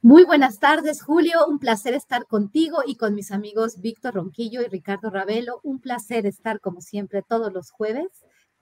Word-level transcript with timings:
Muy 0.00 0.24
buenas 0.24 0.60
tardes, 0.60 1.02
Julio. 1.02 1.44
Un 1.48 1.58
placer 1.58 1.92
estar 1.92 2.26
contigo 2.26 2.82
y 2.86 2.94
con 2.96 3.16
mis 3.16 3.32
amigos 3.32 3.80
Víctor 3.80 4.14
Ronquillo 4.14 4.62
y 4.62 4.68
Ricardo 4.68 5.10
Ravelo. 5.10 5.60
Un 5.64 5.80
placer 5.80 6.24
estar, 6.24 6.60
como 6.60 6.80
siempre, 6.80 7.22
todos 7.22 7.52
los 7.52 7.72
jueves 7.72 8.06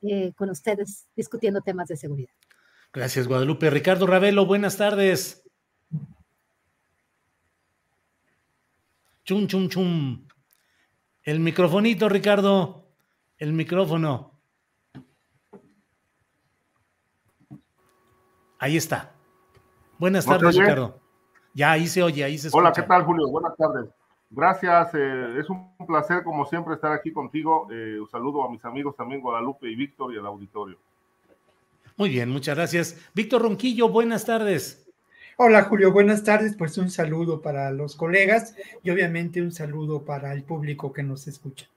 eh, 0.01 0.33
con 0.35 0.49
ustedes 0.49 1.09
discutiendo 1.15 1.61
temas 1.61 1.89
de 1.89 1.97
seguridad. 1.99 2.33
Gracias, 2.91 3.29
Guadalupe. 3.29 3.69
Ricardo 3.69 4.07
Ravelo, 4.07 4.47
buenas 4.47 4.79
tardes. 4.79 5.43
Chum, 9.25 9.47
chum, 9.47 9.69
chum. 9.69 10.27
El 11.23 11.41
microfonito, 11.41 12.09
Ricardo. 12.09 12.89
El 13.37 13.53
micrófono. 13.53 14.41
Ahí 18.59 18.79
está. 18.79 19.13
Buenas 19.99 20.25
tardes, 20.25 20.57
Ricardo. 20.57 21.06
Ya, 21.57 21.73
ahí 21.73 21.87
se 21.87 22.03
oye, 22.03 22.23
ahí 22.23 22.37
se 22.37 22.49
escucha. 22.49 22.61
Hola, 22.61 22.73
¿qué 22.75 22.83
tal, 22.83 23.03
Julio? 23.05 23.29
Buenas 23.29 23.57
tardes. 23.57 23.89
Gracias, 24.29 24.91
eh, 24.93 25.39
es 25.41 25.49
un 25.49 25.75
placer, 25.87 26.23
como 26.23 26.45
siempre, 26.45 26.75
estar 26.75 26.93
aquí 26.93 27.11
contigo. 27.11 27.67
Eh, 27.73 27.97
un 27.99 28.07
saludo 28.11 28.45
a 28.45 28.51
mis 28.51 28.63
amigos 28.67 28.95
también, 28.95 29.23
Guadalupe 29.23 29.67
y 29.67 29.75
Víctor, 29.75 30.13
y 30.13 30.19
al 30.19 30.27
auditorio. 30.27 30.77
Muy 31.97 32.11
bien, 32.11 32.29
muchas 32.29 32.57
gracias. 32.57 33.01
Víctor 33.15 33.41
Ronquillo, 33.41 33.89
buenas 33.89 34.27
tardes. 34.27 34.87
Hola, 35.39 35.63
Julio, 35.63 35.93
buenas 35.93 36.25
tardes. 36.25 36.55
Pues 36.59 36.77
un 36.77 36.91
saludo 36.91 37.41
para 37.41 37.71
los 37.71 37.97
colegas 37.97 38.55
y 38.83 38.91
obviamente 38.91 39.41
un 39.41 39.51
saludo 39.51 40.05
para 40.05 40.35
el 40.35 40.43
público 40.43 40.93
que 40.93 41.05
nos 41.05 41.27
escucha. 41.27 41.71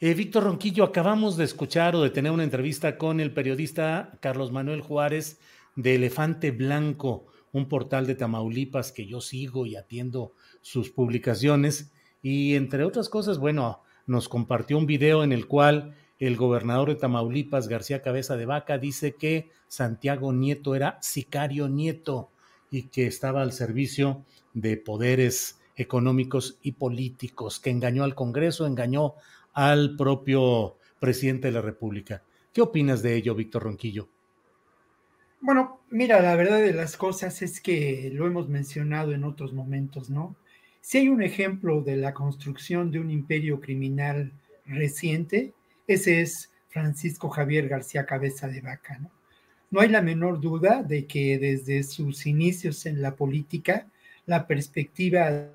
Eh, 0.00 0.14
Víctor 0.14 0.42
Ronquillo, 0.42 0.82
acabamos 0.82 1.36
de 1.36 1.44
escuchar 1.44 1.94
o 1.94 2.02
de 2.02 2.10
tener 2.10 2.32
una 2.32 2.42
entrevista 2.42 2.98
con 2.98 3.20
el 3.20 3.32
periodista 3.32 4.18
Carlos 4.18 4.50
Manuel 4.50 4.80
Juárez 4.80 5.38
de 5.76 5.94
Elefante 5.94 6.50
Blanco 6.50 7.29
un 7.52 7.68
portal 7.68 8.06
de 8.06 8.14
Tamaulipas 8.14 8.92
que 8.92 9.06
yo 9.06 9.20
sigo 9.20 9.66
y 9.66 9.76
atiendo 9.76 10.32
sus 10.60 10.90
publicaciones. 10.90 11.92
Y 12.22 12.54
entre 12.54 12.84
otras 12.84 13.08
cosas, 13.08 13.38
bueno, 13.38 13.82
nos 14.06 14.28
compartió 14.28 14.78
un 14.78 14.86
video 14.86 15.24
en 15.24 15.32
el 15.32 15.46
cual 15.46 15.94
el 16.18 16.36
gobernador 16.36 16.88
de 16.90 16.96
Tamaulipas, 16.96 17.68
García 17.68 18.02
Cabeza 18.02 18.36
de 18.36 18.46
Vaca, 18.46 18.78
dice 18.78 19.14
que 19.14 19.50
Santiago 19.68 20.32
Nieto 20.32 20.74
era 20.74 20.98
sicario 21.00 21.68
nieto 21.68 22.30
y 22.70 22.84
que 22.84 23.06
estaba 23.06 23.42
al 23.42 23.52
servicio 23.52 24.24
de 24.52 24.76
poderes 24.76 25.58
económicos 25.76 26.58
y 26.62 26.72
políticos, 26.72 27.58
que 27.58 27.70
engañó 27.70 28.04
al 28.04 28.14
Congreso, 28.14 28.66
engañó 28.66 29.14
al 29.54 29.96
propio 29.96 30.76
presidente 30.98 31.48
de 31.48 31.52
la 31.52 31.62
República. 31.62 32.22
¿Qué 32.52 32.60
opinas 32.60 33.02
de 33.02 33.16
ello, 33.16 33.34
Víctor 33.34 33.62
Ronquillo? 33.62 34.08
Bueno, 35.40 35.80
mira, 35.88 36.20
la 36.20 36.36
verdad 36.36 36.58
de 36.58 36.74
las 36.74 36.96
cosas 36.96 37.40
es 37.40 37.60
que 37.60 38.10
lo 38.12 38.26
hemos 38.26 38.48
mencionado 38.48 39.12
en 39.12 39.24
otros 39.24 39.54
momentos, 39.54 40.10
¿no? 40.10 40.36
Si 40.82 40.98
hay 40.98 41.08
un 41.08 41.22
ejemplo 41.22 41.80
de 41.80 41.96
la 41.96 42.12
construcción 42.12 42.90
de 42.90 43.00
un 43.00 43.10
imperio 43.10 43.60
criminal 43.60 44.32
reciente, 44.66 45.54
ese 45.86 46.20
es 46.20 46.50
Francisco 46.68 47.30
Javier 47.30 47.68
García 47.68 48.04
Cabeza 48.04 48.48
de 48.48 48.60
Vaca, 48.60 48.98
¿no? 48.98 49.10
No 49.70 49.80
hay 49.80 49.88
la 49.88 50.02
menor 50.02 50.40
duda 50.40 50.82
de 50.82 51.06
que 51.06 51.38
desde 51.38 51.84
sus 51.84 52.26
inicios 52.26 52.86
en 52.86 53.00
la 53.00 53.14
política, 53.14 53.86
la 54.26 54.46
perspectiva 54.46 55.48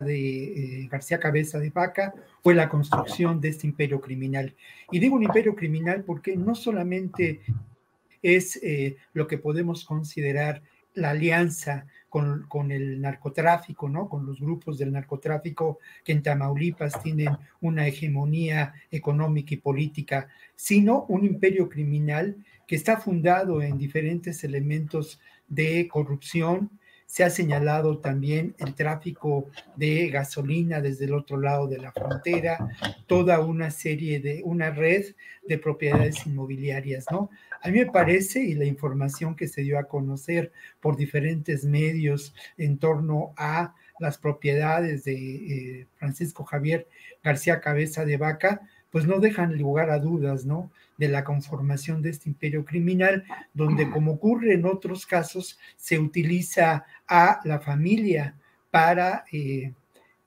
de 0.00 0.82
eh, 0.82 0.88
García 0.90 1.20
Cabeza 1.20 1.58
de 1.58 1.70
Vaca 1.70 2.12
fue 2.42 2.54
la 2.54 2.68
construcción 2.68 3.40
de 3.40 3.50
este 3.50 3.66
imperio 3.66 4.00
criminal. 4.00 4.54
Y 4.90 4.98
digo 4.98 5.16
un 5.16 5.22
imperio 5.22 5.54
criminal 5.54 6.02
porque 6.04 6.36
no 6.36 6.54
solamente 6.56 7.40
es 8.22 8.56
eh, 8.62 8.96
lo 9.12 9.26
que 9.26 9.38
podemos 9.38 9.84
considerar 9.84 10.62
la 10.94 11.10
alianza 11.10 11.86
con, 12.08 12.46
con, 12.48 12.70
el 12.70 13.00
narcotráfico, 13.00 13.88
¿no? 13.88 14.08
Con 14.08 14.26
los 14.26 14.38
grupos 14.40 14.78
del 14.78 14.92
narcotráfico 14.92 15.78
que 16.04 16.12
en 16.12 16.22
Tamaulipas 16.22 17.02
tienen 17.02 17.36
una 17.62 17.86
hegemonía 17.86 18.74
económica 18.90 19.54
y 19.54 19.58
política, 19.58 20.28
sino 20.54 21.06
un 21.08 21.24
imperio 21.24 21.70
criminal 21.70 22.36
que 22.66 22.76
está 22.76 22.98
fundado 22.98 23.62
en 23.62 23.78
diferentes 23.78 24.44
elementos 24.44 25.20
de 25.48 25.88
corrupción, 25.88 26.70
se 27.12 27.24
ha 27.24 27.28
señalado 27.28 27.98
también 27.98 28.54
el 28.58 28.74
tráfico 28.74 29.50
de 29.76 30.08
gasolina 30.08 30.80
desde 30.80 31.04
el 31.04 31.12
otro 31.12 31.38
lado 31.38 31.68
de 31.68 31.76
la 31.76 31.92
frontera, 31.92 32.70
toda 33.06 33.40
una 33.40 33.70
serie 33.70 34.18
de, 34.20 34.40
una 34.44 34.70
red 34.70 35.14
de 35.46 35.58
propiedades 35.58 36.26
inmobiliarias, 36.26 37.04
¿no? 37.10 37.28
A 37.62 37.70
mí 37.70 37.78
me 37.78 37.86
parece, 37.86 38.42
y 38.42 38.54
la 38.54 38.64
información 38.64 39.36
que 39.36 39.46
se 39.46 39.62
dio 39.62 39.78
a 39.78 39.84
conocer 39.84 40.52
por 40.80 40.96
diferentes 40.96 41.64
medios 41.64 42.34
en 42.58 42.78
torno 42.78 43.32
a 43.36 43.74
las 44.00 44.18
propiedades 44.18 45.04
de 45.04 45.14
eh, 45.14 45.86
Francisco 45.96 46.42
Javier 46.44 46.88
García 47.22 47.60
Cabeza 47.60 48.04
de 48.04 48.16
Vaca, 48.16 48.62
pues 48.90 49.06
no 49.06 49.20
dejan 49.20 49.56
lugar 49.56 49.90
a 49.90 50.00
dudas, 50.00 50.44
¿no? 50.44 50.72
De 50.98 51.08
la 51.08 51.22
conformación 51.22 52.02
de 52.02 52.10
este 52.10 52.28
imperio 52.28 52.64
criminal, 52.64 53.24
donde 53.54 53.88
como 53.88 54.12
ocurre 54.12 54.54
en 54.54 54.66
otros 54.66 55.06
casos, 55.06 55.58
se 55.76 56.00
utiliza 56.00 56.84
a 57.06 57.40
la 57.44 57.60
familia 57.60 58.34
para 58.72 59.24
eh, 59.30 59.72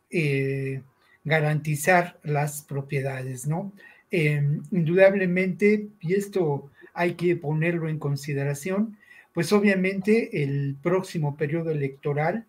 eh, 0.09 0.81
garantizar 1.25 2.17
las 2.23 2.63
propiedades, 2.63 3.45
¿no? 3.45 3.73
Em, 4.09 4.63
indudablemente, 4.71 5.89
y 5.99 6.13
esto 6.13 6.71
hay 6.95 7.13
que 7.13 7.35
ponerlo 7.35 7.89
en 7.89 7.99
consideración, 7.99 8.97
pues 9.33 9.51
obviamente 9.51 10.43
el 10.43 10.75
próximo 10.81 11.35
periodo 11.35 11.69
electoral 11.71 12.45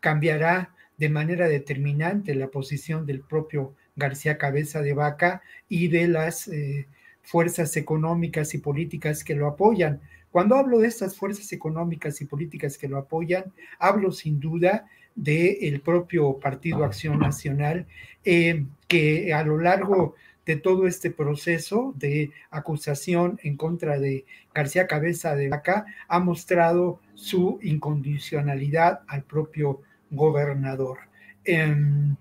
cambiará 0.00 0.74
de 0.96 1.10
manera 1.10 1.48
determinante 1.48 2.34
la 2.34 2.48
posición 2.48 3.06
del 3.06 3.20
propio 3.20 3.74
García 3.96 4.38
Cabeza 4.38 4.80
de 4.82 4.94
Vaca 4.94 5.42
y 5.68 5.88
de 5.88 6.08
las 6.08 6.48
eh, 6.48 6.86
fuerzas 7.22 7.76
económicas 7.76 8.54
y 8.54 8.58
políticas 8.58 9.22
que 9.22 9.34
lo 9.34 9.46
apoyan. 9.46 10.00
Cuando 10.30 10.56
hablo 10.56 10.78
de 10.78 10.88
estas 10.88 11.16
fuerzas 11.16 11.52
económicas 11.52 12.20
y 12.20 12.24
políticas 12.24 12.78
que 12.78 12.88
lo 12.88 12.98
apoyan, 12.98 13.52
hablo 13.78 14.10
sin 14.10 14.40
duda 14.40 14.86
del 15.14 15.80
propio 15.80 16.38
Partido 16.38 16.84
Acción 16.84 17.18
Nacional, 17.18 17.86
eh, 18.24 18.64
que 18.88 19.34
a 19.34 19.42
lo 19.44 19.58
largo 19.58 20.14
de 20.50 20.56
todo 20.56 20.88
este 20.88 21.12
proceso 21.12 21.94
de 21.96 22.32
acusación 22.50 23.38
en 23.44 23.56
contra 23.56 24.00
de 24.00 24.24
García 24.52 24.88
Cabeza 24.88 25.36
de 25.36 25.48
Vaca 25.48 25.86
ha 26.08 26.18
mostrado 26.18 26.98
su 27.14 27.60
incondicionalidad 27.62 29.02
al 29.06 29.22
propio 29.22 29.80
gobernador. 30.10 30.98
Em, 31.44 32.16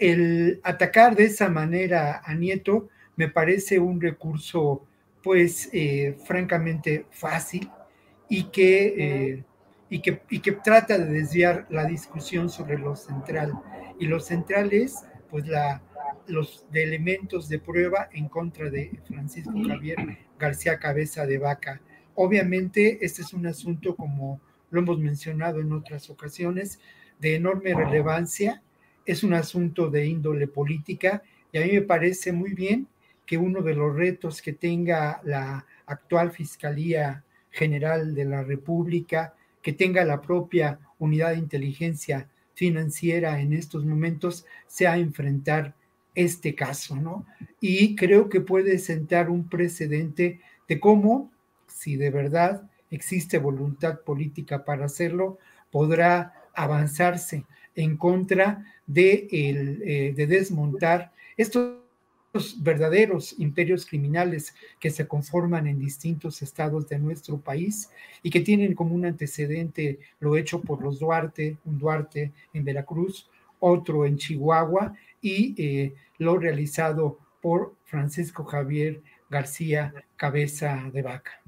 el 0.00 0.60
atacar 0.64 1.14
de 1.14 1.26
esa 1.26 1.48
manera 1.48 2.22
a 2.24 2.34
Nieto 2.34 2.88
me 3.14 3.28
parece 3.28 3.78
un 3.78 4.00
recurso, 4.00 4.84
pues, 5.22 5.70
eh, 5.72 6.16
francamente 6.24 7.06
fácil 7.12 7.70
y 8.28 8.50
que, 8.50 8.94
eh, 8.98 9.44
y 9.90 10.00
que, 10.00 10.22
y 10.28 10.40
que 10.40 10.52
trata 10.52 10.98
de 10.98 11.20
desviar 11.20 11.66
la 11.70 11.84
discusión 11.84 12.50
sobre 12.50 12.78
lo 12.78 12.96
central. 12.96 13.52
Y 14.00 14.06
lo 14.08 14.18
central 14.18 14.72
es 14.72 15.04
pues 15.30 15.46
la, 15.46 15.82
los 16.26 16.66
de 16.70 16.82
elementos 16.82 17.48
de 17.48 17.58
prueba 17.58 18.08
en 18.12 18.28
contra 18.28 18.70
de 18.70 18.98
Francisco 19.06 19.54
Javier 19.66 19.98
García 20.38 20.78
Cabeza 20.78 21.26
de 21.26 21.38
Vaca. 21.38 21.80
Obviamente 22.14 23.04
este 23.04 23.22
es 23.22 23.32
un 23.32 23.46
asunto, 23.46 23.96
como 23.96 24.40
lo 24.70 24.80
hemos 24.80 24.98
mencionado 24.98 25.60
en 25.60 25.72
otras 25.72 26.10
ocasiones, 26.10 26.80
de 27.18 27.36
enorme 27.36 27.74
relevancia, 27.74 28.62
es 29.06 29.22
un 29.22 29.34
asunto 29.34 29.90
de 29.90 30.06
índole 30.06 30.46
política 30.48 31.22
y 31.52 31.58
a 31.58 31.64
mí 31.64 31.72
me 31.72 31.82
parece 31.82 32.32
muy 32.32 32.54
bien 32.54 32.88
que 33.26 33.38
uno 33.38 33.62
de 33.62 33.74
los 33.74 33.94
retos 33.94 34.42
que 34.42 34.52
tenga 34.52 35.20
la 35.24 35.66
actual 35.86 36.32
Fiscalía 36.32 37.24
General 37.50 38.14
de 38.14 38.24
la 38.24 38.42
República, 38.42 39.34
que 39.62 39.72
tenga 39.72 40.04
la 40.04 40.20
propia 40.20 40.78
unidad 40.98 41.30
de 41.30 41.38
inteligencia 41.38 42.28
financiera 42.54 43.40
en 43.40 43.52
estos 43.52 43.84
momentos, 43.84 44.44
sea 44.66 44.96
enfrentar 44.98 45.74
este 46.14 46.54
caso, 46.54 46.96
¿no? 46.96 47.26
Y 47.60 47.96
creo 47.96 48.28
que 48.28 48.40
puede 48.40 48.78
sentar 48.78 49.30
un 49.30 49.48
precedente 49.48 50.40
de 50.68 50.80
cómo, 50.80 51.30
si 51.66 51.96
de 51.96 52.10
verdad 52.10 52.70
existe 52.90 53.38
voluntad 53.38 54.00
política 54.00 54.64
para 54.64 54.86
hacerlo, 54.86 55.38
podrá 55.70 56.32
avanzarse 56.54 57.44
en 57.74 57.96
contra 57.96 58.64
de, 58.86 59.26
el, 59.30 59.82
eh, 59.84 60.14
de 60.14 60.26
desmontar 60.26 61.12
estos 61.36 61.84
verdaderos 62.58 63.34
imperios 63.38 63.86
criminales 63.86 64.54
que 64.80 64.90
se 64.90 65.06
conforman 65.06 65.66
en 65.66 65.78
distintos 65.78 66.42
estados 66.42 66.88
de 66.88 66.98
nuestro 66.98 67.38
país 67.38 67.90
y 68.22 68.30
que 68.30 68.40
tienen 68.40 68.74
como 68.74 68.94
un 68.94 69.06
antecedente 69.06 70.00
lo 70.20 70.36
hecho 70.36 70.60
por 70.60 70.82
los 70.82 70.98
Duarte, 70.98 71.58
un 71.64 71.78
Duarte 71.78 72.32
en 72.52 72.64
Veracruz, 72.64 73.28
otro 73.64 74.04
en 74.04 74.18
Chihuahua 74.18 74.94
y 75.20 75.54
eh, 75.56 75.94
lo 76.18 76.38
realizado 76.38 77.18
por 77.40 77.74
Francisco 77.84 78.44
Javier 78.44 79.02
García 79.30 79.94
Cabeza 80.16 80.90
de 80.92 81.02
Vaca. 81.02 81.40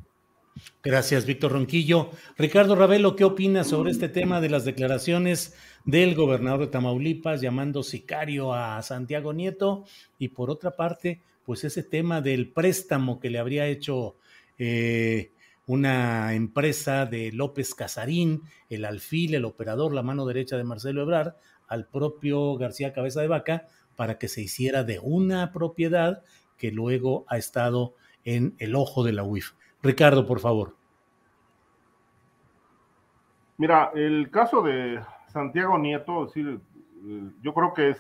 Gracias, 0.82 1.26
Víctor 1.26 1.52
Ronquillo. 1.52 2.10
Ricardo 2.38 2.74
Ravelo, 2.74 3.14
¿qué 3.14 3.24
opinas 3.24 3.68
sobre 3.68 3.90
este 3.90 4.08
tema 4.08 4.40
de 4.40 4.48
las 4.48 4.64
declaraciones 4.64 5.54
del 5.84 6.14
gobernador 6.14 6.60
de 6.60 6.66
Tamaulipas 6.68 7.42
llamando 7.42 7.82
sicario 7.82 8.54
a 8.54 8.80
Santiago 8.82 9.34
Nieto? 9.34 9.84
Y 10.18 10.28
por 10.28 10.50
otra 10.50 10.70
parte, 10.70 11.20
pues 11.44 11.64
ese 11.64 11.82
tema 11.82 12.22
del 12.22 12.48
préstamo 12.48 13.20
que 13.20 13.28
le 13.28 13.38
habría 13.38 13.66
hecho 13.66 14.16
eh, 14.58 15.32
una 15.66 16.32
empresa 16.34 17.04
de 17.04 17.32
López 17.32 17.74
Casarín, 17.74 18.42
el 18.70 18.86
alfil, 18.86 19.34
el 19.34 19.44
operador, 19.44 19.92
la 19.92 20.02
mano 20.02 20.24
derecha 20.24 20.56
de 20.56 20.64
Marcelo 20.64 21.02
Ebrard, 21.02 21.34
al 21.68 21.86
propio 21.86 22.56
García 22.56 22.92
Cabeza 22.92 23.20
de 23.20 23.28
Vaca 23.28 23.66
para 23.96 24.18
que 24.18 24.28
se 24.28 24.42
hiciera 24.42 24.84
de 24.84 25.00
una 25.02 25.52
propiedad 25.52 26.22
que 26.58 26.70
luego 26.70 27.24
ha 27.28 27.36
estado 27.36 27.94
en 28.24 28.54
el 28.58 28.74
ojo 28.74 29.04
de 29.04 29.12
la 29.12 29.22
UIF. 29.22 29.52
Ricardo, 29.82 30.26
por 30.26 30.40
favor. 30.40 30.74
Mira, 33.58 33.90
el 33.94 34.30
caso 34.30 34.62
de 34.62 35.00
Santiago 35.28 35.78
Nieto, 35.78 36.26
decir, 36.26 36.60
eh, 37.06 37.30
yo 37.42 37.54
creo 37.54 37.72
que 37.72 37.90
es, 37.90 37.98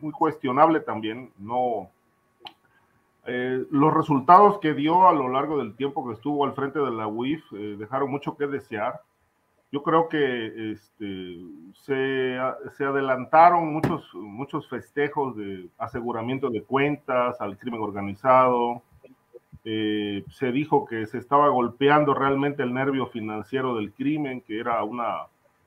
muy 0.00 0.12
cuestionable 0.12 0.80
también, 0.80 1.30
no, 1.38 1.90
eh, 3.26 3.64
los 3.70 3.92
resultados 3.92 4.58
que 4.60 4.74
dio 4.74 5.08
a 5.08 5.12
lo 5.12 5.28
largo 5.28 5.58
del 5.58 5.74
tiempo 5.76 6.06
que 6.06 6.14
estuvo 6.14 6.44
al 6.44 6.54
frente 6.54 6.78
de 6.78 6.90
la 6.90 7.06
UIF 7.06 7.42
eh, 7.52 7.76
dejaron 7.78 8.10
mucho 8.10 8.36
que 8.36 8.46
desear 8.46 9.00
yo 9.74 9.82
creo 9.82 10.08
que 10.08 10.70
este, 10.70 11.36
se, 11.72 12.38
adelantaron 12.84 13.72
muchos, 13.72 14.08
muchos 14.14 14.68
festejos 14.68 15.36
de 15.36 15.68
aseguramiento 15.78 16.48
de 16.48 16.62
cuentas 16.62 17.40
al 17.40 17.58
crimen 17.58 17.80
organizado. 17.80 18.82
Eh, 19.64 20.24
se 20.30 20.52
dijo 20.52 20.86
que 20.86 21.06
se 21.06 21.18
estaba 21.18 21.48
golpeando 21.48 22.14
realmente 22.14 22.62
el 22.62 22.72
nervio 22.72 23.08
financiero 23.08 23.74
del 23.74 23.90
crimen, 23.92 24.42
que 24.42 24.60
era 24.60 24.84
una, 24.84 25.26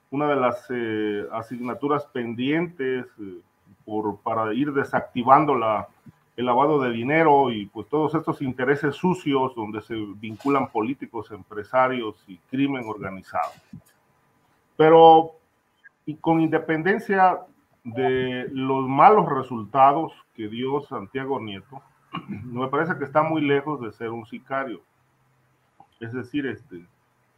una 0.09 0.29
de 0.29 0.35
las 0.37 0.65
eh, 0.69 1.25
asignaturas 1.33 2.05
pendientes 2.05 3.07
eh, 3.19 3.41
por, 3.83 4.21
para 4.21 4.53
ir 4.53 4.71
desactivando 4.71 5.53
el 6.37 6.45
lavado 6.45 6.81
de 6.81 6.91
dinero 6.91 7.51
y 7.51 7.65
pues 7.65 7.89
todos 7.89 8.15
estos 8.15 8.41
intereses 8.41 8.95
sucios 8.95 9.53
donde 9.53 9.81
se 9.81 9.95
vinculan 9.95 10.69
políticos, 10.69 11.29
empresarios 11.31 12.23
y 12.25 12.37
crimen 12.49 12.85
organizado. 12.87 13.51
Pero 14.77 15.33
y 16.05 16.15
con 16.15 16.39
independencia 16.39 17.39
de 17.83 18.47
los 18.53 18.87
malos 18.87 19.27
resultados 19.29 20.13
que 20.33 20.47
dio 20.47 20.81
Santiago 20.81 21.39
Nieto, 21.41 21.81
me 22.29 22.67
parece 22.69 22.97
que 22.97 23.03
está 23.03 23.23
muy 23.23 23.41
lejos 23.41 23.81
de 23.81 23.91
ser 23.91 24.09
un 24.11 24.25
sicario. 24.25 24.81
Es 25.99 26.13
decir, 26.13 26.45
este, 26.45 26.85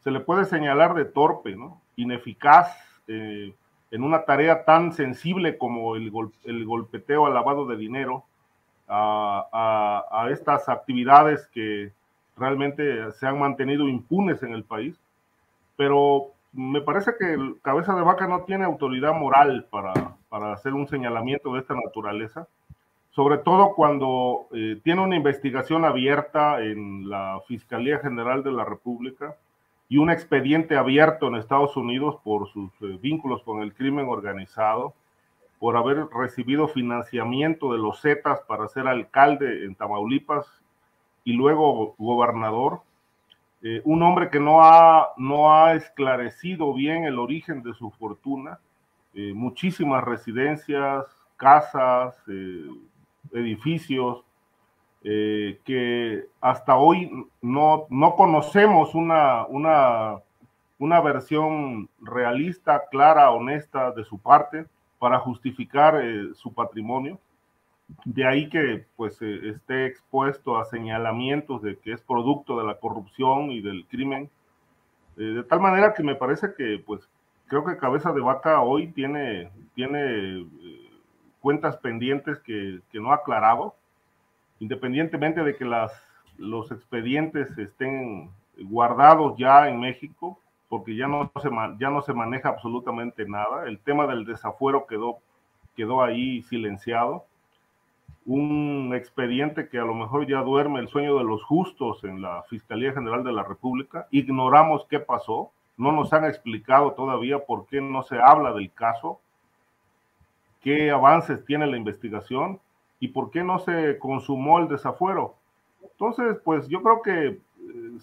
se 0.03 0.11
le 0.11 0.19
puede 0.19 0.45
señalar 0.45 0.93
de 0.93 1.05
torpe, 1.05 1.55
¿no? 1.55 1.81
ineficaz 1.95 2.75
eh, 3.07 3.53
en 3.91 4.03
una 4.03 4.23
tarea 4.23 4.65
tan 4.65 4.93
sensible 4.93 5.57
como 5.57 5.95
el, 5.95 6.11
el 6.43 6.65
golpeteo 6.65 7.25
al 7.25 7.33
lavado 7.33 7.65
de 7.65 7.75
dinero, 7.75 8.23
a, 8.87 10.07
a, 10.11 10.29
estas 10.31 10.67
actividades 10.67 11.47
que 11.47 11.91
realmente 12.37 13.11
se 13.11 13.27
han 13.27 13.39
mantenido 13.39 13.87
impunes 13.87 14.41
en 14.41 14.53
el 14.53 14.63
país, 14.63 14.99
pero 15.75 16.31
me 16.53 16.81
parece 16.81 17.11
que 17.19 17.33
el 17.33 17.59
cabeza 17.61 17.95
de 17.95 18.01
vaca 18.01 18.27
no 18.27 18.43
tiene 18.43 18.65
autoridad 18.65 19.13
moral 19.13 19.67
para, 19.69 20.15
para 20.29 20.53
hacer 20.53 20.73
un 20.73 20.87
señalamiento 20.87 21.53
de 21.53 21.59
esta 21.59 21.75
naturaleza, 21.75 22.47
sobre 23.11 23.37
todo 23.39 23.73
cuando 23.75 24.47
eh, 24.53 24.79
tiene 24.83 25.01
una 25.01 25.15
investigación 25.15 25.85
abierta 25.85 26.61
en 26.63 27.09
la 27.09 27.39
Fiscalía 27.47 27.99
General 27.99 28.43
de 28.43 28.51
la 28.51 28.65
República 28.65 29.35
y 29.89 29.97
un 29.97 30.09
expediente 30.09 30.77
abierto 30.77 31.27
en 31.27 31.35
Estados 31.35 31.75
Unidos 31.75 32.17
por 32.23 32.47
sus 32.49 32.71
eh, 32.81 32.97
vínculos 33.01 33.43
con 33.43 33.61
el 33.61 33.73
crimen 33.73 34.07
organizado, 34.07 34.93
por 35.59 35.75
haber 35.75 36.07
recibido 36.13 36.67
financiamiento 36.67 37.73
de 37.73 37.79
los 37.79 38.01
Zetas 38.01 38.39
para 38.47 38.67
ser 38.69 38.87
alcalde 38.87 39.65
en 39.65 39.75
Tamaulipas 39.75 40.45
y 41.25 41.33
luego 41.33 41.95
gobernador 41.97 42.81
eh, 43.61 43.81
un 43.83 44.01
hombre 44.03 44.29
que 44.29 44.39
no 44.39 44.63
ha, 44.63 45.09
no 45.17 45.53
ha 45.53 45.73
esclarecido 45.73 46.73
bien 46.73 47.03
el 47.03 47.19
origen 47.19 47.61
de 47.61 47.73
su 47.73 47.91
fortuna, 47.91 48.59
eh, 49.13 49.33
muchísimas 49.33 50.03
residencias, 50.03 51.05
casas, 51.35 52.15
eh, 52.27 52.69
edificios, 53.33 54.23
que 55.01 56.25
hasta 56.41 56.75
hoy 56.75 57.09
no, 57.41 57.85
no 57.89 58.15
conocemos 58.15 58.93
una, 58.95 59.45
una, 59.45 60.17
una 60.77 60.99
versión 60.99 61.87
realista, 62.01 62.83
clara, 62.91 63.31
honesta 63.31 63.91
de 63.91 64.03
su 64.03 64.17
parte 64.19 64.65
para 64.99 65.17
justificar 65.19 66.01
su 66.35 66.53
patrimonio. 66.53 67.17
De 68.05 68.25
ahí 68.25 68.49
que 68.49 68.85
pues 68.95 69.21
eh, 69.21 69.49
esté 69.49 69.87
expuesto 69.87 70.57
a 70.57 70.65
señalamientos 70.65 71.61
de 71.61 71.77
que 71.77 71.91
es 71.91 72.01
producto 72.01 72.57
de 72.59 72.65
la 72.65 72.75
corrupción 72.75 73.51
y 73.51 73.61
del 73.61 73.85
crimen. 73.87 74.29
Eh, 75.17 75.23
de 75.23 75.43
tal 75.43 75.59
manera 75.59 75.93
que 75.93 76.03
me 76.03 76.15
parece 76.15 76.53
que 76.55 76.81
pues 76.85 77.09
creo 77.47 77.65
que 77.65 77.77
Cabeza 77.77 78.13
de 78.13 78.21
Vaca 78.21 78.61
hoy 78.61 78.87
tiene, 78.87 79.49
tiene 79.73 80.41
eh, 80.41 80.89
cuentas 81.41 81.77
pendientes 81.77 82.39
que, 82.39 82.79
que, 82.91 82.99
no 82.99 83.11
ha 83.11 83.15
aclarado, 83.15 83.75
independientemente 84.59 85.43
de 85.43 85.55
que 85.55 85.65
las, 85.65 85.91
los 86.37 86.71
expedientes 86.71 87.57
estén 87.57 88.29
guardados 88.57 89.35
ya 89.37 89.67
en 89.67 89.79
México, 89.79 90.39
porque 90.67 90.95
ya 90.95 91.07
no, 91.07 91.31
se, 91.41 91.49
ya 91.79 91.89
no 91.89 92.01
se 92.03 92.13
maneja 92.13 92.49
absolutamente 92.49 93.27
nada. 93.27 93.65
El 93.65 93.79
tema 93.79 94.05
del 94.05 94.25
desafuero 94.25 94.85
quedó, 94.85 95.17
quedó 95.75 96.03
ahí 96.03 96.43
silenciado 96.43 97.25
un 98.29 98.93
expediente 98.93 99.69
que 99.69 99.79
a 99.79 99.83
lo 99.85 99.95
mejor 99.95 100.27
ya 100.27 100.43
duerme 100.43 100.79
el 100.79 100.87
sueño 100.87 101.17
de 101.17 101.23
los 101.23 101.43
justos 101.43 102.03
en 102.03 102.21
la 102.21 102.43
Fiscalía 102.43 102.93
General 102.93 103.23
de 103.23 103.31
la 103.31 103.41
República. 103.41 104.07
Ignoramos 104.11 104.85
qué 104.87 104.99
pasó, 104.99 105.49
no 105.77 105.91
nos 105.91 106.13
han 106.13 106.25
explicado 106.25 106.91
todavía 106.91 107.39
por 107.39 107.65
qué 107.65 107.81
no 107.81 108.03
se 108.03 108.19
habla 108.19 108.53
del 108.53 108.71
caso, 108.71 109.19
qué 110.61 110.91
avances 110.91 111.43
tiene 111.43 111.65
la 111.65 111.77
investigación 111.77 112.59
y 112.99 113.07
por 113.07 113.31
qué 113.31 113.43
no 113.43 113.57
se 113.57 113.97
consumó 113.97 114.59
el 114.59 114.67
desafuero. 114.67 115.33
Entonces, 115.81 116.37
pues 116.43 116.67
yo 116.67 116.83
creo 116.83 117.01
que 117.01 117.27
eh, 117.29 117.39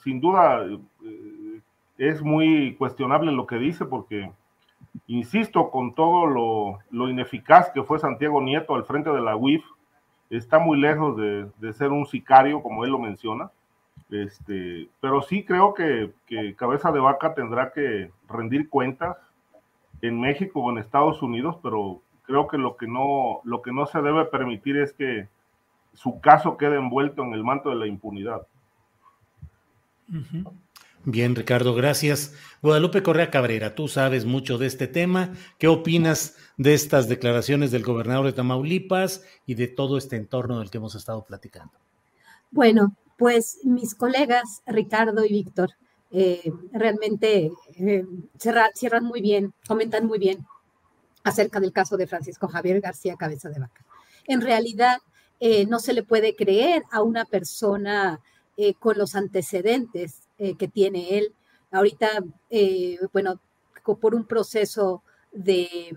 sin 0.03 0.21
duda 0.21 0.67
eh, 0.67 1.61
es 1.99 2.21
muy 2.21 2.75
cuestionable 2.75 3.31
lo 3.31 3.47
que 3.47 3.59
dice 3.59 3.85
porque, 3.85 4.33
insisto, 5.07 5.71
con 5.71 5.95
todo 5.95 6.27
lo, 6.27 6.79
lo 6.91 7.09
ineficaz 7.09 7.71
que 7.71 7.85
fue 7.85 8.01
Santiago 8.01 8.43
Nieto 8.43 8.75
al 8.75 8.87
frente 8.87 9.11
de 9.11 9.21
la 9.21 9.37
UIF, 9.37 9.65
está 10.31 10.59
muy 10.59 10.79
lejos 10.79 11.17
de, 11.17 11.73
ser 11.73 11.91
un 11.91 12.07
sicario, 12.07 12.63
como 12.63 12.85
él 12.85 12.91
lo 12.91 12.99
menciona. 12.99 13.51
Este, 14.11 14.89
pero 15.01 15.23
sí 15.23 15.45
creo 15.45 15.75
que, 15.75 16.13
Cabeza 16.57 16.93
de 16.93 17.01
Vaca 17.01 17.35
tendrá 17.35 17.73
que 17.73 18.11
rendir 18.29 18.69
cuentas 18.69 19.17
en 20.03 20.21
México 20.21 20.61
o 20.61 20.71
en 20.71 20.79
Estados 20.79 21.23
Unidos, 21.23 21.57
pero 21.63 22.01
creo 22.23 22.47
que 22.49 22.59
lo 22.59 22.77
que 22.77 22.87
no, 22.87 23.41
lo 23.45 23.63
que 23.63 23.73
no 23.73 23.87
se 23.87 24.03
debe 24.03 24.25
permitir 24.27 24.77
es 24.77 24.93
que 24.93 25.29
su 25.95 26.21
caso 26.21 26.57
quede 26.57 26.77
envuelto 26.77 27.23
en 27.23 27.33
el 27.33 27.43
manto 27.43 27.71
de 27.71 27.77
la 27.77 27.87
impunidad. 27.87 28.47
Bien, 31.09 31.37
Ricardo, 31.37 31.73
gracias. 31.73 32.35
Guadalupe 32.63 33.05
Correa 33.05 33.31
Cabrera, 33.31 33.77
tú 33.77 33.87
sabes 33.87 34.25
mucho 34.25 34.59
de 34.59 34.67
este 34.67 34.89
tema. 34.89 35.35
¿Qué 35.57 35.69
opinas 35.69 36.35
de 36.57 36.75
estas 36.75 37.09
declaraciones 37.09 37.71
del 37.71 37.85
gobernador 37.85 38.27
de 38.27 38.33
Tamaulipas 38.33 39.23
y 39.47 39.55
de 39.55 39.69
todo 39.69 39.99
este 39.99 40.17
entorno 40.17 40.59
del 40.59 40.69
que 40.69 40.79
hemos 40.79 40.97
estado 40.97 41.25
platicando? 41.25 41.73
Bueno, 42.51 42.97
pues 43.17 43.61
mis 43.63 43.95
colegas 43.95 44.63
Ricardo 44.67 45.25
y 45.25 45.29
Víctor 45.29 45.71
eh, 46.11 46.53
realmente 46.73 47.53
eh, 47.77 48.05
cierran 48.75 49.05
muy 49.05 49.21
bien, 49.21 49.55
comentan 49.69 50.07
muy 50.07 50.19
bien 50.19 50.45
acerca 51.23 51.61
del 51.61 51.73
caso 51.73 51.97
de 51.97 52.09
Francisco 52.09 52.49
Javier 52.49 52.81
García 52.81 53.15
Cabeza 53.15 53.49
de 53.49 53.61
Vaca. 53.61 53.85
En 54.27 54.41
realidad, 54.41 54.99
eh, 55.39 55.67
no 55.67 55.79
se 55.79 55.93
le 55.93 56.03
puede 56.03 56.35
creer 56.35 56.83
a 56.91 57.03
una 57.03 57.25
persona 57.25 58.21
eh, 58.57 58.75
con 58.75 58.99
los 58.99 59.15
antecedentes 59.15 60.26
eh, 60.39 60.57
que 60.57 60.69
tiene 60.69 61.19
él. 61.19 61.35
Ahorita, 61.71 62.09
bueno, 63.13 63.41
por 64.01 64.15
un 64.15 64.25
proceso 64.25 65.03
de 65.33 65.95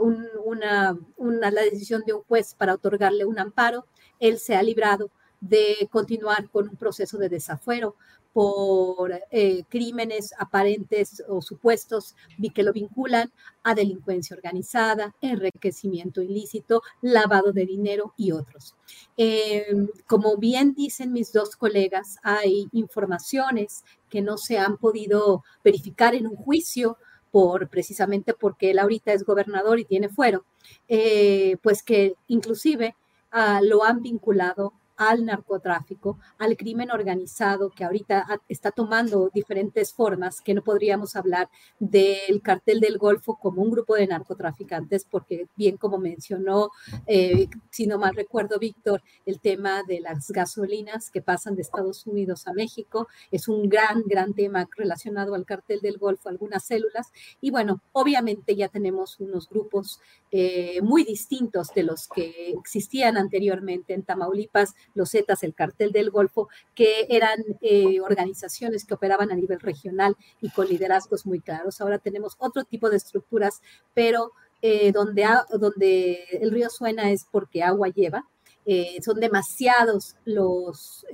una, 0.00 0.98
una, 1.16 1.50
la 1.50 1.62
decisión 1.62 2.02
de 2.04 2.12
un 2.12 2.22
juez 2.24 2.54
para 2.54 2.74
otorgarle 2.74 3.24
un 3.24 3.38
amparo, 3.38 3.86
él 4.18 4.38
se 4.38 4.56
ha 4.56 4.62
librado 4.62 5.10
de 5.40 5.88
continuar 5.90 6.48
con 6.50 6.68
un 6.68 6.76
proceso 6.76 7.18
de 7.18 7.28
desafuero 7.28 7.96
por 8.32 9.12
eh, 9.30 9.64
crímenes 9.68 10.32
aparentes 10.38 11.22
o 11.28 11.42
supuestos 11.42 12.14
que 12.54 12.62
lo 12.62 12.72
vinculan 12.72 13.30
a 13.62 13.74
delincuencia 13.74 14.36
organizada, 14.36 15.14
enriquecimiento 15.20 16.22
ilícito, 16.22 16.82
lavado 17.00 17.52
de 17.52 17.66
dinero 17.66 18.14
y 18.16 18.32
otros. 18.32 18.74
Em, 19.16 19.88
como 20.06 20.36
bien 20.36 20.74
dicen 20.74 21.12
mis 21.12 21.32
dos 21.32 21.56
colegas, 21.56 22.16
hay 22.22 22.68
informaciones 22.72 23.84
que 24.08 24.22
no 24.22 24.38
se 24.38 24.58
han 24.58 24.78
podido 24.78 25.44
verificar 25.62 26.14
en 26.14 26.26
un 26.26 26.36
juicio 26.36 26.96
por 27.30 27.68
precisamente 27.68 28.34
porque 28.34 28.70
él 28.70 28.78
ahorita 28.78 29.12
es 29.12 29.24
gobernador 29.24 29.78
y 29.78 29.84
tiene 29.84 30.08
fuero, 30.08 30.44
eh, 30.88 31.56
pues 31.62 31.82
que 31.82 32.14
inclusive 32.28 32.94
ah, 33.30 33.60
lo 33.62 33.84
han 33.84 34.02
vinculado 34.02 34.74
al 35.08 35.24
narcotráfico, 35.24 36.18
al 36.38 36.56
crimen 36.56 36.90
organizado 36.90 37.70
que 37.70 37.84
ahorita 37.84 38.40
está 38.48 38.70
tomando 38.70 39.30
diferentes 39.32 39.92
formas, 39.92 40.40
que 40.40 40.54
no 40.54 40.62
podríamos 40.62 41.16
hablar 41.16 41.48
del 41.78 42.40
cartel 42.42 42.80
del 42.80 42.98
Golfo 42.98 43.36
como 43.36 43.62
un 43.62 43.70
grupo 43.70 43.94
de 43.94 44.06
narcotraficantes, 44.06 45.04
porque 45.04 45.48
bien 45.56 45.76
como 45.76 45.98
mencionó, 45.98 46.70
eh, 47.06 47.48
si 47.70 47.86
no 47.86 47.98
mal 47.98 48.14
recuerdo, 48.14 48.58
Víctor, 48.58 49.02
el 49.26 49.40
tema 49.40 49.82
de 49.82 50.00
las 50.00 50.30
gasolinas 50.30 51.10
que 51.10 51.22
pasan 51.22 51.56
de 51.56 51.62
Estados 51.62 52.06
Unidos 52.06 52.46
a 52.46 52.52
México 52.52 53.08
es 53.30 53.48
un 53.48 53.68
gran, 53.68 54.02
gran 54.06 54.34
tema 54.34 54.68
relacionado 54.76 55.34
al 55.34 55.44
cartel 55.44 55.80
del 55.80 55.98
Golfo, 55.98 56.28
algunas 56.28 56.64
células. 56.64 57.12
Y 57.40 57.50
bueno, 57.50 57.80
obviamente 57.92 58.54
ya 58.54 58.68
tenemos 58.68 59.18
unos 59.20 59.48
grupos 59.48 60.00
eh, 60.30 60.80
muy 60.82 61.04
distintos 61.04 61.68
de 61.74 61.82
los 61.82 62.08
que 62.08 62.50
existían 62.50 63.16
anteriormente 63.16 63.94
en 63.94 64.02
Tamaulipas, 64.02 64.74
los 64.94 65.10
Zetas, 65.10 65.42
el 65.42 65.54
cartel 65.54 65.92
del 65.92 66.10
Golfo, 66.10 66.48
que 66.74 67.06
eran 67.08 67.40
eh, 67.60 68.00
organizaciones 68.00 68.84
que 68.84 68.94
operaban 68.94 69.30
a 69.30 69.36
nivel 69.36 69.60
regional 69.60 70.16
y 70.40 70.50
con 70.50 70.68
liderazgos 70.68 71.26
muy 71.26 71.40
claros. 71.40 71.80
Ahora 71.80 71.98
tenemos 71.98 72.36
otro 72.38 72.64
tipo 72.64 72.90
de 72.90 72.96
estructuras, 72.96 73.60
pero 73.94 74.32
eh, 74.60 74.92
donde, 74.92 76.24
el 76.32 76.50
río 76.50 76.70
suena 76.70 77.10
es 77.10 77.26
porque 77.30 77.62
agua 77.62 77.88
lleva. 77.88 78.28
Eh, 78.64 78.98
son 79.02 79.18
demasiados 79.18 80.14
los, 80.24 81.04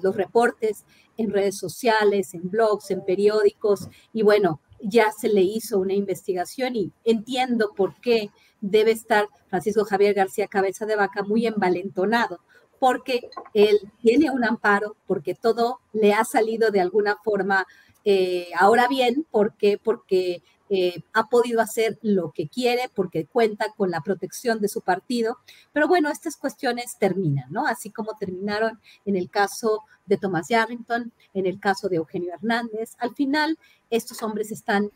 los 0.00 0.16
reportes 0.16 0.84
en 1.16 1.32
redes 1.32 1.58
sociales, 1.58 2.34
en 2.34 2.48
blogs, 2.48 2.90
en 2.92 3.04
periódicos, 3.04 3.88
y 4.12 4.22
bueno, 4.22 4.60
ya 4.80 5.10
se 5.12 5.28
le 5.28 5.42
hizo 5.42 5.78
una 5.78 5.94
investigación 5.94 6.76
y 6.76 6.92
entiendo 7.04 7.72
por 7.74 8.00
qué 8.00 8.30
debe 8.60 8.90
estar 8.92 9.28
Francisco 9.48 9.84
Javier 9.84 10.14
García 10.14 10.46
Cabeza 10.46 10.86
de 10.86 10.96
Vaca 10.96 11.22
muy 11.22 11.46
envalentonado, 11.46 12.40
porque 12.78 13.30
él 13.52 13.78
tiene 14.00 14.30
un 14.30 14.44
amparo, 14.44 14.96
porque 15.06 15.34
todo 15.34 15.80
le 15.92 16.12
ha 16.12 16.24
salido 16.24 16.70
de 16.70 16.80
alguna 16.80 17.16
forma. 17.22 17.66
Eh, 18.04 18.48
ahora 18.58 18.88
bien, 18.88 19.26
¿por 19.30 19.56
qué? 19.56 19.78
Porque 19.82 20.42
eh, 20.70 21.02
ha 21.12 21.28
podido 21.28 21.60
hacer 21.60 21.98
lo 22.02 22.32
que 22.32 22.48
quiere, 22.48 22.90
porque 22.94 23.26
cuenta 23.26 23.72
con 23.76 23.90
la 23.90 24.00
protección 24.00 24.60
de 24.60 24.68
su 24.68 24.80
partido. 24.80 25.38
Pero 25.72 25.88
bueno, 25.88 26.10
estas 26.10 26.36
cuestiones 26.36 26.96
terminan, 26.98 27.52
¿no? 27.52 27.66
Así 27.66 27.90
como 27.90 28.16
terminaron 28.18 28.80
en 29.04 29.16
el 29.16 29.30
caso 29.30 29.82
de 30.06 30.16
Thomas 30.16 30.48
Yarrington, 30.48 31.12
en 31.34 31.46
el 31.46 31.60
caso 31.60 31.88
de 31.88 31.96
Eugenio 31.96 32.34
Hernández. 32.34 32.96
Al 32.98 33.14
final, 33.14 33.58
estos 33.90 34.22
hombres 34.22 34.50
están 34.50 34.90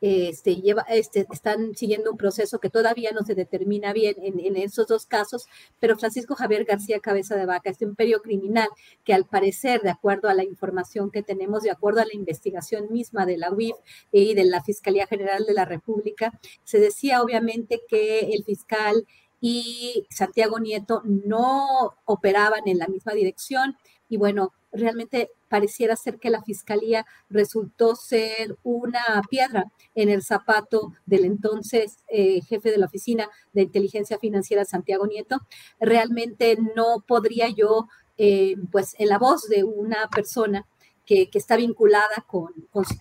este, 0.00 0.56
lleva, 0.56 0.82
este, 0.88 1.26
están 1.30 1.74
siguiendo 1.74 2.10
un 2.10 2.16
proceso 2.16 2.58
que 2.58 2.70
todavía 2.70 3.12
no 3.12 3.22
se 3.22 3.34
determina 3.34 3.92
bien 3.92 4.16
en, 4.18 4.56
esos 4.56 4.86
dos 4.86 5.06
casos, 5.06 5.46
pero 5.78 5.96
Francisco 5.96 6.34
Javier 6.34 6.64
García 6.64 7.00
Cabeza 7.00 7.36
de 7.36 7.46
Vaca, 7.46 7.70
este 7.70 7.84
imperio 7.84 8.22
criminal 8.22 8.68
que 9.04 9.14
al 9.14 9.26
parecer, 9.26 9.82
de 9.82 9.90
acuerdo 9.90 10.28
a 10.28 10.34
la 10.34 10.44
información 10.44 11.10
que 11.10 11.22
tenemos, 11.22 11.62
de 11.62 11.70
acuerdo 11.70 12.00
a 12.00 12.06
la 12.06 12.14
investigación 12.14 12.90
misma 12.90 13.26
de 13.26 13.36
la 13.36 13.52
UIF 13.52 13.76
y 14.12 14.34
de 14.34 14.44
la 14.44 14.62
Fiscalía 14.62 15.06
General 15.06 15.44
de 15.44 15.54
la 15.54 15.64
República, 15.64 16.38
se 16.64 16.78
decía 16.78 17.22
obviamente 17.22 17.80
que 17.88 18.20
el 18.32 18.44
fiscal 18.44 19.06
y 19.40 20.06
Santiago 20.10 20.58
Nieto 20.58 21.02
no 21.04 21.96
operaban 22.04 22.66
en 22.66 22.78
la 22.78 22.88
misma 22.88 23.12
dirección 23.12 23.76
y 24.08 24.16
bueno, 24.16 24.52
realmente 24.72 25.30
pareciera 25.48 25.96
ser 25.96 26.18
que 26.18 26.30
la 26.30 26.42
fiscalía 26.42 27.06
resultó 27.28 27.94
ser 27.96 28.56
una 28.62 29.00
piedra 29.30 29.72
en 29.94 30.08
el 30.08 30.22
zapato 30.22 30.92
del 31.06 31.24
entonces 31.24 31.98
eh, 32.08 32.40
jefe 32.42 32.70
de 32.70 32.78
la 32.78 32.86
oficina 32.86 33.28
de 33.52 33.62
inteligencia 33.62 34.18
financiera, 34.18 34.64
Santiago 34.64 35.06
Nieto. 35.06 35.38
Realmente 35.80 36.58
no 36.76 37.04
podría 37.06 37.48
yo, 37.48 37.88
eh, 38.18 38.56
pues 38.70 38.94
en 38.98 39.08
la 39.08 39.18
voz 39.18 39.48
de 39.48 39.64
una 39.64 40.08
persona 40.08 40.66
que, 41.10 41.38
está 41.38 41.56
vinculada 41.56 42.24
con, 42.28 42.52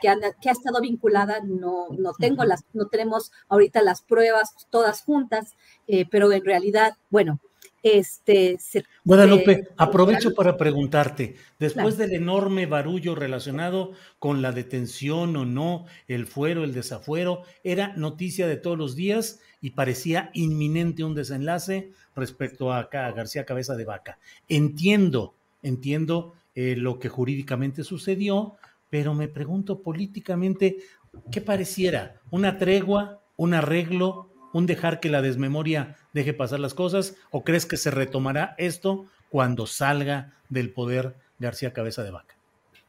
que, 0.02 0.10
que, 0.42 0.50
ha 0.50 0.52
estado 0.52 0.82
vinculada, 0.82 1.42
no, 1.44 1.90
no 1.92 2.14
tengo 2.18 2.44
las, 2.44 2.66
no 2.74 2.88
tenemos 2.88 3.32
ahorita 3.50 3.84
las 3.84 4.02
pruebas 4.02 4.56
todas 4.72 5.04
juntas, 5.04 5.56
eh, 5.88 6.06
pero 6.10 6.32
en 6.32 6.44
realidad, 6.44 6.98
bueno, 7.12 7.40
este, 7.84 8.58
Guadalupe, 9.06 9.70
aprovecho 9.78 10.34
para 10.34 10.58
preguntarte, 10.58 11.36
después 11.60 11.98
del 11.98 12.14
enorme 12.14 12.66
barullo 12.66 13.14
relacionado 13.14 13.92
con 14.18 14.42
la 14.42 14.52
detención 14.52 15.36
o 15.38 15.46
no, 15.46 15.86
el 16.08 16.26
fuero, 16.26 16.64
el 16.64 16.74
desafuero, 16.74 17.44
era 17.64 17.94
noticia 17.96 18.48
de 18.48 18.58
todos 18.58 18.78
los 18.78 18.96
días 18.96 19.40
y 19.62 19.72
parecía 19.72 20.32
inminente 20.34 21.04
un 21.04 21.14
desenlace 21.14 21.92
respecto 22.16 22.74
a, 22.74 22.90
García 22.92 23.46
Cabeza 23.46 23.76
de 23.76 23.86
Vaca. 23.86 24.18
Entiendo, 24.48 25.36
entiendo 25.62 26.34
eh, 26.56 26.76
lo 26.76 27.00
que 27.00 27.10
jurídicamente 27.10 27.84
sucedió, 27.84 28.56
pero 28.90 29.14
me 29.14 29.28
pregunto 29.28 29.82
políticamente, 29.82 30.78
¿qué 31.32 31.42
pareciera? 31.42 32.22
¿Una 32.32 32.58
tregua? 32.58 33.22
¿Un 33.36 33.54
arreglo? 33.54 34.30
un 34.54 34.66
dejar 34.66 35.00
que 35.00 35.10
la 35.10 35.22
desmemoria 35.22 35.96
deje 36.14 36.34
pasar 36.34 36.60
las 36.60 36.74
cosas 36.74 37.16
o 37.32 37.44
crees 37.44 37.66
que 37.66 37.78
se 37.78 37.92
retomará 37.92 38.56
esto 38.58 39.06
cuando 39.30 39.68
salga 39.68 40.34
del 40.50 40.74
poder 40.74 41.16
García 41.38 41.74
Cabeza 41.74 42.04
de 42.04 42.12
Vaca? 42.12 42.36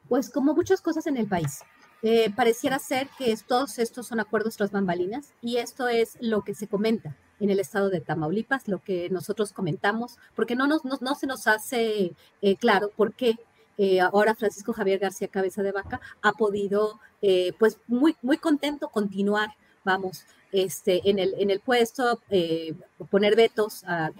Pues 0.08 0.30
como 0.30 0.54
muchas 0.54 0.80
cosas 0.80 1.06
en 1.06 1.16
el 1.16 1.26
país. 1.26 1.60
Eh, 2.02 2.32
pareciera 2.34 2.78
ser 2.78 3.08
que 3.18 3.36
todos 3.46 3.78
estos 3.78 4.06
son 4.06 4.20
acuerdos 4.20 4.56
tras 4.56 4.72
bambalinas 4.72 5.34
y 5.42 5.58
esto 5.58 5.86
es 5.86 6.16
lo 6.20 6.42
que 6.42 6.54
se 6.54 6.66
comenta 6.66 7.14
en 7.40 7.50
el 7.50 7.60
estado 7.60 7.90
de 7.90 8.00
Tamaulipas, 8.00 8.68
lo 8.68 8.82
que 8.82 9.08
nosotros 9.10 9.52
comentamos, 9.52 10.18
porque 10.34 10.56
no, 10.56 10.66
nos, 10.66 10.82
no, 10.84 11.14
se 11.14 11.26
nos 11.26 11.46
hace 11.46 12.12
eh, 12.40 12.56
claro 12.56 12.90
por 12.96 13.14
qué 13.14 13.36
eh, 13.80 14.00
ahora 14.00 14.34
Francisco 14.34 14.72
Javier 14.72 14.98
García 14.98 15.28
Cabeza 15.28 15.62
de 15.62 15.72
Vaca 15.72 16.00
ha 16.22 16.32
podido, 16.32 17.00
pues 17.58 17.78
muy, 17.86 18.16
muy 18.22 18.38
contento 18.38 18.88
continuar, 18.88 19.50
vamos, 19.84 20.24
este, 20.52 21.08
en, 21.08 21.18
el, 21.18 21.34
en 21.38 21.50
el 21.50 21.60
puesto, 21.60 22.20
eh, 22.28 22.74
poner 23.10 23.36
vetos 23.36 23.84
a, 23.84 24.10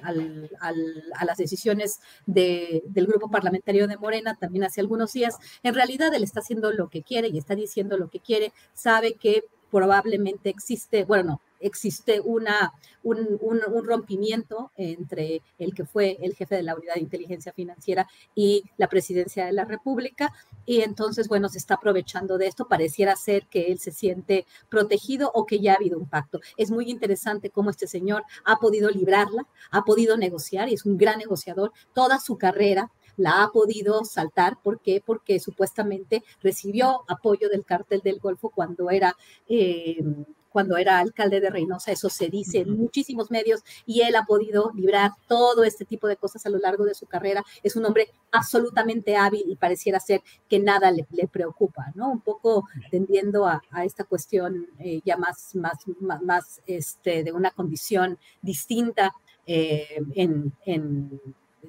las 1.25 1.38
decisiones 1.38 2.00
del 2.26 3.07
grupo 3.07 3.31
parlamentario 3.31 3.88
de 3.88 3.97
Morena 3.97 4.37
también 4.38 4.64
hace 4.64 4.81
algunos 4.81 5.12
días. 5.12 5.38
En 5.62 5.75
realidad 5.75 6.14
él 6.14 6.23
está 6.23 6.40
haciendo 6.40 6.73
lo 6.73 6.88
que 6.88 7.02
quiere 7.02 7.29
y 7.29 7.38
está 7.38 7.55
diciendo 7.55 7.99
lo 7.99 8.09
que 8.09 8.21
quiere, 8.21 8.52
sabe 8.75 9.14
que 9.14 9.45
probablemente 9.71 10.50
existe, 10.50 11.05
bueno, 11.05 11.25
no, 11.25 11.40
existe 11.61 12.21
una, 12.21 12.73
un, 13.02 13.61
rompimiento 13.85 14.73
entre 14.76 15.43
el 15.59 15.75
que 15.75 15.85
fue 15.85 16.19
el 16.21 16.35
jefe 16.35 16.57
de 16.57 16.62
la 16.62 16.75
unidad 16.75 16.95
de 16.95 17.00
inteligencia 17.00 17.52
financiera 17.52 18.07
y 18.35 18.64
la 18.76 18.88
presidencia 18.88 19.47
de 19.47 19.52
la 19.52 19.64
República. 19.64 20.33
Y 20.67 20.81
entonces, 20.81 21.29
bueno, 21.29 21.49
se 21.49 21.59
está 21.59 21.75
aprovechando 21.75 22.38
de 22.38 22.47
esto. 22.47 22.69
Pareciera 22.69 23.17
ser 23.17 23.47
que 23.47 23.73
él 23.73 23.79
se 23.79 23.93
siente 23.93 24.47
protegido 24.69 25.31
o 25.35 25.47
que 25.47 25.61
ya 25.61 25.73
ha 25.73 25.76
habido 25.76 25.99
un 25.99 26.09
pacto. 26.09 26.40
Es 26.57 26.71
muy 26.71 26.90
interesante 26.90 27.50
cómo 27.50 27.71
este 27.71 27.87
señor 27.87 28.25
ha 28.45 28.57
podido 28.57 28.90
librarla, 28.90 29.47
ha 29.71 29.85
podido 29.85 30.17
negociar 30.17 30.69
y 30.69 30.75
es 30.75 30.85
un 30.85 30.97
gran 30.97 31.19
negociador. 31.19 31.73
Toda 31.93 32.19
su 32.19 32.37
carrera 32.38 32.90
la 33.17 33.43
ha 33.43 33.50
podido 33.50 34.05
saltar. 34.05 34.59
¿Por 34.62 34.81
qué? 34.81 35.02
Porque 35.05 35.40
supuestamente 35.40 36.23
recibió 36.43 37.05
apoyo 37.09 37.49
del 37.49 37.64
cártel 37.64 38.00
del 38.00 38.19
Golfo 38.19 38.50
cuando 38.50 38.90
era... 38.90 39.14
Eh, 39.49 40.02
cuando 40.50 40.76
era 40.76 40.99
alcalde 40.99 41.40
de 41.40 41.50
Reynosa, 41.50 41.92
eso 41.92 42.11
se 42.11 42.28
dice 42.28 42.59
en 42.61 42.76
muchísimos 42.76 43.30
medios, 43.30 43.61
y 43.87 44.02
él 44.02 44.16
ha 44.16 44.25
podido 44.25 44.73
librar 44.75 45.12
todo 45.26 45.64
este 45.64 45.85
tipo 45.85 46.09
de 46.09 46.16
cosas 46.16 46.45
a 46.47 46.50
lo 46.50 46.59
largo 46.59 46.85
de 46.85 46.95
su 46.95 47.07
carrera. 47.07 47.42
Es 47.62 47.76
un 47.76 47.85
hombre 47.85 48.09
absolutamente 48.33 49.16
hábil 49.16 49.45
y 49.47 49.57
pareciera 49.57 50.00
ser 50.00 50.23
que 50.49 50.59
nada 50.59 50.90
le, 50.90 51.07
preocupa, 51.30 51.92
¿no? 51.95 52.11
Un 52.11 52.21
poco 52.21 52.64
tendiendo 52.90 53.47
a, 53.47 53.62
esta 53.85 54.04
cuestión 54.04 54.66
eh, 54.78 55.00
ya 55.04 55.16
más, 55.16 55.54
más, 55.54 55.76
más, 56.23 56.61
este, 56.66 57.23
de 57.23 57.33
una 57.33 57.50
condición 57.50 58.19
distinta 58.42 59.12
eh, 59.47 60.00
en, 60.14 60.52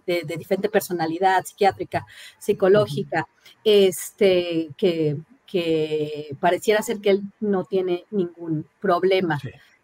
de, 0.05 0.23
diferente 0.37 0.69
personalidad 0.69 1.43
psiquiátrica, 1.45 2.05
psicológica, 2.37 3.27
este, 3.63 4.69
que, 4.77 5.17
que, 5.51 6.35
pareciera 6.39 6.81
ser 6.81 6.99
que 6.99 7.09
él 7.09 7.23
no 7.41 7.65
tiene 7.65 8.05
ningún 8.09 8.65
problema. 8.79 9.39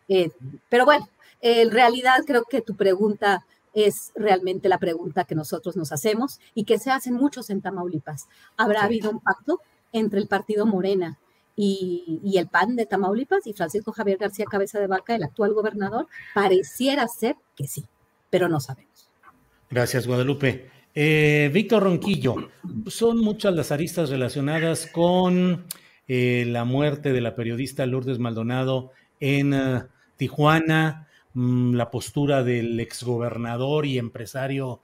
Eh, 0.07 0.31
pero 0.69 0.85
bueno, 0.85 1.09
en 1.41 1.71
realidad 1.71 2.23
creo 2.25 2.43
que 2.49 2.61
tu 2.61 2.75
pregunta 2.75 3.45
es 3.73 4.11
realmente 4.15 4.69
la 4.69 4.79
pregunta 4.79 5.25
que 5.25 5.35
nosotros 5.35 5.75
nos 5.75 5.91
hacemos 5.91 6.39
y 6.55 6.63
que 6.63 6.79
se 6.79 6.89
hacen 6.89 7.15
muchos 7.15 7.49
en 7.49 7.61
Tamaulipas. 7.61 8.27
¿Habrá 8.55 8.83
habido 8.83 9.11
un 9.11 9.19
pacto 9.19 9.61
entre 9.91 10.19
el 10.19 10.27
partido 10.27 10.65
Morena 10.65 11.19
y, 11.55 12.21
y, 12.23 12.37
el 12.37 12.47
PAN 12.47 12.75
de 12.75 12.85
Tamaulipas 12.85 13.45
y 13.45 13.53
Francisco 13.53 13.91
Javier 13.91 14.17
García 14.17 14.45
Cabeza 14.45 14.79
de 14.79 14.87
Vaca, 14.87 15.15
el 15.15 15.23
actual 15.23 15.53
gobernador? 15.53 16.07
Pareciera 16.33 17.07
ser 17.07 17.35
que 17.55 17.67
sí, 17.67 17.85
pero 18.29 18.47
no 18.47 18.59
sabemos. 18.59 19.09
Gracias, 19.69 20.07
Guadalupe. 20.07 20.76
Eh, 20.99 21.51
Víctor 21.53 21.83
Ronquillo, 21.83 22.49
son 22.87 23.19
muchas 23.19 23.53
las 23.53 23.71
aristas 23.71 24.09
relacionadas 24.09 24.87
con 24.87 25.67
eh, 26.07 26.43
la 26.47 26.65
muerte 26.65 27.13
de 27.13 27.21
la 27.21 27.35
periodista 27.35 27.85
Lourdes 27.85 28.17
Maldonado 28.17 28.89
en 29.19 29.53
eh, 29.53 29.83
Tijuana, 30.15 31.07
mm, 31.35 31.75
la 31.75 31.91
postura 31.91 32.43
del 32.43 32.79
exgobernador 32.79 33.85
y 33.85 33.99
empresario 33.99 34.81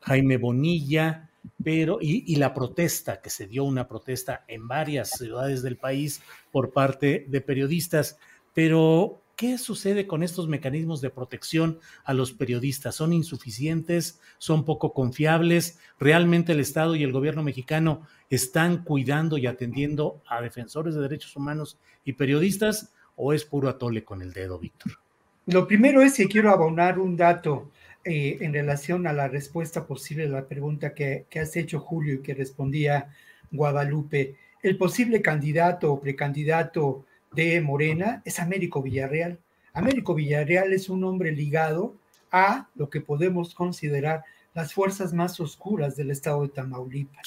Jaime 0.00 0.38
Bonilla, 0.38 1.30
pero 1.62 1.98
y, 2.00 2.24
y, 2.26 2.34
la 2.34 2.52
protesta 2.52 3.20
que 3.20 3.30
se 3.30 3.46
dio 3.46 3.62
una 3.62 3.86
protesta 3.86 4.44
en 4.48 4.66
varias 4.66 5.10
ciudades 5.10 5.62
del 5.62 5.76
país 5.76 6.20
por 6.50 6.72
parte 6.72 7.26
de 7.28 7.40
periodistas. 7.40 8.18
Pero 8.54 9.23
¿Qué 9.36 9.58
sucede 9.58 10.06
con 10.06 10.22
estos 10.22 10.46
mecanismos 10.48 11.00
de 11.00 11.10
protección 11.10 11.80
a 12.04 12.14
los 12.14 12.32
periodistas? 12.32 12.94
¿Son 12.94 13.12
insuficientes? 13.12 14.20
¿Son 14.38 14.64
poco 14.64 14.92
confiables? 14.92 15.78
¿Realmente 15.98 16.52
el 16.52 16.60
Estado 16.60 16.94
y 16.94 17.02
el 17.02 17.10
gobierno 17.10 17.42
mexicano 17.42 18.06
están 18.30 18.84
cuidando 18.84 19.36
y 19.36 19.46
atendiendo 19.46 20.22
a 20.28 20.40
defensores 20.40 20.94
de 20.94 21.00
derechos 21.00 21.34
humanos 21.34 21.78
y 22.04 22.12
periodistas? 22.12 22.92
¿O 23.16 23.32
es 23.32 23.44
puro 23.44 23.68
atole 23.68 24.04
con 24.04 24.22
el 24.22 24.32
dedo, 24.32 24.58
Víctor? 24.58 24.92
Lo 25.46 25.66
primero 25.66 26.00
es 26.00 26.14
que 26.14 26.28
quiero 26.28 26.50
abonar 26.50 27.00
un 27.00 27.16
dato 27.16 27.72
eh, 28.04 28.38
en 28.40 28.52
relación 28.52 29.06
a 29.08 29.12
la 29.12 29.26
respuesta 29.26 29.84
posible 29.84 30.26
a 30.26 30.28
la 30.28 30.46
pregunta 30.46 30.94
que, 30.94 31.26
que 31.28 31.40
has 31.40 31.56
hecho, 31.56 31.80
Julio, 31.80 32.14
y 32.14 32.22
que 32.22 32.34
respondía 32.34 33.12
Guadalupe. 33.50 34.36
El 34.62 34.76
posible 34.78 35.20
candidato 35.20 35.92
o 35.92 36.00
precandidato 36.00 37.04
de 37.34 37.60
Morena 37.60 38.22
es 38.24 38.40
Américo 38.40 38.82
Villarreal. 38.82 39.38
Américo 39.72 40.14
Villarreal 40.14 40.72
es 40.72 40.88
un 40.88 41.04
hombre 41.04 41.32
ligado 41.32 41.94
a 42.30 42.68
lo 42.74 42.90
que 42.90 43.00
podemos 43.00 43.54
considerar 43.54 44.24
las 44.54 44.72
fuerzas 44.72 45.12
más 45.12 45.40
oscuras 45.40 45.96
del 45.96 46.10
estado 46.10 46.42
de 46.42 46.48
Tamaulipas. 46.48 47.26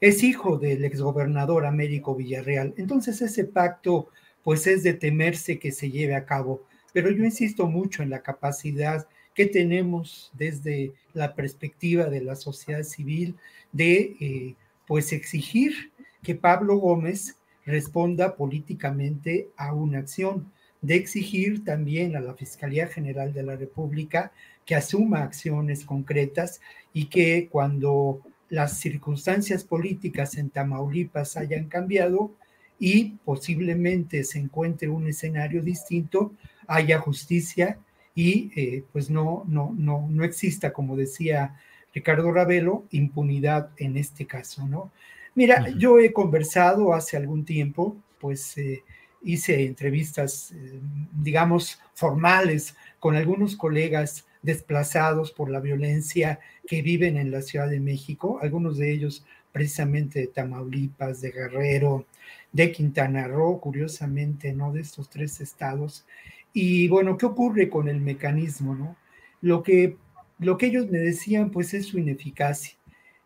Es 0.00 0.22
hijo 0.22 0.56
del 0.56 0.84
exgobernador 0.84 1.66
Américo 1.66 2.14
Villarreal. 2.14 2.74
Entonces 2.76 3.20
ese 3.22 3.44
pacto 3.44 4.08
pues 4.42 4.66
es 4.66 4.82
de 4.82 4.94
temerse 4.94 5.58
que 5.58 5.72
se 5.72 5.90
lleve 5.90 6.14
a 6.14 6.26
cabo. 6.26 6.62
Pero 6.92 7.10
yo 7.10 7.24
insisto 7.24 7.66
mucho 7.66 8.02
en 8.02 8.10
la 8.10 8.22
capacidad 8.22 9.06
que 9.34 9.46
tenemos 9.46 10.30
desde 10.34 10.92
la 11.12 11.34
perspectiva 11.34 12.04
de 12.04 12.20
la 12.20 12.36
sociedad 12.36 12.84
civil 12.84 13.34
de 13.72 14.16
eh, 14.20 14.54
pues 14.86 15.12
exigir 15.12 15.90
que 16.22 16.34
Pablo 16.34 16.76
Gómez 16.76 17.36
responda 17.66 18.36
políticamente 18.36 19.48
a 19.56 19.72
una 19.72 19.98
acción, 19.98 20.52
de 20.84 20.96
exigir 20.96 21.64
también 21.64 22.14
a 22.14 22.20
la 22.20 22.34
Fiscalía 22.34 22.86
General 22.88 23.32
de 23.32 23.42
la 23.42 23.56
República 23.56 24.32
que 24.66 24.74
asuma 24.74 25.22
acciones 25.22 25.84
concretas 25.84 26.60
y 26.92 27.06
que 27.06 27.48
cuando 27.50 28.20
las 28.50 28.78
circunstancias 28.78 29.64
políticas 29.64 30.36
en 30.36 30.50
Tamaulipas 30.50 31.38
hayan 31.38 31.68
cambiado 31.68 32.32
y 32.78 33.12
posiblemente 33.24 34.24
se 34.24 34.38
encuentre 34.38 34.90
un 34.90 35.08
escenario 35.08 35.62
distinto, 35.62 36.34
haya 36.66 36.98
justicia 36.98 37.78
y 38.14 38.50
eh, 38.54 38.84
pues 38.92 39.08
no, 39.08 39.44
no, 39.46 39.74
no, 39.76 40.06
no 40.10 40.22
exista, 40.22 40.72
como 40.72 40.96
decía 40.96 41.56
Ricardo 41.94 42.30
Ravelo, 42.30 42.84
impunidad 42.90 43.70
en 43.78 43.96
este 43.96 44.26
caso, 44.26 44.66
¿no? 44.66 44.92
Mira, 45.34 45.68
yo 45.70 45.98
he 45.98 46.12
conversado 46.12 46.94
hace 46.94 47.16
algún 47.16 47.44
tiempo, 47.44 47.96
pues 48.20 48.56
eh, 48.56 48.84
hice 49.22 49.66
entrevistas, 49.66 50.52
eh, 50.52 50.80
digamos, 51.12 51.80
formales 51.94 52.76
con 53.00 53.16
algunos 53.16 53.56
colegas 53.56 54.26
desplazados 54.42 55.32
por 55.32 55.50
la 55.50 55.58
violencia 55.58 56.38
que 56.66 56.82
viven 56.82 57.16
en 57.16 57.30
la 57.30 57.42
Ciudad 57.42 57.68
de 57.68 57.80
México, 57.80 58.38
algunos 58.42 58.78
de 58.78 58.92
ellos 58.92 59.24
precisamente 59.50 60.20
de 60.20 60.26
Tamaulipas, 60.28 61.20
de 61.20 61.30
Guerrero, 61.30 62.06
de 62.52 62.70
Quintana 62.70 63.26
Roo, 63.26 63.60
curiosamente, 63.60 64.52
¿no? 64.52 64.72
De 64.72 64.80
estos 64.80 65.08
tres 65.08 65.40
estados. 65.40 66.04
Y 66.52 66.88
bueno, 66.88 67.16
¿qué 67.16 67.26
ocurre 67.26 67.68
con 67.68 67.88
el 67.88 68.00
mecanismo, 68.00 68.74
no? 68.74 68.96
Lo 69.40 69.62
que, 69.62 69.96
lo 70.38 70.58
que 70.58 70.66
ellos 70.66 70.90
me 70.90 70.98
decían, 70.98 71.50
pues 71.50 71.74
es 71.74 71.86
su 71.86 71.98
ineficacia 71.98 72.76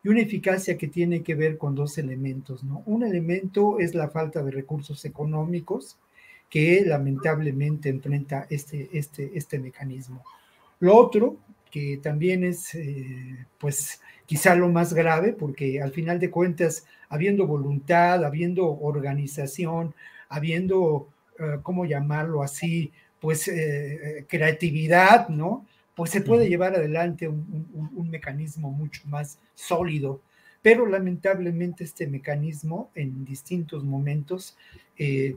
y 0.03 0.09
una 0.09 0.21
eficacia 0.21 0.77
que 0.77 0.89
tiene 0.89 1.23
que 1.23 1.35
ver 1.35 1.59
con 1.59 1.75
dos 1.75 1.99
elementos, 1.99 2.63
¿no? 2.65 2.83
Un 2.87 3.03
elemento 3.05 3.79
es 3.81 3.95
la 3.95 4.09
falta 4.09 4.43
de 4.43 4.51
recursos 4.51 5.05
económicos 5.05 5.97
que 6.49 6.83
lamentablemente 6.87 7.89
enfrenta 7.89 8.47
este, 8.49 8.89
este, 8.93 9.31
este 9.35 9.59
mecanismo. 9.59 10.23
Lo 10.81 10.97
otro, 10.97 11.37
que 11.71 11.99
también 12.03 12.45
es, 12.45 12.75
eh, 12.75 13.47
pues, 13.59 14.01
quizá 14.25 14.55
lo 14.55 14.69
más 14.69 14.95
grave, 14.95 15.33
porque 15.33 15.83
al 15.83 15.91
final 15.91 16.19
de 16.19 16.31
cuentas, 16.31 16.87
habiendo 17.09 17.47
voluntad, 17.47 18.25
habiendo 18.25 18.67
organización, 18.67 19.95
habiendo, 20.29 21.09
eh, 21.39 21.59
¿cómo 21.63 21.85
llamarlo 21.85 22.43
así? 22.43 22.93
Pues 23.21 23.49
eh, 23.49 24.25
creatividad, 24.29 25.29
¿no? 25.29 25.67
Pues 25.99 26.13
se 26.13 26.21
puede 26.21 26.49
llevar 26.49 26.77
adelante 26.77 27.27
un, 27.27 28.09
mecanismo 28.09 28.71
mucho 28.71 29.03
más 29.09 29.41
sólido. 29.57 30.21
Pero 30.63 30.87
lamentablemente 30.87 31.83
este 31.83 32.07
mecanismo 32.07 32.89
en 32.95 33.25
distintos 33.25 33.83
momentos 33.83 34.57
eh, 34.97 35.35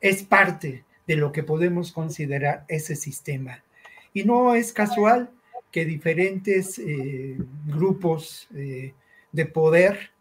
es 0.00 0.22
parte 0.22 0.84
de 1.06 1.16
lo 1.16 1.32
que 1.32 1.42
podemos 1.42 1.92
considerar 1.92 2.64
ese 2.66 2.96
sistema. 2.96 3.62
Y 4.14 4.24
no 4.24 4.54
es 4.54 4.72
casual 4.72 5.28
que 5.70 5.84
diferentes 5.84 6.78
eh, 6.78 7.36
grupos 7.66 8.48
eh, 8.54 8.94
de 9.32 9.44
poder 9.44 10.12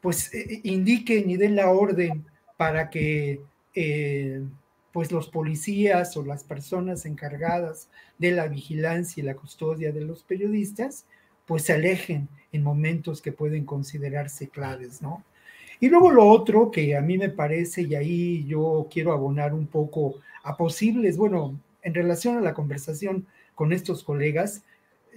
pues 0.00 0.30
indiquen 0.62 1.28
y 1.28 1.36
den 1.36 1.56
la 1.56 1.68
orden 1.68 2.24
para 2.56 2.88
que 2.88 3.42
pues 4.92 5.12
los 5.12 5.28
policías 5.28 6.16
o 6.16 6.24
las 6.24 6.44
personas 6.44 7.06
encargadas 7.06 7.88
de 8.18 8.32
la 8.32 8.48
vigilancia 8.48 9.22
y 9.22 9.26
la 9.26 9.34
custodia 9.34 9.92
de 9.92 10.00
los 10.02 10.22
periodistas, 10.22 11.04
pues 11.46 11.64
se 11.64 11.74
alejen 11.74 12.28
en 12.52 12.62
momentos 12.62 13.22
que 13.22 13.32
pueden 13.32 13.64
considerarse 13.64 14.48
claves, 14.48 15.02
¿no? 15.02 15.24
Y 15.80 15.88
luego 15.88 16.10
lo 16.10 16.26
otro 16.26 16.70
que 16.70 16.96
a 16.96 17.00
mí 17.00 17.18
me 17.18 17.28
parece, 17.28 17.82
y 17.82 17.94
ahí 17.94 18.44
yo 18.46 18.88
quiero 18.90 19.12
abonar 19.12 19.54
un 19.54 19.66
poco 19.66 20.16
a 20.42 20.56
posibles, 20.56 21.16
bueno, 21.16 21.58
en 21.82 21.94
relación 21.94 22.36
a 22.36 22.40
la 22.40 22.54
conversación 22.54 23.26
con 23.54 23.72
estos 23.72 24.02
colegas, 24.02 24.64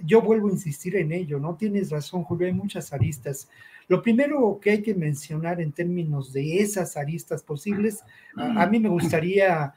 yo 0.04 0.22
vuelvo 0.22 0.48
a 0.48 0.52
insistir 0.52 0.96
en 0.96 1.12
ello, 1.12 1.38
¿no? 1.38 1.56
Tienes 1.56 1.90
razón, 1.90 2.22
Julio, 2.24 2.46
hay 2.46 2.52
muchas 2.52 2.92
aristas. 2.92 3.48
Lo 3.88 4.02
primero 4.02 4.58
que 4.60 4.70
hay 4.70 4.82
que 4.82 4.94
mencionar 4.94 5.60
en 5.60 5.72
términos 5.72 6.32
de 6.32 6.58
esas 6.58 6.96
aristas 6.96 7.42
posibles, 7.42 8.02
a, 8.36 8.66
mí 8.66 8.80
me 8.80 8.88
gustaría 8.88 9.74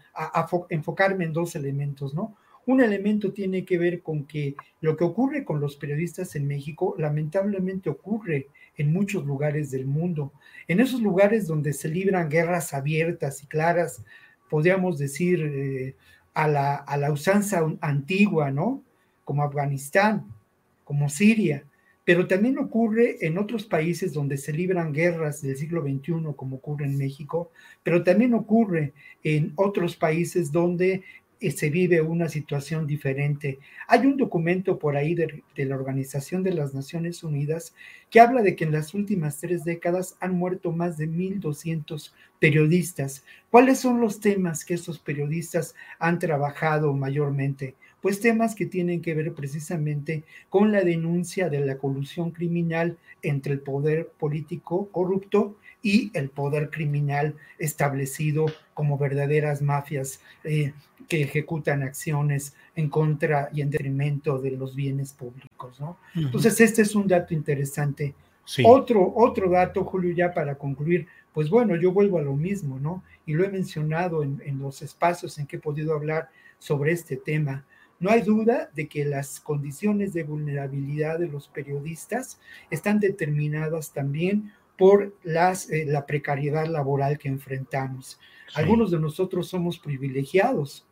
enfocarme 0.70 1.26
en 1.26 1.34
dos 1.34 1.56
elementos, 1.56 2.13
¿no? 2.13 2.36
Un 2.68 2.82
elemento 2.82 3.32
tiene 3.32 3.63
que 3.63 3.78
ver 3.78 4.02
con 4.02 4.26
que 4.26 4.56
lo 4.82 4.98
que 4.98 5.04
ocurre 5.04 5.46
con 5.46 5.60
los 5.60 5.76
periodistas 5.76 6.36
en 6.36 6.48
México 6.48 6.96
lamentablemente 6.98 7.91
ocurre 7.91 8.48
en 8.76 8.91
muchos 8.91 9.24
lugares 9.26 9.70
del 9.70 9.86
mundo. 9.86 10.34
En 10.68 10.80
esos 10.80 11.00
lugares 11.02 11.46
donde 11.46 11.74
se 11.74 11.89
libran 11.89 12.30
guerras 12.30 12.74
abiertas 12.74 13.44
y 13.44 13.48
claras, 13.48 14.04
podríamos 14.50 14.98
decir, 14.98 15.41
eh, 15.41 15.96
a, 16.34 16.48
la, 16.48 16.76
a 16.76 16.98
la 16.98 17.12
usanza 17.12 17.65
antigua, 17.82 18.52
¿no? 18.52 18.84
Como 19.24 19.44
Afganistán, 19.44 20.26
como 20.84 21.10
Siria, 21.10 21.65
pero 22.06 22.28
también 22.28 22.58
ocurre 22.60 23.18
en 23.26 23.38
otros 23.38 23.65
países 23.65 24.13
donde 24.13 24.38
se 24.38 24.54
libran 24.54 24.94
guerras 24.94 25.41
del 25.41 25.58
siglo 25.58 25.82
XXI, 25.82 26.34
como 26.36 26.58
ocurre 26.58 26.86
en 26.86 26.98
México, 26.98 27.52
pero 27.84 28.04
también 28.04 28.36
ocurre 28.36 28.94
en 29.24 29.52
otros 29.56 29.96
países 29.96 30.52
donde 30.52 31.04
se 31.52 31.70
vive 31.70 32.02
una 32.02 32.30
situación 32.30 32.88
diferente. 32.88 33.60
Hay 33.88 34.06
un 34.06 34.18
documento 34.18 34.80
por 34.80 34.96
ahí 34.96 35.15
de, 35.15 35.44
la 35.58 35.76
Organización 35.76 36.44
de 36.44 36.54
las 36.54 36.74
Naciones 36.74 37.24
Unidas 37.24 37.74
que 38.10 38.20
habla 38.20 38.41
de 38.41 38.56
que 38.56 38.63
en 38.63 38.72
las 38.72 38.94
últimas 38.94 39.39
tres 39.39 39.63
décadas 39.63 40.15
han 40.20 40.36
muerto 40.36 40.72
más 40.72 40.98
de 40.98 41.10
1.200 41.10 42.13
periodistas. 42.39 43.26
¿Cuáles 43.50 43.80
son 43.80 44.00
los 44.00 44.20
temas 44.20 44.63
que 44.63 44.76
esos 44.76 45.00
periodistas 45.00 45.76
han 46.00 46.20
trabajado 46.20 46.94
mayormente? 46.94 47.76
Pues 48.06 48.20
temas 48.20 48.54
que 48.54 48.68
tienen 48.68 49.02
que 49.02 49.15
ver 49.15 49.34
precisamente 49.34 50.26
con 50.50 50.72
la 50.72 50.82
denuncia 50.82 51.50
de 51.50 51.65
la 51.65 51.80
colusión 51.80 52.30
criminal 52.30 53.00
entre 53.24 53.54
el 53.54 53.62
poder 53.62 54.10
político 54.20 54.89
corrupto 54.91 55.56
y 55.82 56.12
el 56.13 56.30
poder 56.30 56.70
criminal 56.70 57.34
establecido 57.58 58.46
como 58.76 59.00
verdaderas 59.00 59.63
mafias 59.63 60.22
eh, 60.44 60.74
que 61.08 61.24
ejecutan 61.24 61.82
acciones 61.82 62.54
en 62.76 62.89
contra 62.89 63.50
y 63.52 63.62
en 63.62 63.72
detrimento 63.72 64.38
de 64.38 64.52
los 64.52 64.76
bienes 64.76 65.12
públicos. 65.12 65.80
¿no? 65.80 65.98
Entonces, 66.13 66.62
este 66.62 66.84
es 66.84 66.94
un 66.94 67.08
dato 67.08 67.34
interesante. 67.34 68.13
Otro, 68.65 69.13
otro 69.15 69.50
dato, 69.50 69.84
Julio, 69.84 70.13
ya 70.13 70.32
para 70.32 70.54
concluir, 70.60 71.08
pues 71.34 71.50
bueno, 71.50 71.76
yo 71.76 71.91
vuelvo 71.91 72.20
a 72.20 72.22
lo 72.22 72.36
mismo, 72.36 72.78
¿no? 72.78 73.04
Y 73.26 73.34
lo 73.34 73.44
he 73.44 73.50
mencionado 73.50 74.22
en, 74.22 74.44
en 74.46 74.60
los 74.60 74.84
espacios 74.84 75.39
en 75.39 75.48
que 75.48 75.56
he 75.56 75.60
podido 75.60 75.96
hablar 75.96 76.30
sobre 76.60 76.91
este 76.91 77.18
tema. 77.18 77.65
No 77.99 78.10
hay 78.10 78.21
duda 78.21 78.69
de 78.75 78.88
que 78.88 79.05
las 79.05 79.39
condiciones 79.39 80.13
de 80.13 80.23
vulnerabilidad 80.23 81.19
de 81.19 81.27
los 81.27 81.47
periodistas 81.47 82.39
están 82.69 82.99
determinadas 82.99 83.93
también 83.93 84.51
por 84.77 85.15
las, 85.23 85.69
eh, 85.69 85.86
la 85.86 86.05
precariedad 86.05 86.67
laboral 86.67 87.17
que 87.17 87.29
enfrentamos. 87.29 88.19
Algunos 88.53 88.91
de 88.91 88.99
nosotros 88.99 89.47
somos 89.47 89.79
privilegiados, 89.79 90.86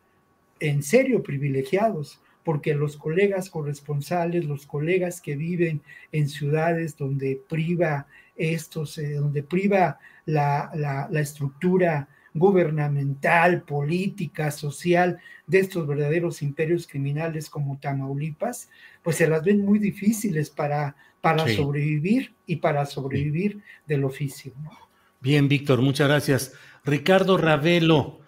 en 0.60 0.82
serio 0.84 1.22
privilegiados, 1.22 2.22
porque 2.44 2.74
los 2.74 2.98
colegas 2.98 3.50
corresponsales, 3.50 4.46
los 4.46 4.66
colegas 4.66 5.22
que 5.22 5.36
viven 5.36 5.82
en 6.12 6.30
ciudades 6.30 6.98
donde 6.98 7.42
priva 7.48 8.08
estos, 8.36 8.98
eh, 8.98 9.14
donde 9.14 9.44
priva 9.44 10.00
la, 10.26 10.72
la, 10.74 11.08
la 11.10 11.20
estructura 11.20 12.08
gubernamental, 12.34 13.64
política, 13.64 14.52
social 14.52 15.20
de 15.46 15.60
estos 15.60 15.86
verdaderos 15.88 16.42
imperios 16.42 16.88
criminales 16.88 17.50
como 17.50 17.78
Tamaulipas, 17.80 18.70
pues 19.04 19.18
se 19.18 19.28
las 19.28 19.44
ven 19.44 19.64
muy 19.64 19.80
difíciles 19.80 20.50
para, 20.50 20.96
para 21.22 21.48
sobrevivir 21.48 22.34
y 22.46 22.58
para 22.58 22.86
sobrevivir 22.86 23.62
del 23.88 24.04
oficio. 24.04 24.54
Bien, 25.22 25.48
Víctor, 25.48 25.82
muchas 25.82 26.08
gracias. 26.08 26.54
Ricardo 26.84 27.38
Ravelo, 27.38 28.20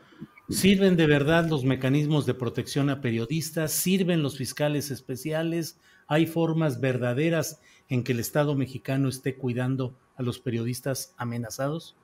¿sirven 0.50 0.96
de 0.96 1.08
verdad 1.08 1.50
los 1.50 1.66
mecanismos 1.66 2.26
de 2.26 2.36
protección 2.36 2.90
a 2.90 3.02
periodistas? 3.02 3.72
¿Sirven 3.72 4.24
los 4.24 4.38
fiscales 4.38 4.92
especiales? 4.92 5.80
¿Hay 6.08 6.28
formas 6.28 6.80
verdaderas 6.80 7.60
en 7.90 8.04
que 8.04 8.14
el 8.14 8.20
Estado 8.20 8.56
mexicano 8.56 9.10
esté 9.10 9.36
cuidando 9.36 9.98
a 10.16 10.24
los 10.24 10.40
periodistas 10.40 11.14
amenazados? 11.18 11.98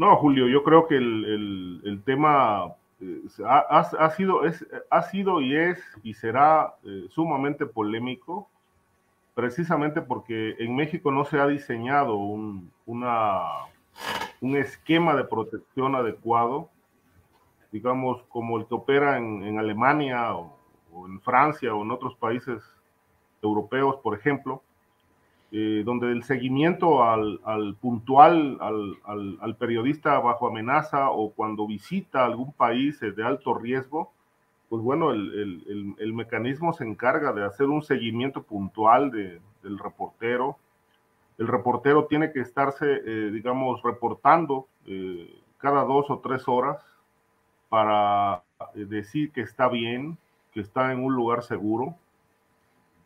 No, 0.00 0.16
Julio, 0.16 0.48
yo 0.48 0.64
creo 0.64 0.86
que 0.86 0.96
el, 0.96 2.02
tema 2.06 2.74
eh, 3.02 3.20
ha, 3.46 4.10
sido, 4.16 4.46
es, 4.46 4.66
ha 4.88 5.02
sido 5.02 5.42
y 5.42 5.54
es 5.54 5.78
y 6.02 6.14
será 6.14 6.76
eh, 6.84 7.04
sumamente 7.10 7.66
polémico, 7.66 8.48
precisamente 9.34 10.00
porque 10.00 10.56
en 10.58 10.74
México 10.74 11.12
no 11.12 11.26
se 11.26 11.38
ha 11.38 11.46
diseñado 11.46 12.16
un, 12.16 12.72
una, 12.86 13.42
un 14.40 14.56
esquema 14.56 15.14
de 15.14 15.24
protección 15.24 15.94
adecuado, 15.94 16.70
digamos, 17.70 18.22
como 18.30 18.56
el 18.56 18.64
que 18.64 18.76
opera 18.76 19.18
en, 19.18 19.58
Alemania 19.58 20.34
o 20.34 20.56
en 21.06 21.20
Francia 21.20 21.74
o 21.74 21.82
en 21.82 21.90
otros 21.90 22.16
países 22.16 22.62
europeos, 23.42 23.96
por 24.02 24.16
ejemplo 24.16 24.62
eh, 25.52 25.82
donde 25.84 26.12
el 26.12 26.22
seguimiento 26.22 27.02
al, 27.02 27.40
puntual, 27.80 28.58
al, 28.60 29.56
periodista 29.56 30.16
bajo 30.20 30.46
amenaza 30.46 31.10
o 31.10 31.32
cuando 31.32 31.66
visita 31.66 32.24
algún 32.24 32.52
país 32.52 33.00
de 33.00 33.24
alto 33.24 33.54
riesgo, 33.54 34.12
pues 34.68 34.80
bueno, 34.80 35.10
el, 35.10 36.12
mecanismo 36.14 36.72
se 36.72 36.84
encarga 36.84 37.32
de 37.32 37.44
hacer 37.44 37.66
un 37.66 37.82
seguimiento 37.82 38.44
puntual 38.44 39.10
del 39.10 39.78
reportero. 39.80 40.56
El 41.36 41.48
reportero 41.48 42.04
tiene 42.04 42.30
que 42.30 42.40
estarse, 42.40 43.00
eh, 43.04 43.30
digamos, 43.32 43.82
reportando 43.82 44.68
eh, 44.86 45.34
cada 45.58 45.82
dos 45.82 46.10
o 46.10 46.20
tres 46.20 46.46
horas 46.46 46.80
para 47.68 48.42
decir 48.74 49.32
que 49.32 49.40
está 49.40 49.68
bien, 49.68 50.16
que 50.52 50.60
está 50.60 50.92
en 50.92 51.02
un 51.02 51.14
lugar 51.14 51.42
seguro, 51.42 51.96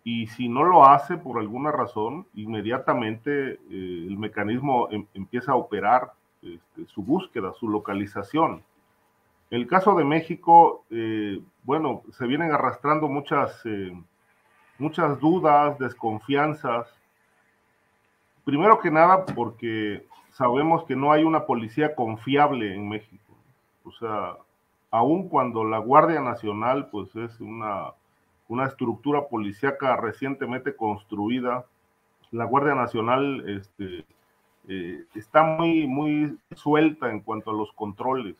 y 0.04 0.26
si 0.26 0.50
no 0.50 0.64
lo 0.64 0.84
hace 0.84 1.16
por 1.16 1.38
alguna 1.38 1.72
razón, 1.72 2.26
inmediatamente 2.34 3.52
eh, 3.52 3.58
el 3.70 4.18
mecanismo 4.18 4.88
em, 4.90 5.06
empieza 5.14 5.52
a 5.52 5.56
operar 5.56 6.12
este, 6.42 6.86
su 6.86 7.02
búsqueda, 7.02 7.54
su 7.54 7.68
localización. 7.68 8.62
En 9.50 9.60
el 9.60 9.66
caso 9.66 9.94
de 9.94 10.04
México, 10.04 10.84
eh, 10.90 11.40
bueno, 11.62 12.02
se 12.12 12.26
vienen 12.26 12.52
arrastrando 12.52 13.08
muchas, 13.08 13.64
eh, 13.64 13.98
muchas 14.78 15.18
dudas, 15.20 15.78
desconfianzas. 15.78 16.86
Primero 18.44 18.80
que 18.80 18.90
nada, 18.90 19.24
porque 19.24 20.06
sabemos 20.32 20.84
que 20.84 20.96
no 20.96 21.12
hay 21.12 21.24
una 21.24 21.46
policía 21.46 21.94
confiable 21.94 22.74
en 22.74 22.90
México. 22.90 23.34
O 23.84 23.92
sea, 23.92 24.36
aun 24.90 25.30
cuando 25.30 25.64
la 25.64 25.78
Guardia 25.78 26.20
Nacional, 26.20 26.88
pues 26.90 27.14
es 27.16 27.40
una 27.40 27.92
una 28.48 28.66
estructura 28.66 29.28
policíaca 29.28 29.96
recientemente 29.96 30.76
construida. 30.76 31.64
La 32.30 32.44
Guardia 32.44 32.74
Nacional 32.74 33.48
este, 33.48 34.04
eh, 34.68 35.04
está 35.14 35.42
muy, 35.42 35.86
muy 35.86 36.38
suelta 36.54 37.10
en 37.10 37.20
cuanto 37.20 37.50
a 37.50 37.54
los 37.54 37.72
controles. 37.72 38.36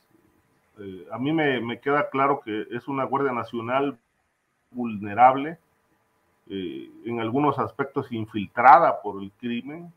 Eh, 0.79 1.07
a 1.13 1.19
mí 1.19 1.33
me, 1.33 1.81
queda 1.81 2.11
claro 2.11 2.41
que 2.41 2.67
es 2.71 2.89
una 2.89 3.05
Guardia 3.05 3.33
Nacional 3.33 3.99
vulnerable, 4.71 5.59
eh, 6.49 6.91
en 7.05 7.21
algunos 7.21 7.59
aspectos 7.59 8.13
infiltrada 8.13 9.01
por 9.01 9.23
el 9.23 9.31
crimen. 9.33 9.93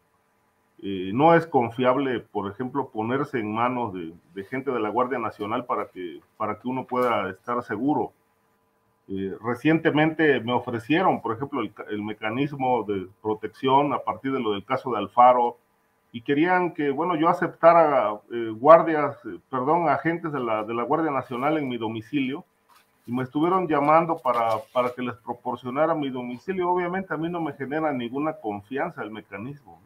no 0.79 1.33
es 1.33 1.47
confiable, 1.47 2.19
por 2.19 2.51
ejemplo, 2.51 2.89
ponerse 2.89 3.39
en 3.39 3.51
manos 3.51 3.93
de, 3.93 4.13
de, 4.35 4.43
gente 4.45 4.71
de 4.71 4.79
la 4.79 4.89
Guardia 4.89 5.17
Nacional 5.17 5.65
para 5.65 5.87
que, 5.87 6.21
para 6.37 6.59
que 6.59 6.67
uno 6.67 6.85
pueda 6.85 7.31
estar 7.31 7.63
seguro 7.63 8.13
eh, 9.09 9.37
recientemente 9.41 10.41
me 10.41 10.51
ofrecieron, 10.51 11.21
por 11.21 11.33
ejemplo, 11.33 11.61
el, 11.61 12.03
mecanismo 12.03 12.83
de 12.83 13.07
protección 13.21 13.93
a 13.93 13.99
partir 13.99 14.33
de 14.33 14.41
lo 14.41 14.51
del 14.51 14.65
caso 14.65 14.91
de 14.91 14.97
Alfaro 14.97 15.57
y 16.11 16.21
querían 16.21 16.73
que, 16.73 16.89
bueno, 16.89 17.15
yo 17.15 17.29
aceptara 17.29 18.19
eh, 18.33 18.49
guardias, 18.49 19.15
eh, 19.25 19.39
perdón, 19.49 19.87
agentes 19.87 20.33
de 20.33 20.41
la, 20.41 20.65
de 20.65 20.73
la 20.73 20.83
Guardia 20.83 21.11
Nacional 21.11 21.57
en 21.57 21.69
mi 21.69 21.77
domicilio 21.77 22.43
y 23.05 23.13
me 23.13 23.23
estuvieron 23.23 23.65
llamando 23.69 24.17
para, 24.17 24.57
para 24.73 24.89
que 24.89 25.01
les 25.01 25.15
proporcionara 25.15 25.95
mi 25.95 26.09
domicilio. 26.09 26.69
Obviamente 26.69 27.13
a 27.13 27.17
mí 27.17 27.29
no 27.29 27.39
me 27.39 27.53
genera 27.53 27.93
ninguna 27.93 28.33
confianza 28.33 29.03
el 29.03 29.11
mecanismo. 29.11 29.79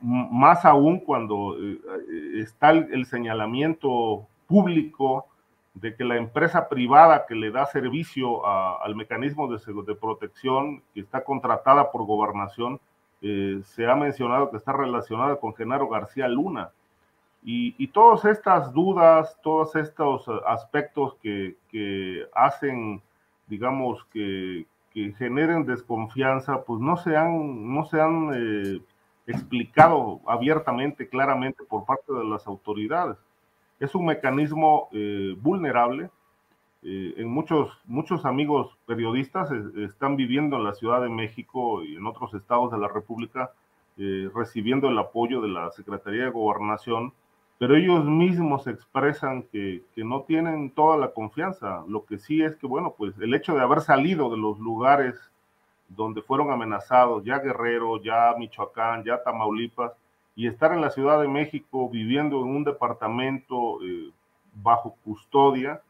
Más 0.00 0.64
aún 0.64 1.00
cuando 1.00 1.56
está 2.36 2.70
el 2.70 3.04
señalamiento 3.04 4.26
público 4.46 5.26
de 5.74 5.96
que 5.96 6.04
la 6.04 6.16
empresa 6.16 6.68
privada 6.68 7.26
que 7.26 7.34
le 7.34 7.50
da 7.50 7.66
servicio 7.66 8.46
al 8.46 8.94
mecanismo 8.94 9.48
de, 9.48 9.94
protección 9.96 10.82
que 10.94 11.00
está 11.00 11.24
contratada 11.24 11.90
por 11.90 12.04
gobernación, 12.06 12.80
eh, 13.20 13.60
se 13.64 13.86
ha 13.86 13.96
mencionado 13.96 14.50
que 14.50 14.56
está 14.56 14.72
relacionada 14.72 15.36
con 15.36 15.54
Genaro 15.54 15.88
García 15.88 16.28
Luna. 16.28 16.70
Y, 17.46 17.88
todas 17.88 18.24
estas 18.24 18.72
dudas, 18.72 19.38
todos 19.42 19.76
estos 19.76 20.26
aspectos 20.46 21.14
que, 21.22 22.26
hacen, 22.34 23.02
digamos, 23.46 24.02
que, 24.06 24.66
generen 25.18 25.66
desconfianza, 25.66 26.62
pues 26.62 26.80
no 26.80 26.96
se 26.96 27.16
han, 27.16 27.74
no 27.74 27.84
se 27.84 28.00
han 28.00 28.30
eh, 28.32 28.80
explicado 29.26 30.20
abiertamente, 30.24 31.08
claramente 31.08 31.64
por 31.64 31.84
parte 31.84 32.12
de 32.14 32.24
las 32.24 32.46
autoridades. 32.46 33.18
Es 33.80 33.94
un 33.94 34.06
mecanismo 34.06 34.88
eh, 34.92 35.36
vulnerable. 35.40 36.10
Eh, 36.82 37.14
en 37.16 37.28
muchos, 37.28 37.70
muchos 37.86 38.24
amigos 38.24 38.76
periodistas 38.86 39.50
están 39.76 40.16
viviendo 40.16 40.56
en 40.56 40.64
la 40.64 40.74
Ciudad 40.74 41.00
de 41.02 41.08
México 41.08 41.82
y 41.82 41.96
en 41.96 42.06
otros 42.06 42.34
estados 42.34 42.70
de 42.72 42.78
la 42.78 42.88
República 42.88 43.52
recibiendo 44.34 44.88
el 44.88 44.98
apoyo 44.98 45.40
de 45.40 45.46
la 45.46 45.70
Secretaría 45.70 46.24
de 46.24 46.30
Gobernación 46.30 47.12
pero 47.58 47.76
ellos 47.76 48.04
mismos 48.04 48.66
expresan 48.66 49.44
que, 49.44 49.82
que, 49.94 50.04
no 50.04 50.22
tienen 50.22 50.70
toda 50.70 50.96
la 50.96 51.12
confianza. 51.12 51.84
Lo 51.88 52.04
que 52.04 52.18
sí 52.18 52.42
es 52.42 52.56
que, 52.56 52.66
bueno, 52.66 52.94
pues 52.96 53.14
el 53.20 53.32
hecho 53.32 53.54
de 53.54 53.62
haber 53.62 53.80
salido 53.80 54.28
de 54.30 54.36
los 54.36 54.58
lugares 54.58 55.14
donde 55.88 56.22
fueron 56.22 56.50
amenazados, 56.50 57.24
ya 57.24 57.38
Guerrero, 57.38 58.02
ya 58.02 58.34
Michoacán, 58.36 59.04
ya 59.04 59.22
Tamaulipas, 59.22 59.92
y 60.36 60.48
estar 60.48 60.72
en 60.72 60.80
la 60.80 60.90
Ciudad 60.90 61.20
de 61.20 61.28
México 61.28 61.88
viviendo 61.88 62.40
en 62.42 62.48
un 62.48 62.64
departamento 62.64 63.82
eh, 63.82 64.10
bajo 64.54 64.96
custodia, 65.04 65.80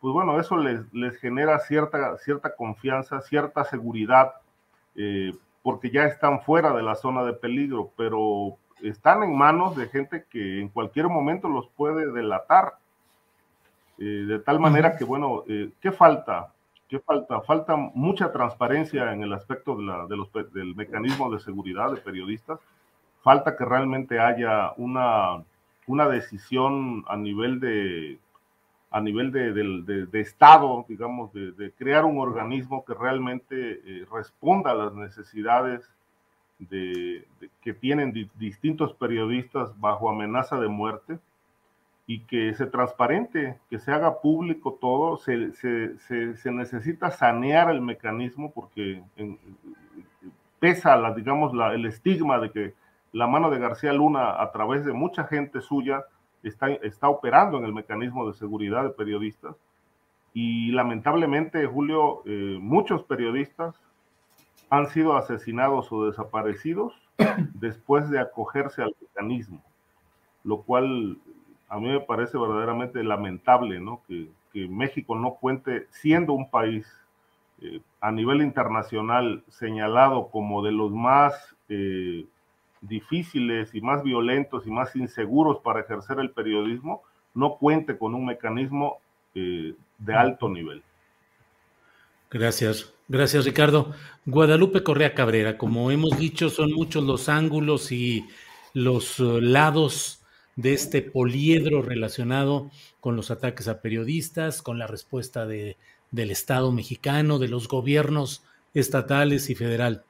pues 0.00 0.12
bueno, 0.12 0.40
eso 0.40 0.56
les, 0.56 0.92
les, 0.92 1.16
genera 1.18 1.58
cierta, 1.60 2.16
cierta 2.18 2.56
confianza, 2.56 3.20
cierta 3.20 3.64
seguridad, 3.64 4.32
eh, 4.96 5.32
porque 5.62 5.90
ya 5.90 6.04
están 6.04 6.40
fuera 6.42 6.72
de 6.72 6.82
la 6.82 6.96
zona 6.96 7.22
de 7.22 7.34
peligro, 7.34 7.92
pero 7.96 8.56
están 8.82 9.22
en 9.22 9.36
manos 9.36 9.76
de 9.76 9.86
gente 9.86 10.24
que 10.28 10.60
en 10.60 10.68
cualquier 10.68 11.08
momento 11.08 11.48
los 11.48 11.68
puede 11.68 12.10
delatar. 12.10 12.74
Eh, 13.98 14.24
de 14.26 14.40
tal 14.40 14.58
manera 14.58 14.96
que, 14.96 15.04
bueno, 15.04 15.44
¿qué 15.80 15.92
falta? 15.92 16.52
¿Qué 16.88 16.98
falta? 16.98 17.40
Falta 17.42 17.76
mucha 17.76 18.32
transparencia 18.32 19.12
en 19.12 19.22
el 19.22 19.32
aspecto 19.32 19.76
de, 19.76 19.84
la, 19.84 20.06
de 20.06 20.16
los, 20.16 20.32
del 20.52 20.74
mecanismo 20.74 21.32
de 21.32 21.38
seguridad 21.38 21.92
de 21.92 21.98
periodistas. 21.98 22.58
Falta 23.22 23.56
que 23.56 23.64
realmente 23.64 24.18
haya 24.18 24.72
una, 24.76 25.42
una 25.86 26.08
decisión 26.08 27.04
a 27.08 27.16
nivel 27.16 27.60
de 27.60 28.18
a 28.92 29.00
nivel 29.00 29.32
de, 29.32 29.52
de, 29.54 30.06
de 30.06 30.20
Estado, 30.20 30.84
digamos, 30.86 31.32
de, 31.32 31.72
crear 31.78 32.04
un 32.04 32.18
organismo 32.18 32.84
que 32.84 32.92
realmente 32.92 33.80
eh, 33.84 34.06
responda 34.12 34.72
a 34.72 34.74
las 34.74 34.94
necesidades 34.94 35.90
de, 36.58 37.26
que 37.62 37.72
tienen 37.72 38.12
distintos 38.34 38.92
periodistas 38.92 39.78
bajo 39.80 40.10
amenaza 40.10 40.60
de 40.60 40.68
muerte 40.68 41.18
y 42.06 42.20
que 42.20 42.52
se 42.54 42.66
transparente, 42.66 43.58
que 43.70 43.78
se 43.78 43.92
haga 43.92 44.20
público 44.20 44.76
todo, 44.78 45.16
se, 45.16 45.52
se, 45.52 46.52
necesita 46.52 47.10
sanear 47.10 47.70
el 47.70 47.80
mecanismo 47.80 48.52
porque 48.52 49.02
pesa, 50.60 50.96
la, 50.96 51.14
digamos, 51.14 51.54
la, 51.54 51.72
el 51.74 51.86
estigma 51.86 52.38
de 52.38 52.50
que 52.50 52.74
la 53.12 53.26
mano 53.26 53.50
de 53.50 53.58
García 53.58 53.92
Luna 53.92 54.42
a 54.42 54.52
través 54.52 54.84
de 54.84 54.92
mucha 54.92 55.24
gente 55.24 55.60
suya 55.60 56.04
está, 56.42 56.68
está 56.70 57.08
operando 57.08 57.58
en 57.58 57.64
el 57.64 57.72
mecanismo 57.72 58.26
de 58.26 58.34
seguridad 58.34 58.82
de 58.84 58.90
periodistas 58.90 59.56
y 60.34 60.72
lamentablemente, 60.72 61.66
Julio, 61.66 62.22
eh, 62.24 62.58
muchos 62.60 63.02
periodistas 63.02 63.74
han 64.70 64.88
sido 64.88 65.16
asesinados 65.16 65.92
o 65.92 66.06
desaparecidos 66.06 66.94
después 67.54 68.08
de 68.08 68.18
acogerse 68.18 68.82
al 68.82 68.94
mecanismo, 69.00 69.62
lo 70.44 70.62
cual 70.62 71.18
a 71.68 71.78
mí 71.78 71.88
me 71.88 72.00
parece 72.00 72.38
verdaderamente 72.38 73.02
lamentable, 73.02 73.80
¿no? 73.80 74.02
Que, 74.08 74.28
México 74.54 75.14
no 75.14 75.36
cuente, 75.36 75.86
siendo 75.88 76.34
un 76.34 76.50
país 76.50 76.86
eh, 77.62 77.80
a 78.02 78.12
nivel 78.12 78.42
internacional 78.42 79.42
señalado 79.48 80.28
como 80.28 80.62
de 80.62 80.72
los 80.72 80.92
más 80.92 81.56
eh, 81.70 82.26
difíciles 82.82 83.74
y 83.74 83.80
más 83.80 84.02
violentos 84.02 84.66
y 84.66 84.70
más 84.70 84.94
inseguros 84.96 85.58
para 85.60 85.80
ejercer 85.80 86.18
el 86.18 86.30
periodismo, 86.30 87.02
no 87.34 87.56
cuente 87.56 87.96
con 87.96 88.14
un 88.14 88.26
mecanismo 88.26 88.98
eh, 89.34 89.74
de 89.98 90.14
alto 90.14 90.48
nivel. 90.48 90.82
Gracias, 92.30 92.92
gracias 93.08 93.44
Ricardo. 93.44 93.92
Guadalupe 94.26 94.82
Correa 94.82 95.14
Cabrera, 95.14 95.56
como 95.56 95.90
hemos 95.90 96.18
dicho, 96.18 96.50
son 96.50 96.72
muchos 96.72 97.04
los 97.04 97.28
ángulos 97.28 97.92
y 97.92 98.26
los 98.74 99.20
eh, 99.20 99.40
lados 99.40 100.22
de 100.56 100.74
este 100.74 101.02
poliedro 101.02 101.82
relacionado 101.82 102.70
con 103.00 103.16
los 103.16 103.30
ataques 103.30 103.68
a 103.68 103.80
periodistas, 103.80 104.60
con 104.60 104.78
la 104.78 104.86
respuesta 104.86 105.46
de, 105.46 105.76
del 106.10 106.30
Estado 106.30 106.72
mexicano, 106.72 107.38
de 107.38 107.48
los 107.48 107.68
gobiernos 107.68 108.42
estatales 108.74 109.50
y 109.50 109.54
federal. 109.54 110.04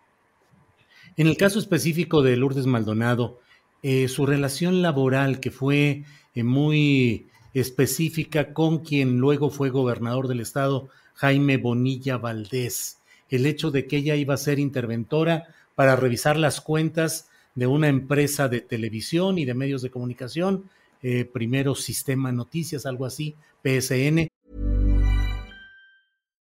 En 1.16 1.26
el 1.26 1.36
caso 1.36 1.58
específico 1.58 2.22
de 2.22 2.36
Lourdes 2.36 2.66
Maldonado, 2.66 3.40
eh, 3.82 4.08
su 4.08 4.24
relación 4.24 4.80
laboral, 4.80 5.40
que 5.40 5.50
fue 5.50 6.04
eh, 6.34 6.42
muy 6.42 7.26
específica 7.52 8.54
con 8.54 8.78
quien 8.78 9.18
luego 9.18 9.50
fue 9.50 9.68
gobernador 9.68 10.26
del 10.26 10.40
estado, 10.40 10.88
Jaime 11.14 11.58
Bonilla 11.58 12.16
Valdés, 12.16 12.98
el 13.28 13.44
hecho 13.44 13.70
de 13.70 13.86
que 13.86 13.98
ella 13.98 14.16
iba 14.16 14.34
a 14.34 14.38
ser 14.38 14.58
interventora 14.58 15.48
para 15.74 15.96
revisar 15.96 16.36
las 16.36 16.60
cuentas 16.60 17.28
de 17.54 17.66
una 17.66 17.88
empresa 17.88 18.48
de 18.48 18.62
televisión 18.62 19.38
y 19.38 19.44
de 19.44 19.54
medios 19.54 19.82
de 19.82 19.90
comunicación, 19.90 20.64
eh, 21.02 21.26
primero 21.26 21.74
Sistema 21.74 22.32
Noticias, 22.32 22.86
algo 22.86 23.04
así, 23.04 23.34
PSN. 23.62 24.28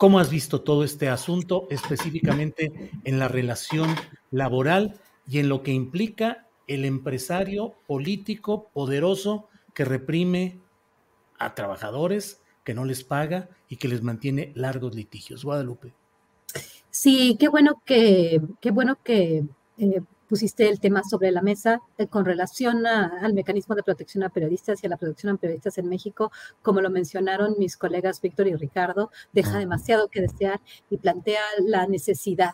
¿Cómo 0.00 0.18
has 0.18 0.30
visto 0.30 0.62
todo 0.62 0.82
este 0.82 1.10
asunto 1.10 1.66
específicamente 1.68 2.90
en 3.04 3.18
la 3.18 3.28
relación 3.28 3.94
laboral 4.30 4.98
y 5.28 5.40
en 5.40 5.50
lo 5.50 5.62
que 5.62 5.72
implica 5.72 6.46
el 6.66 6.86
empresario 6.86 7.74
político 7.86 8.70
poderoso 8.72 9.50
que 9.74 9.84
reprime 9.84 10.58
a 11.38 11.54
trabajadores 11.54 12.40
que 12.64 12.72
no 12.72 12.86
les 12.86 13.04
paga 13.04 13.50
y 13.68 13.76
que 13.76 13.88
les 13.88 14.00
mantiene 14.02 14.52
largos 14.54 14.94
litigios. 14.94 15.44
Guadalupe. 15.44 15.92
Sí, 16.88 17.36
qué 17.38 17.48
bueno 17.48 17.82
que, 17.84 18.40
qué 18.62 18.70
bueno 18.70 18.96
que 19.04 19.44
eh, 19.76 20.00
pusiste 20.30 20.68
el 20.68 20.78
tema 20.78 21.02
sobre 21.02 21.32
la 21.32 21.42
mesa 21.42 21.80
eh, 21.98 22.06
con 22.06 22.24
relación 22.24 22.86
al 22.86 23.34
mecanismo 23.34 23.74
de 23.74 23.82
protección 23.82 24.22
a 24.22 24.28
periodistas 24.28 24.82
y 24.82 24.86
a 24.86 24.90
la 24.90 24.96
protección 24.96 25.34
a 25.34 25.36
periodistas 25.36 25.76
en 25.76 25.88
México, 25.88 26.30
como 26.62 26.80
lo 26.80 26.88
mencionaron 26.88 27.56
mis 27.58 27.76
colegas 27.76 28.20
Víctor 28.20 28.46
y 28.46 28.54
Ricardo, 28.54 29.10
deja 29.32 29.58
demasiado 29.58 30.08
que 30.08 30.20
desear 30.20 30.60
y 30.88 30.98
plantea 30.98 31.42
la 31.66 31.88
necesidad 31.88 32.52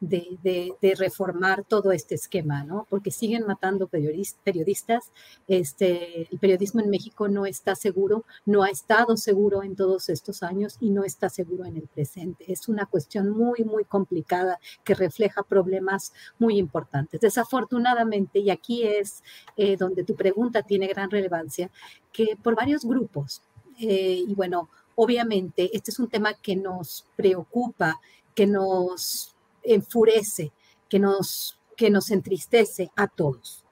de, 0.00 0.76
reformar 0.96 1.64
todo 1.64 1.92
este 1.92 2.14
esquema, 2.14 2.64
¿no? 2.64 2.86
Porque 2.88 3.10
siguen 3.10 3.46
matando 3.46 3.88
periodistas. 3.88 5.12
Este, 5.46 6.28
el 6.30 6.38
periodismo 6.38 6.80
en 6.80 6.90
México 6.90 7.28
no 7.28 7.46
está 7.46 7.74
seguro, 7.74 8.24
no 8.46 8.62
ha 8.62 8.70
estado 8.70 9.16
seguro 9.16 9.62
en 9.62 9.76
todos 9.76 10.08
estos 10.08 10.42
años 10.42 10.76
y 10.80 10.90
no 10.90 11.04
está 11.04 11.28
seguro 11.28 11.64
en 11.64 11.76
el 11.76 11.88
presente. 11.88 12.50
Es 12.50 12.68
una 12.68 12.86
cuestión 12.86 13.30
muy, 13.30 13.64
muy 13.64 13.84
complicada 13.84 14.58
que 14.84 14.94
refleja 14.94 15.42
problemas 15.42 16.12
muy 16.38 16.58
importantes. 16.58 17.20
Desafortunadamente, 17.20 18.38
y 18.38 18.50
aquí 18.50 18.84
es 18.84 19.22
eh, 19.56 19.76
donde 19.76 20.04
tu 20.04 20.14
pregunta 20.14 20.62
tiene 20.62 20.86
gran 20.86 21.10
relevancia, 21.10 21.70
que 22.12 22.36
por 22.42 22.54
varios 22.54 22.84
grupos, 22.84 23.42
eh, 23.80 24.24
y 24.26 24.34
bueno, 24.34 24.68
obviamente 24.96 25.70
este 25.72 25.90
es 25.90 25.98
un 25.98 26.08
tema 26.08 26.34
que 26.34 26.56
nos 26.56 27.06
preocupa, 27.16 28.00
que 28.34 28.46
nos 28.46 29.36
enfurece, 29.74 30.52
que 30.88 30.98
nos, 30.98 31.58
que 31.76 31.90
nos 31.90 32.10
entristece 32.10 32.90
a 32.96 33.08
todos. 33.08 33.64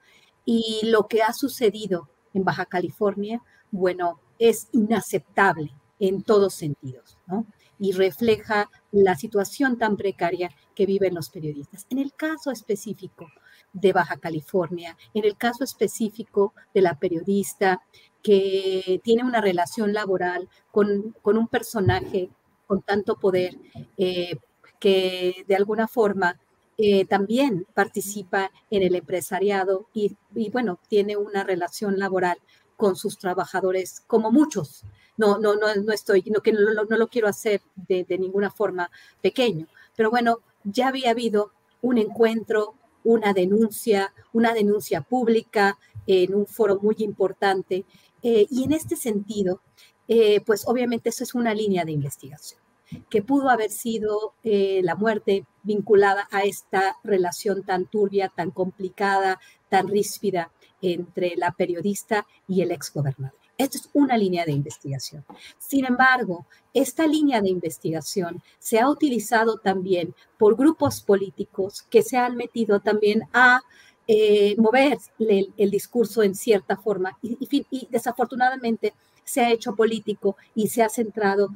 Y 0.45 0.81
lo 0.85 1.07
que 1.07 1.23
ha 1.23 1.33
sucedido 1.33 2.09
en 2.33 2.43
Baja 2.43 2.65
California, 2.65 3.41
bueno, 3.71 4.19
es 4.39 4.69
inaceptable 4.71 5.73
en 5.99 6.23
todos 6.23 6.53
sentidos, 6.53 7.17
¿no? 7.27 7.45
Y 7.79 7.91
refleja 7.91 8.69
la 8.91 9.15
situación 9.15 9.77
tan 9.77 9.97
precaria 9.97 10.51
que 10.73 10.85
viven 10.85 11.13
los 11.13 11.29
periodistas. 11.29 11.85
En 11.89 11.99
el 11.99 12.13
caso 12.13 12.51
específico 12.51 13.27
de 13.73 13.93
Baja 13.93 14.17
California, 14.17 14.97
en 15.13 15.25
el 15.25 15.37
caso 15.37 15.63
específico 15.63 16.53
de 16.73 16.81
la 16.81 16.97
periodista 16.97 17.81
que 18.23 18.99
tiene 19.03 19.23
una 19.23 19.41
relación 19.41 19.93
laboral 19.93 20.49
con, 20.71 21.15
un 21.23 21.47
personaje 21.47 22.29
con 22.65 22.81
tanto 22.81 23.15
poder, 23.17 23.57
eh, 23.97 24.37
que 24.79 25.45
de 25.47 25.55
alguna 25.55 25.87
forma 25.87 26.39
eh, 26.77 27.05
también 27.05 27.65
participa 27.73 28.51
en 28.69 28.83
el 28.83 28.95
empresariado 28.95 29.87
y, 29.93 30.15
bueno, 30.51 30.79
tiene 30.87 31.17
una 31.17 31.43
relación 31.43 31.97
laboral 31.97 32.37
con 32.75 32.95
sus 32.95 33.17
trabajadores, 33.17 34.03
como 34.05 34.31
muchos. 34.31 34.83
No, 35.17 35.39
no, 35.39 35.55
no, 35.55 35.73
no 35.73 35.91
estoy, 35.91 36.23
no, 36.27 36.41
que 36.41 36.51
no, 36.51 36.59
lo 36.83 37.07
quiero 37.07 37.27
hacer 37.27 37.61
de, 37.75 38.03
de, 38.03 38.19
ninguna 38.19 38.51
forma 38.51 38.91
pequeño, 39.19 39.65
pero 39.95 40.11
bueno, 40.11 40.41
ya 40.63 40.89
había 40.89 41.09
habido 41.09 41.51
un 41.81 41.97
encuentro, 41.97 42.75
una 43.03 43.33
denuncia, 43.33 44.13
una 44.31 44.53
denuncia 44.53 45.01
pública 45.01 45.79
en 46.05 46.35
un 46.35 46.45
foro 46.45 46.79
muy 46.79 46.95
importante. 46.99 47.85
Eh, 48.21 48.45
y 48.51 48.65
en 48.65 48.73
este 48.73 48.95
sentido, 48.95 49.61
eh, 50.07 50.41
pues 50.41 50.67
obviamente 50.67 51.09
eso 51.09 51.23
es 51.23 51.33
una 51.33 51.55
línea 51.55 51.85
de 51.85 51.93
investigación 51.93 52.66
que 53.09 53.21
pudo 53.21 53.49
haber 53.49 53.69
sido 53.69 54.33
eh, 54.43 54.81
la 54.83 54.95
muerte 54.95 55.45
vinculada 55.63 56.27
a 56.31 56.41
esta 56.41 56.97
relación 57.03 57.63
tan 57.63 57.85
turbia, 57.85 58.31
tan 58.35 58.51
complicada, 58.51 59.39
tan 59.69 59.87
ríspida 59.87 60.51
entre 60.81 61.35
la 61.35 61.51
periodista 61.51 62.25
y 62.47 62.61
el 62.61 62.71
exgobernador. 62.71 63.37
Esta 63.57 63.77
es 63.77 63.89
una 63.93 64.15
línea 64.17 64.45
de 64.45 64.51
investigación. 64.51 65.25
Sin 65.57 65.85
embargo, 65.85 66.45
esta 66.73 67.07
línea 67.07 67.41
de 67.41 67.49
investigación 67.49 68.43
se 68.59 68.79
ha 68.79 68.87
utilizado 68.87 69.57
también 69.57 70.13
por 70.37 70.55
grupos 70.55 71.01
políticos 71.01 71.83
que 71.89 72.03
se 72.03 72.17
han 72.17 72.35
metido 72.35 72.79
también 72.81 73.23
a 73.33 73.61
eh, 74.09 74.55
mover 74.57 74.99
el, 75.19 75.71
discurso 75.71 76.23
en 76.23 76.35
cierta 76.35 76.77
forma 76.77 77.17
y, 77.21 77.87
desafortunadamente 77.89 78.93
se 79.25 79.41
ha 79.41 79.51
hecho 79.51 79.75
político 79.75 80.37
y 80.55 80.69
se 80.69 80.81
ha 80.81 80.87
centrado 80.87 81.49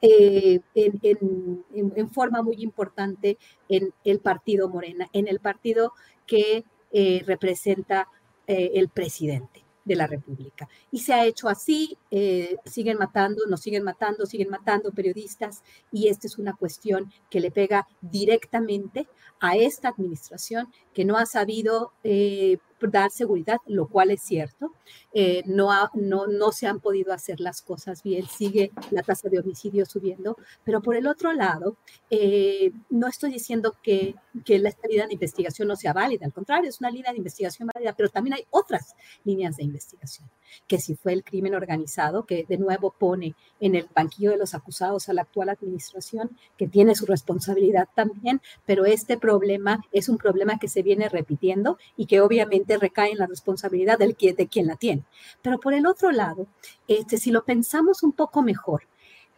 eh, 0.00 0.60
en, 0.74 2.10
forma 2.10 2.42
muy 2.42 2.62
importante 2.62 3.38
en 3.68 3.92
el 4.04 4.20
partido 4.20 4.68
Morena, 4.68 5.08
en 5.12 5.28
el 5.28 5.40
partido 5.40 5.92
que 6.26 6.64
eh, 6.92 7.22
representa 7.26 8.08
el 8.48 8.88
presidente 8.90 9.66
de 9.86 9.94
la 9.94 10.06
República. 10.06 10.68
Y 10.90 10.98
se 10.98 11.14
ha 11.14 11.24
hecho 11.24 11.48
así, 11.48 11.96
eh, 12.10 12.56
siguen 12.66 12.98
matando, 12.98 13.46
nos 13.48 13.60
siguen 13.60 13.84
matando, 13.84 14.26
siguen 14.26 14.50
matando 14.50 14.92
periodistas 14.92 15.62
y 15.92 16.08
esta 16.08 16.26
es 16.26 16.38
una 16.38 16.54
cuestión 16.54 17.10
que 17.30 17.40
le 17.40 17.52
pega 17.52 17.86
directamente 18.00 19.06
a 19.40 19.56
esta 19.56 19.88
administración 19.88 20.66
que 20.92 21.04
no 21.04 21.16
ha 21.16 21.24
sabido 21.24 21.92
eh, 22.02 22.58
dar 22.80 23.10
seguridad, 23.10 23.58
lo 23.66 23.88
cual 23.88 24.10
es 24.10 24.22
cierto. 24.22 24.72
Eh, 25.12 25.42
no, 25.46 25.70
no, 25.94 26.26
no 26.26 26.52
se 26.52 26.66
han 26.66 26.80
podido 26.80 27.12
hacer 27.12 27.40
las 27.40 27.62
cosas 27.62 28.02
bien, 28.02 28.26
sigue 28.26 28.72
la 28.90 29.02
tasa 29.02 29.28
de 29.28 29.40
homicidio 29.40 29.86
subiendo, 29.86 30.36
pero 30.64 30.82
por 30.82 30.96
el 30.96 31.06
otro 31.06 31.32
lado, 31.32 31.76
eh, 32.10 32.72
no 32.90 33.08
estoy 33.08 33.32
diciendo 33.32 33.74
que, 33.82 34.14
que 34.44 34.58
la 34.58 34.72
línea 34.88 35.06
de 35.06 35.14
investigación 35.14 35.68
no 35.68 35.76
sea 35.76 35.92
válida, 35.92 36.26
al 36.26 36.32
contrario, 36.32 36.68
es 36.68 36.80
una 36.80 36.90
línea 36.90 37.12
de 37.12 37.18
investigación 37.18 37.68
válida, 37.72 37.94
pero 37.96 38.08
también 38.08 38.34
hay 38.34 38.46
otras 38.50 38.94
líneas 39.24 39.56
de 39.56 39.64
investigación, 39.64 40.28
que 40.66 40.78
si 40.78 40.94
fue 40.94 41.12
el 41.12 41.24
crimen 41.24 41.54
organizado, 41.54 42.24
que 42.24 42.44
de 42.48 42.58
nuevo 42.58 42.94
pone 42.98 43.34
en 43.60 43.74
el 43.74 43.88
banquillo 43.94 44.30
de 44.30 44.36
los 44.36 44.54
acusados 44.54 45.08
a 45.08 45.12
la 45.12 45.22
actual 45.22 45.48
administración, 45.48 46.36
que 46.56 46.68
tiene 46.68 46.94
su 46.94 47.06
responsabilidad 47.06 47.88
también, 47.94 48.40
pero 48.64 48.84
este 48.84 49.16
problema 49.16 49.82
es 49.92 50.08
un 50.08 50.18
problema 50.18 50.58
que 50.58 50.68
se 50.68 50.82
viene 50.82 51.08
repitiendo 51.08 51.78
y 51.96 52.06
que 52.06 52.20
obviamente 52.20 52.78
recae 52.78 53.12
en 53.12 53.18
la 53.18 53.26
responsabilidad 53.26 53.98
del, 53.98 54.16
de 54.18 54.48
quien 54.48 54.66
la 54.66 54.76
tiene. 54.76 55.04
Pero 55.42 55.58
por 55.58 55.74
el 55.74 55.86
otro 55.86 56.10
lado, 56.10 56.46
este, 56.88 57.18
si 57.18 57.30
lo 57.30 57.44
pensamos 57.44 58.02
un 58.02 58.12
poco 58.12 58.42
mejor, 58.42 58.82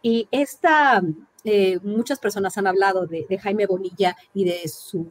y 0.02 0.28
esta, 0.30 1.02
eh, 1.44 1.78
muchas 1.82 2.18
personas 2.18 2.58
han 2.58 2.66
hablado 2.66 3.06
de, 3.06 3.26
Jaime 3.40 3.66
Bonilla 3.66 4.16
y 4.34 4.44
de 4.44 4.66
sus 4.68 5.06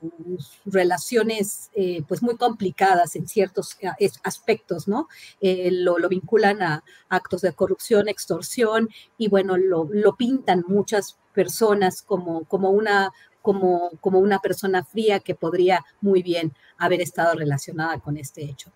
relaciones 0.66 1.70
eh, 1.74 2.04
pues 2.08 2.22
muy 2.22 2.36
complicadas 2.36 3.16
en 3.16 3.28
ciertos 3.28 3.78
eh, 3.82 4.10
aspectos, 4.24 4.88
¿no? 4.88 5.08
lo, 5.42 6.10
vinculan 6.10 6.62
a 6.62 6.84
actos 7.10 7.42
de 7.42 7.54
corrupción, 7.54 8.08
extorsión 8.10 8.90
y 9.18 9.30
bueno, 9.30 9.58
lo, 9.58 9.88
lo 9.92 10.16
pintan 10.16 10.64
muchas 10.68 11.18
personas 11.34 12.02
como, 12.02 12.44
como 12.46 12.72
una 12.72 13.12
como, 13.42 13.92
como 14.02 14.20
una 14.20 14.40
persona 14.40 14.84
fría 14.84 15.22
que 15.22 15.34
podría 15.34 15.86
muy 16.02 16.22
bien 16.22 16.54
haber 16.78 17.00
estado 17.00 17.36
relacionada 17.36 17.98
con 18.00 18.18
este 18.18 18.44
hecho. 18.44 18.74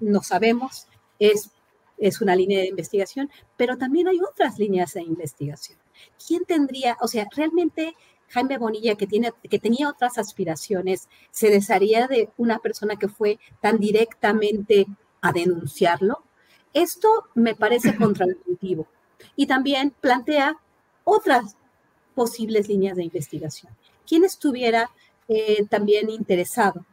No 0.00 0.22
sabemos, 0.22 0.88
es, 1.18 1.50
es 1.98 2.22
una 2.22 2.34
línea 2.34 2.60
de 2.60 2.68
investigación, 2.68 3.30
pero 3.58 3.76
también 3.76 4.08
hay 4.08 4.20
otras 4.20 4.58
líneas 4.58 4.94
de 4.94 5.02
investigación. 5.02 5.83
¿Quién 6.26 6.44
tendría, 6.44 6.96
o 7.00 7.08
sea, 7.08 7.26
realmente 7.34 7.94
Jaime 8.28 8.58
Bonilla, 8.58 8.94
que, 8.96 9.06
tiene, 9.06 9.32
que 9.48 9.58
tenía 9.58 9.88
otras 9.88 10.18
aspiraciones, 10.18 11.08
se 11.30 11.50
desharía 11.50 12.06
de 12.08 12.30
una 12.36 12.58
persona 12.58 12.96
que 12.96 13.08
fue 13.08 13.38
tan 13.60 13.78
directamente 13.78 14.86
a 15.20 15.32
denunciarlo? 15.32 16.22
Esto 16.72 17.08
me 17.34 17.54
parece 17.54 17.96
contraintuitivo 17.96 18.86
y 19.36 19.46
también 19.46 19.94
plantea 20.00 20.58
otras 21.04 21.56
posibles 22.14 22.68
líneas 22.68 22.96
de 22.96 23.04
investigación 23.04 23.72
quien 24.06 24.24
estuviera 24.24 24.90
eh, 25.28 25.64
también 25.68 26.10
interesado 26.10 26.84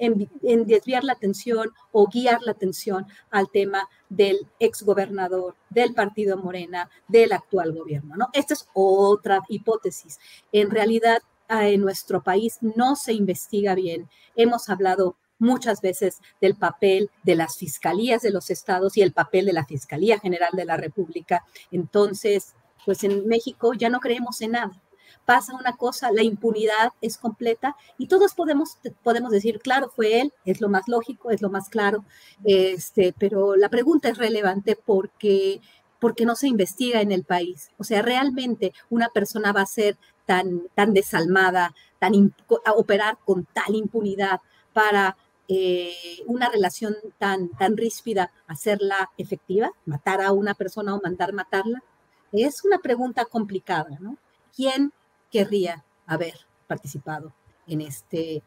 en, 0.00 0.66
desviar 0.66 1.04
la 1.04 1.12
atención 1.12 1.70
o 1.92 2.08
guiar 2.08 2.40
la 2.42 2.52
atención 2.52 3.06
al 3.30 3.50
tema 3.50 3.88
del 4.08 4.48
exgobernador, 4.58 5.54
del 5.68 5.94
partido 5.94 6.36
Morena, 6.36 6.90
del 7.06 7.32
actual 7.32 7.72
gobierno. 7.72 8.16
¿no? 8.16 8.28
Esta 8.32 8.54
es 8.54 8.68
otra 8.72 9.40
hipótesis. 9.48 10.18
En 10.50 10.70
realidad, 10.70 11.20
en 11.48 11.80
nuestro 11.80 12.22
país 12.22 12.58
no 12.60 12.96
se 12.96 13.12
investiga 13.12 13.74
bien. 13.74 14.08
Hemos 14.36 14.68
hablado 14.68 15.16
muchas 15.38 15.80
veces 15.80 16.20
del 16.40 16.54
papel 16.54 17.10
de 17.24 17.34
las 17.34 17.56
fiscalías 17.56 18.22
de 18.22 18.30
los 18.30 18.50
estados 18.50 18.96
y 18.96 19.02
el 19.02 19.12
papel 19.12 19.46
de 19.46 19.52
la 19.52 19.64
Fiscalía 19.64 20.18
General 20.18 20.50
de 20.52 20.64
la 20.64 20.76
República. 20.76 21.44
Entonces, 21.70 22.54
pues 22.84 23.04
en 23.04 23.26
México 23.26 23.72
ya 23.74 23.88
no 23.88 24.00
creemos 24.00 24.40
en 24.42 24.52
nada. 24.52 24.82
Pasa 25.24 25.54
una 25.54 25.76
cosa, 25.76 26.12
la 26.12 26.22
impunidad 26.22 26.92
es 27.00 27.18
completa 27.18 27.76
y 27.98 28.06
todos 28.06 28.34
podemos, 28.34 28.78
podemos 29.02 29.30
decir, 29.30 29.60
claro, 29.60 29.90
fue 29.94 30.20
él, 30.20 30.32
es 30.44 30.60
lo 30.60 30.68
más 30.68 30.88
lógico, 30.88 31.30
es 31.30 31.42
lo 31.42 31.50
más 31.50 31.68
claro, 31.68 32.04
este, 32.44 33.14
pero 33.18 33.56
la 33.56 33.68
pregunta 33.68 34.08
es 34.08 34.18
relevante 34.18 34.76
porque, 34.76 35.60
porque 35.98 36.24
no 36.24 36.36
se 36.36 36.48
investiga 36.48 37.00
en 37.00 37.12
el 37.12 37.24
país. 37.24 37.70
O 37.78 37.84
sea, 37.84 38.02
realmente 38.02 38.72
una 38.88 39.08
persona 39.08 39.52
va 39.52 39.62
a 39.62 39.66
ser 39.66 39.96
tan, 40.26 40.62
tan 40.74 40.94
desalmada, 40.94 41.74
tan 41.98 42.32
a 42.64 42.72
operar 42.72 43.18
con 43.24 43.46
tal 43.52 43.74
impunidad 43.74 44.40
para 44.72 45.16
eh, 45.52 46.22
una 46.26 46.48
relación 46.48 46.94
tan, 47.18 47.48
tan 47.48 47.76
ríspida, 47.76 48.30
hacerla 48.46 49.10
efectiva, 49.18 49.72
matar 49.84 50.20
a 50.20 50.30
una 50.30 50.54
persona 50.54 50.94
o 50.94 51.00
mandar 51.02 51.32
matarla. 51.32 51.82
Es 52.30 52.64
una 52.64 52.78
pregunta 52.78 53.24
complicada, 53.24 53.98
¿no? 53.98 54.16
¿Quién 54.54 54.92
querría 55.30 55.84
haber 56.06 56.34
participado 56.66 57.32
en 57.66 57.80
este 57.80 58.42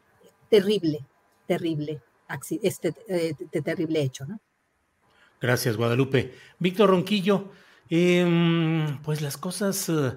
terrible, 0.48 1.04
terrible, 1.46 2.02
este, 2.62 2.94
eh, 3.08 3.34
terrible 3.62 4.02
hecho, 4.02 4.26
¿no? 4.26 4.40
Gracias, 5.40 5.76
Guadalupe. 5.76 6.32
Víctor 6.58 6.90
Ronquillo, 6.90 7.50
em, 7.90 8.98
pues 9.02 9.20
las 9.20 9.36
cosas 9.36 9.88
eh, 9.88 10.12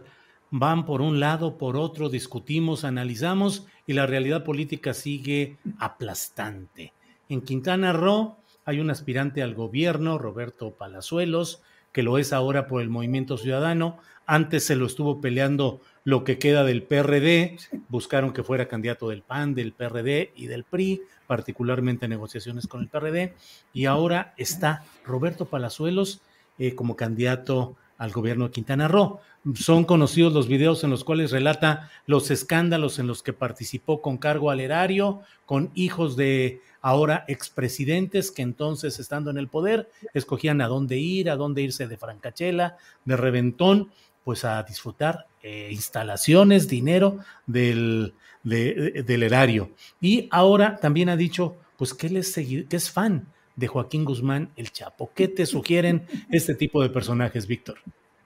van 0.52 0.86
por 0.86 1.02
un 1.02 1.20
lado, 1.20 1.58
por 1.58 1.76
otro, 1.76 2.10
discutimos, 2.10 2.84
analizamos 2.84 3.68
y 3.86 3.94
la 3.94 4.06
realidad 4.06 4.44
política 4.44 4.94
sigue 4.94 5.58
aplastante. 5.80 6.94
En 7.30 7.42
Quintana 7.42 7.92
Roo 7.94 8.38
hay 8.64 8.80
un 8.80 8.90
aspirante 8.90 9.42
al 9.44 9.54
gobierno, 9.54 10.18
Roberto 10.18 10.72
Palazuelos, 10.72 11.62
que 11.92 12.04
lo 12.04 12.18
es 12.18 12.32
ahora 12.32 12.68
por 12.68 12.82
el 12.82 12.90
Movimiento 12.90 13.38
Ciudadano. 13.38 13.98
Antes 14.30 14.66
se 14.66 14.76
lo 14.76 14.86
estuvo 14.86 15.22
peleando 15.22 15.80
lo 16.04 16.26
que 16.26 16.38
queda 16.38 16.66
del 16.66 16.84
PRD, 16.84 17.58
buscaron 17.88 18.34
que 18.34 18.44
fuera 18.44 18.68
candidato 18.68 19.08
del 19.08 19.22
PAN, 19.22 19.56
del 19.56 19.72
PRD 19.72 20.34
y 20.36 20.48
del 20.48 20.66
PRI, 20.66 21.02
particularmente 21.28 22.06
en 22.06 22.12
negociaciones 22.12 22.68
con 22.68 22.82
el 22.82 22.90
PRD, 22.90 23.34
y 23.74 23.86
ahora 23.86 24.34
está 24.36 24.84
Roberto 25.06 25.46
Palazuelos, 25.46 26.22
eh, 26.60 26.76
como 26.76 26.96
candidato 26.96 27.78
al 27.98 28.12
gobierno 28.12 28.46
de 28.46 28.52
Quintana 28.52 28.88
Roo. 28.88 29.20
Son 29.56 29.86
conocidos 29.86 30.34
los 30.34 30.48
videos 30.48 30.84
en 30.84 30.90
los 30.90 31.04
cuales 31.04 31.32
relata 31.32 31.90
los 32.06 32.32
escándalos 32.32 33.00
en 33.00 33.08
los 33.08 33.24
que 33.24 33.34
participó 33.34 34.02
con 34.02 34.18
cargo 34.18 34.52
al 34.52 34.60
erario, 34.60 35.22
con 35.46 35.72
hijos 35.74 36.18
de 36.18 36.62
ahora 36.82 37.26
expresidentes 37.28 38.32
que 38.32 38.42
entonces, 38.42 39.00
estando 39.00 39.30
en 39.30 39.38
el 39.38 39.48
poder, 39.48 39.90
escogían 40.14 40.62
a 40.62 40.68
dónde 40.68 40.98
ir, 40.98 41.30
a 41.30 41.36
dónde 41.36 41.62
irse 41.62 41.88
de 41.88 41.98
francachela, 41.98 42.78
de 43.06 43.18
reventón, 43.18 43.92
pues 44.28 44.44
a 44.44 44.62
disfrutar 44.64 45.26
eh, 45.42 45.70
instalaciones, 45.72 46.68
dinero 46.68 47.20
del, 47.46 48.14
del 48.44 49.24
erario. 49.24 49.72
Y 50.02 50.28
ahora 50.32 50.76
también 50.76 51.08
ha 51.08 51.16
dicho, 51.16 51.56
pues, 51.78 51.94
que, 51.94 52.08
él 52.08 52.18
es, 52.18 52.36
que 52.36 52.68
es 52.70 52.92
fan 52.92 53.26
de 53.56 53.68
Joaquín 53.68 54.04
Guzmán 54.04 54.52
el 54.58 54.74
Chapo. 54.74 55.12
¿Qué 55.16 55.30
te 55.30 55.46
sugieren 55.56 56.06
este 56.30 56.56
tipo 56.56 56.84
de 56.84 56.90
personajes, 56.90 57.48
Víctor? 57.48 57.78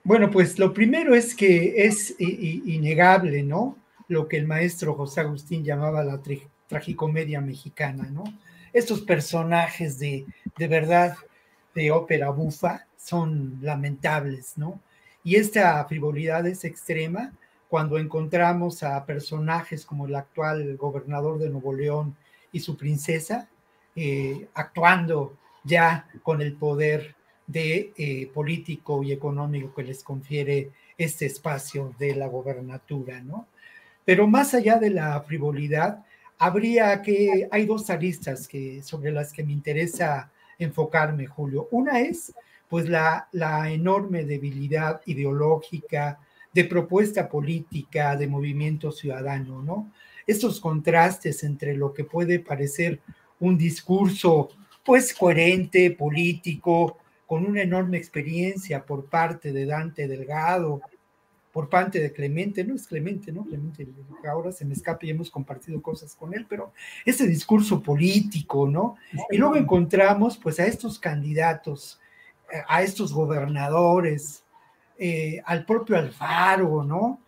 Bueno, 0.03 0.31
pues 0.31 0.57
lo 0.57 0.73
primero 0.73 1.13
es 1.13 1.35
que 1.35 1.85
es 1.85 2.15
innegable, 2.17 3.43
¿no? 3.43 3.77
Lo 4.07 4.27
que 4.27 4.37
el 4.37 4.47
maestro 4.47 4.95
José 4.95 5.21
Agustín 5.21 5.63
llamaba 5.63 6.03
la 6.03 6.19
tragicomedia 6.65 7.41
mexicana, 7.41 8.09
¿no? 8.11 8.23
Estos 8.73 9.01
personajes 9.01 9.99
de, 9.99 10.25
de 10.57 10.67
verdad 10.67 11.15
de 11.75 11.91
ópera 11.91 12.31
bufa 12.31 12.87
son 12.97 13.59
lamentables, 13.61 14.57
¿no? 14.57 14.81
Y 15.23 15.35
esta 15.35 15.83
frivolidad 15.85 16.45
es 16.47 16.63
extrema 16.63 17.33
cuando 17.69 17.97
encontramos 17.97 18.83
a 18.83 19.05
personajes 19.05 19.85
como 19.85 20.05
el 20.05 20.15
actual 20.15 20.75
gobernador 20.77 21.39
de 21.39 21.49
Nuevo 21.49 21.73
León 21.73 22.15
y 22.51 22.59
su 22.59 22.75
princesa, 22.75 23.47
eh, 23.95 24.49
actuando 24.53 25.37
ya 25.63 26.07
con 26.23 26.41
el 26.41 26.53
poder 26.53 27.15
de 27.47 27.93
eh, 27.97 28.29
político 28.33 29.03
y 29.03 29.11
económico 29.11 29.73
que 29.73 29.83
les 29.83 30.03
confiere 30.03 30.71
este 30.97 31.25
espacio 31.25 31.93
de 31.97 32.15
la 32.15 32.27
gobernatura, 32.27 33.21
¿no? 33.21 33.47
Pero 34.05 34.27
más 34.27 34.53
allá 34.53 34.77
de 34.77 34.89
la 34.89 35.21
frivolidad, 35.21 36.03
habría 36.37 37.01
que, 37.01 37.47
hay 37.51 37.65
dos 37.65 37.89
aristas 37.89 38.47
que, 38.47 38.81
sobre 38.81 39.11
las 39.11 39.31
que 39.31 39.43
me 39.43 39.53
interesa 39.53 40.31
enfocarme, 40.57 41.27
Julio. 41.27 41.67
Una 41.71 41.99
es, 41.99 42.33
pues, 42.71 42.87
la, 42.87 43.27
la 43.33 43.69
enorme 43.69 44.23
debilidad 44.23 45.01
ideológica, 45.05 46.19
de 46.53 46.63
propuesta 46.63 47.27
política, 47.27 48.15
de 48.15 48.27
movimiento 48.27 48.93
ciudadano, 48.93 49.61
¿no? 49.61 49.91
Estos 50.25 50.61
contrastes 50.61 51.43
entre 51.43 51.75
lo 51.75 51.93
que 51.93 52.05
puede 52.05 52.39
parecer 52.39 53.01
un 53.41 53.57
discurso 53.57 54.49
pues 54.85 55.13
coherente, 55.13 55.91
político, 55.91 56.97
con 57.27 57.45
una 57.45 57.61
enorme 57.61 57.97
experiencia 57.97 58.85
por 58.85 59.05
parte 59.05 59.51
de 59.51 59.65
Dante 59.65 60.07
Delgado, 60.07 60.81
por 61.51 61.67
parte 61.69 61.99
de 61.99 62.13
Clemente, 62.13 62.63
no 62.63 62.75
es 62.75 62.87
Clemente, 62.87 63.31
¿no? 63.31 63.45
Clemente, 63.45 63.85
ahora 64.29 64.51
se 64.51 64.63
me 64.63 64.73
escapa 64.73 65.05
y 65.05 65.09
hemos 65.09 65.29
compartido 65.29 65.81
cosas 65.81 66.15
con 66.15 66.33
él, 66.33 66.45
pero 66.47 66.71
ese 67.05 67.27
discurso 67.27 67.81
político, 67.81 68.67
¿no? 68.67 68.95
Y 69.29 69.37
luego 69.37 69.57
encontramos 69.57 70.37
pues 70.37 70.59
a 70.59 70.65
estos 70.65 70.97
candidatos, 70.97 72.00
a 72.67 72.81
estos 72.81 73.13
gobernadores, 73.13 74.43
eh, 74.97 75.41
al 75.45 75.65
propio 75.65 75.97
Alfaro, 75.97 76.83
¿no? 76.83 77.19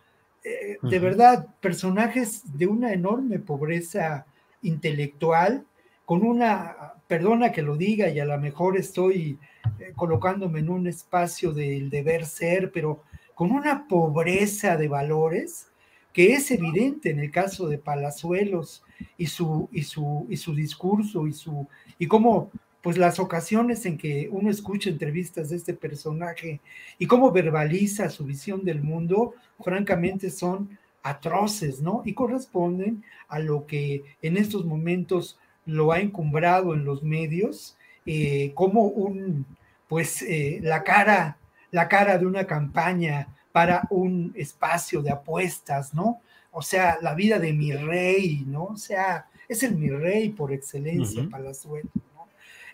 Eh, 0.44 0.78
de 0.82 0.98
verdad, 0.98 1.48
personajes 1.60 2.56
de 2.56 2.66
una 2.66 2.92
enorme 2.92 3.38
pobreza 3.38 4.26
intelectual 4.62 5.64
con 6.04 6.22
una, 6.22 6.94
perdona 7.06 7.50
que 7.50 7.62
lo 7.62 7.76
diga 7.76 8.08
y 8.10 8.20
a 8.20 8.26
lo 8.26 8.38
mejor 8.38 8.76
estoy 8.76 9.38
eh, 9.80 9.92
colocándome 9.96 10.60
en 10.60 10.68
un 10.68 10.86
espacio 10.86 11.52
del 11.52 11.88
deber 11.88 12.26
ser, 12.26 12.70
pero 12.70 13.02
con 13.34 13.50
una 13.50 13.88
pobreza 13.88 14.76
de 14.76 14.86
valores 14.86 15.68
que 16.12 16.34
es 16.34 16.50
evidente 16.50 17.10
en 17.10 17.18
el 17.18 17.30
caso 17.30 17.66
de 17.66 17.78
Palazuelos 17.78 18.84
y 19.18 19.26
su, 19.26 19.68
y 19.72 19.82
su, 19.82 20.26
y 20.28 20.36
su 20.36 20.54
discurso 20.54 21.26
y, 21.26 21.32
su, 21.32 21.66
y 21.98 22.06
cómo 22.06 22.50
pues 22.84 22.98
las 22.98 23.18
ocasiones 23.18 23.86
en 23.86 23.96
que 23.96 24.28
uno 24.30 24.50
escucha 24.50 24.90
entrevistas 24.90 25.48
de 25.48 25.56
este 25.56 25.72
personaje 25.72 26.60
y 26.98 27.06
cómo 27.06 27.32
verbaliza 27.32 28.10
su 28.10 28.26
visión 28.26 28.62
del 28.62 28.82
mundo, 28.82 29.32
francamente 29.58 30.28
son 30.28 30.78
atroces, 31.02 31.80
¿no? 31.80 32.02
Y 32.04 32.12
corresponden 32.12 33.02
a 33.28 33.38
lo 33.38 33.66
que 33.66 34.04
en 34.20 34.36
estos 34.36 34.66
momentos 34.66 35.38
lo 35.64 35.92
ha 35.92 36.00
encumbrado 36.00 36.74
en 36.74 36.84
los 36.84 37.02
medios 37.02 37.78
eh, 38.04 38.52
como 38.54 38.82
un, 38.82 39.46
pues, 39.88 40.20
eh, 40.20 40.60
la 40.62 40.84
cara, 40.84 41.38
la 41.70 41.88
cara 41.88 42.18
de 42.18 42.26
una 42.26 42.46
campaña 42.46 43.28
para 43.50 43.88
un 43.88 44.34
espacio 44.36 45.00
de 45.00 45.10
apuestas, 45.10 45.94
¿no? 45.94 46.20
O 46.50 46.60
sea, 46.60 46.98
la 47.00 47.14
vida 47.14 47.38
de 47.38 47.54
mi 47.54 47.72
rey, 47.72 48.44
¿no? 48.46 48.64
O 48.64 48.76
sea, 48.76 49.26
es 49.48 49.62
el 49.62 49.74
mi 49.74 49.88
rey 49.88 50.28
por 50.28 50.52
excelencia, 50.52 51.26
Palazuelo, 51.30 51.88
¿no? 52.13 52.13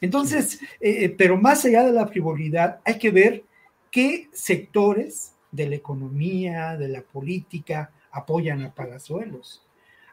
Entonces, 0.00 0.60
eh, 0.80 1.14
pero 1.16 1.36
más 1.36 1.64
allá 1.64 1.84
de 1.84 1.92
la 1.92 2.06
frivolidad, 2.06 2.80
hay 2.84 2.98
que 2.98 3.10
ver 3.10 3.44
qué 3.90 4.28
sectores 4.32 5.34
de 5.50 5.68
la 5.68 5.76
economía, 5.76 6.76
de 6.76 6.88
la 6.88 7.02
política, 7.02 7.90
apoyan 8.10 8.62
a 8.62 8.74
Palazuelos. 8.74 9.62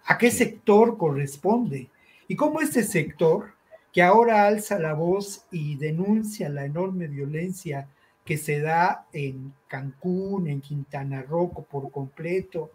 ¿A 0.05 0.17
qué 0.17 0.31
sector 0.31 0.97
corresponde? 0.97 1.89
Y 2.27 2.35
cómo 2.35 2.61
este 2.61 2.83
sector, 2.83 3.53
que 3.93 4.01
ahora 4.01 4.45
alza 4.45 4.79
la 4.79 4.93
voz 4.93 5.45
y 5.51 5.75
denuncia 5.75 6.49
la 6.49 6.65
enorme 6.65 7.07
violencia 7.07 7.87
que 8.25 8.37
se 8.37 8.59
da 8.59 9.05
en 9.13 9.53
Cancún, 9.67 10.47
en 10.47 10.59
Quintana 10.59 11.21
Roo 11.21 11.49
por 11.49 11.91
completo, 11.91 12.71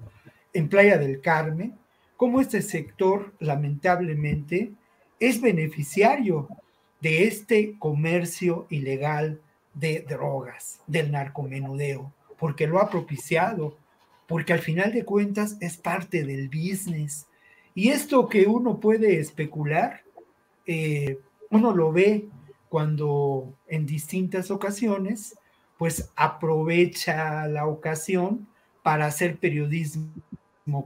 en 0.52 0.68
Playa 0.68 0.98
del 0.98 1.20
Carmen, 1.20 1.76
cómo 2.16 2.40
este 2.40 2.62
sector 2.62 3.34
lamentablemente 3.38 4.72
es 5.20 5.40
beneficiario 5.40 6.48
de 7.02 7.24
este 7.26 7.76
comercio 7.78 8.66
ilegal 8.70 9.40
de 9.74 10.06
drogas, 10.08 10.80
del 10.86 11.10
narcomenudeo, 11.10 12.12
porque 12.38 12.66
lo 12.66 12.80
ha 12.80 12.88
propiciado, 12.88 13.76
porque 14.26 14.52
al 14.52 14.60
final 14.60 14.92
de 14.92 15.04
cuentas 15.04 15.56
es 15.60 15.76
parte 15.76 16.24
del 16.24 16.48
business, 16.48 17.26
y 17.74 17.88
esto 17.88 18.28
que 18.28 18.46
uno 18.46 18.80
puede 18.80 19.18
especular, 19.18 20.02
eh, 20.66 21.18
uno 21.50 21.74
lo 21.74 21.92
ve 21.92 22.28
cuando 22.68 23.52
en 23.66 23.84
distintas 23.84 24.50
ocasiones, 24.50 25.36
pues 25.78 26.10
aprovecha 26.14 27.46
la 27.48 27.66
ocasión 27.66 28.46
para 28.82 29.06
hacer 29.06 29.38
periodismo 29.38 30.12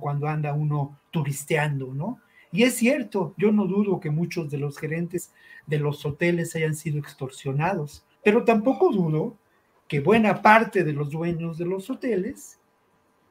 cuando 0.00 0.26
anda 0.28 0.54
uno 0.54 0.98
turisteando, 1.10 1.92
¿no? 1.92 2.18
Y 2.52 2.62
es 2.62 2.74
cierto, 2.74 3.34
yo 3.36 3.52
no 3.52 3.66
dudo 3.66 4.00
que 4.00 4.10
muchos 4.10 4.50
de 4.50 4.58
los 4.58 4.78
gerentes 4.78 5.32
de 5.66 5.78
los 5.78 6.04
hoteles 6.06 6.54
hayan 6.54 6.74
sido 6.74 6.98
extorsionados, 6.98 8.04
pero 8.22 8.44
tampoco 8.44 8.90
dudo 8.92 9.36
que 9.88 10.00
buena 10.00 10.42
parte 10.42 10.84
de 10.84 10.92
los 10.92 11.10
dueños 11.10 11.58
de 11.58 11.66
los 11.66 11.90
hoteles 11.90 12.58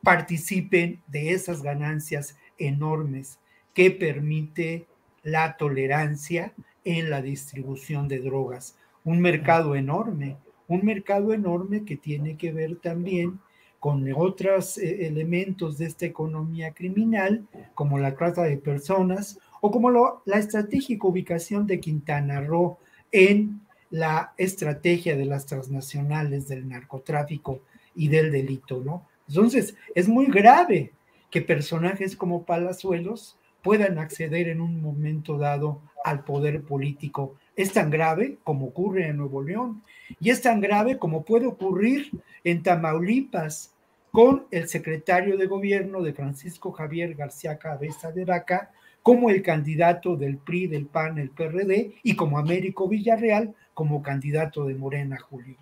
participen 0.03 1.01
de 1.07 1.31
esas 1.31 1.61
ganancias 1.61 2.37
enormes 2.57 3.39
que 3.73 3.91
permite 3.91 4.87
la 5.23 5.57
tolerancia 5.57 6.53
en 6.83 7.09
la 7.09 7.21
distribución 7.21 8.07
de 8.07 8.19
drogas. 8.19 8.77
Un 9.03 9.19
mercado 9.19 9.75
enorme, 9.75 10.37
un 10.67 10.85
mercado 10.85 11.33
enorme 11.33 11.83
que 11.83 11.97
tiene 11.97 12.37
que 12.37 12.53
ver 12.53 12.77
también 12.77 13.39
con 13.85 14.11
otros 14.15 14.79
eh, 14.79 15.05
elementos 15.05 15.77
de 15.77 15.85
esta 15.85 16.07
economía 16.07 16.73
criminal, 16.73 17.45
como 17.75 17.99
la 17.99 18.15
trata 18.15 18.41
de 18.41 18.57
personas 18.57 19.37
o 19.61 19.69
como 19.69 19.91
la 20.25 20.39
estratégica 20.39 21.07
ubicación 21.07 21.67
de 21.67 21.79
Quintana 21.79 22.41
Roo 22.41 22.79
en 23.11 23.61
la 23.91 24.33
estrategia 24.39 25.15
de 25.15 25.25
las 25.25 25.45
transnacionales 25.45 26.47
del 26.47 26.67
narcotráfico 26.67 27.59
y 27.93 28.07
del 28.07 28.31
delito, 28.31 28.81
¿no? 28.83 29.05
Entonces, 29.27 29.75
es 29.93 30.07
muy 30.07 30.25
grave 30.31 30.91
que 31.29 31.43
personajes 31.43 32.15
como 32.15 32.43
Palazuelos 32.43 33.37
puedan 33.61 33.99
acceder 33.99 34.47
en 34.47 34.61
un 34.61 34.81
momento 34.81 35.37
dado 35.37 35.79
al 36.03 36.23
poder 36.23 36.63
político. 36.63 37.35
Es 37.55 37.71
tan 37.71 37.91
grave 37.91 38.39
como 38.43 38.65
ocurre 38.65 39.09
en 39.09 39.17
Nuevo 39.17 39.43
León 39.43 39.83
y 40.19 40.31
es 40.31 40.41
tan 40.41 40.59
grave 40.59 40.97
como 40.97 41.23
puede 41.23 41.45
ocurrir 41.45 42.09
en 42.43 42.63
Tamaulipas 42.63 43.74
con 44.15 44.45
el 44.49 44.69
secretario 44.69 45.35
de 45.35 45.45
gobierno 45.45 46.01
de 46.01 46.13
Francisco 46.13 46.71
Javier 46.71 47.15
García 47.15 47.57
Cabeza 47.57 48.13
de 48.13 48.23
Vaca 48.23 48.71
como 49.03 49.29
el 49.29 49.41
candidato 49.41 50.15
del 50.15 50.37
PRI, 50.37 50.67
del 50.67 50.85
PAN, 50.85 51.17
el 51.17 51.31
PRD 51.31 51.95
y 52.01 52.15
como 52.15 52.37
Américo 52.37 52.87
Villarreal 52.87 53.53
como 53.73 54.01
candidato 54.01 54.63
de 54.63 54.75
Morena, 54.75 55.19
Julio. 55.19 55.57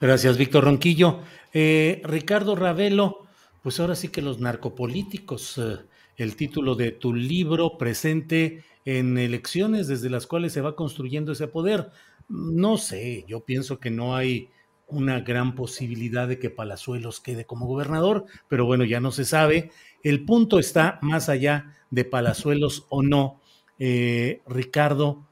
Gracias, 0.00 0.38
Víctor 0.38 0.64
Ronquillo. 0.64 1.20
Eh, 1.52 2.00
Ricardo 2.04 2.56
Ravelo, 2.56 3.26
pues 3.62 3.78
ahora 3.80 3.96
sí 3.96 4.08
que 4.08 4.22
los 4.22 4.40
narcopolíticos 4.40 5.58
eh, 5.58 5.76
el 6.16 6.36
título 6.36 6.74
de 6.74 6.92
tu 6.92 7.12
libro 7.12 7.76
presente 7.76 8.64
en 8.86 9.18
elecciones 9.18 9.88
desde 9.88 10.08
las 10.08 10.26
cuales 10.26 10.54
se 10.54 10.62
va 10.62 10.74
construyendo 10.74 11.32
ese 11.32 11.48
poder. 11.48 11.90
No 12.30 12.78
sé, 12.78 13.26
yo 13.28 13.40
pienso 13.40 13.78
que 13.78 13.90
no 13.90 14.16
hay 14.16 14.48
una 14.88 15.20
gran 15.20 15.54
posibilidad 15.54 16.26
de 16.26 16.38
que 16.38 16.50
Palazuelos 16.50 17.20
quede 17.20 17.44
como 17.44 17.66
gobernador, 17.66 18.24
pero 18.48 18.64
bueno, 18.64 18.84
ya 18.84 19.00
no 19.00 19.12
se 19.12 19.24
sabe. 19.24 19.70
El 20.02 20.24
punto 20.24 20.58
está 20.58 20.98
más 21.02 21.28
allá 21.28 21.76
de 21.90 22.04
Palazuelos 22.04 22.86
o 22.88 23.02
no. 23.02 23.40
Eh, 23.78 24.42
Ricardo, 24.46 25.26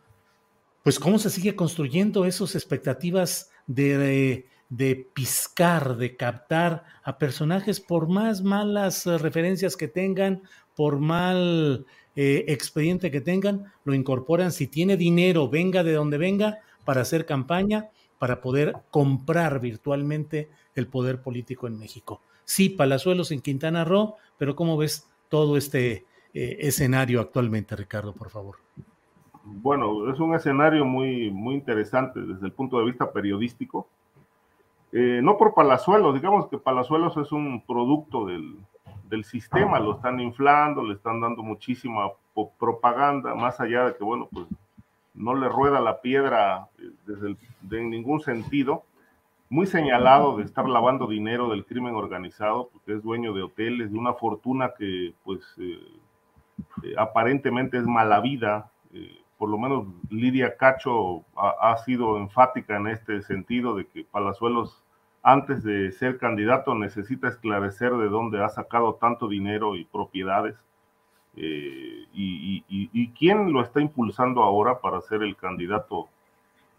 pues 0.82 0.98
cómo 0.98 1.18
se 1.18 1.30
sigue 1.30 1.56
construyendo 1.56 2.26
esas 2.26 2.54
expectativas 2.54 3.50
de, 3.66 4.46
de, 4.68 5.10
piscar, 5.14 5.96
de 5.96 6.16
captar 6.16 6.84
a 7.02 7.18
personajes 7.18 7.80
por 7.80 8.08
más 8.08 8.42
malas 8.42 9.04
referencias 9.06 9.76
que 9.76 9.88
tengan, 9.88 10.42
por 10.76 11.00
mal 11.00 11.86
eh, 12.14 12.44
expediente 12.48 13.10
que 13.10 13.20
tengan, 13.20 13.72
lo 13.84 13.94
incorporan 13.94 14.52
si 14.52 14.68
tiene 14.68 14.96
dinero, 14.96 15.48
venga 15.48 15.82
de 15.82 15.94
donde 15.94 16.18
venga, 16.18 16.60
para 16.84 17.00
hacer 17.00 17.26
campaña, 17.26 17.90
para 18.18 18.40
poder 18.40 18.76
comprar 18.90 19.60
virtualmente 19.60 20.50
el 20.74 20.86
poder 20.86 21.22
político 21.22 21.66
en 21.66 21.78
México. 21.78 22.20
Sí, 22.44 22.68
Palazuelos 22.68 23.32
en 23.32 23.40
Quintana 23.40 23.84
Roo, 23.84 24.14
pero 24.38 24.54
¿cómo 24.54 24.76
ves 24.76 25.10
todo 25.28 25.56
este 25.56 26.04
eh, 26.34 26.56
escenario 26.60 27.20
actualmente, 27.20 27.74
Ricardo, 27.76 28.12
por 28.12 28.30
favor? 28.30 28.56
Bueno, 29.44 30.10
es 30.12 30.18
un 30.18 30.34
escenario 30.34 30.84
muy, 30.84 31.30
muy 31.30 31.54
interesante 31.54 32.20
desde 32.20 32.46
el 32.46 32.52
punto 32.52 32.78
de 32.78 32.86
vista 32.86 33.12
periodístico. 33.12 33.88
Eh, 34.92 35.20
no 35.22 35.36
por 35.36 35.54
Palazuelos, 35.54 36.14
digamos 36.14 36.48
que 36.48 36.58
Palazuelos 36.58 37.16
es 37.16 37.32
un 37.32 37.62
producto 37.66 38.26
del, 38.26 38.56
del 39.08 39.24
sistema, 39.24 39.78
lo 39.80 39.96
están 39.96 40.20
inflando, 40.20 40.82
le 40.82 40.94
están 40.94 41.20
dando 41.20 41.42
muchísima 41.42 42.10
propaganda, 42.58 43.34
más 43.34 43.60
allá 43.60 43.86
de 43.86 43.96
que, 43.96 44.04
bueno, 44.04 44.28
pues 44.32 44.46
no 45.16 45.34
le 45.34 45.48
rueda 45.48 45.80
la 45.80 46.00
piedra 46.00 46.68
eh, 46.78 46.90
desde 47.06 47.28
el, 47.28 47.90
ningún 47.90 48.20
sentido, 48.20 48.84
muy 49.48 49.66
señalado 49.66 50.36
de 50.36 50.44
estar 50.44 50.68
lavando 50.68 51.06
dinero 51.06 51.48
del 51.48 51.64
crimen 51.64 51.94
organizado, 51.94 52.68
porque 52.72 52.94
es 52.94 53.02
dueño 53.02 53.32
de 53.32 53.42
hoteles, 53.42 53.92
de 53.92 53.98
una 53.98 54.14
fortuna 54.14 54.72
que 54.76 55.14
pues 55.24 55.40
eh, 55.58 55.78
eh, 56.82 56.94
aparentemente 56.98 57.78
es 57.78 57.86
mala 57.86 58.20
vida. 58.20 58.70
por 59.38 59.50
lo 59.50 59.58
menos 59.58 59.86
Lidia 60.10 60.56
Cacho 60.56 61.22
ha, 61.36 61.72
ha, 61.72 61.76
sido 61.78 62.16
enfática 62.18 62.76
en 62.76 62.88
este 62.88 63.22
sentido 63.22 63.76
de 63.76 63.86
que 63.86 64.04
Palazuelos 64.04 64.82
antes 65.22 65.62
de 65.62 65.92
ser 65.92 66.18
candidato 66.18 66.74
necesita 66.74 67.28
esclarecer 67.28 67.92
de 67.92 68.08
dónde 68.08 68.42
ha 68.42 68.48
sacado 68.48 68.94
tanto 68.94 69.28
dinero 69.28 69.76
y 69.76 69.84
propiedades 69.84 70.56
eh, 71.36 72.06
y, 72.12 73.08
quién 73.18 73.52
lo 73.52 73.62
está 73.62 73.80
impulsando 73.80 74.42
ahora 74.42 74.80
para 74.80 75.00
ser 75.00 75.22
el 75.22 75.36
candidato 75.36 76.08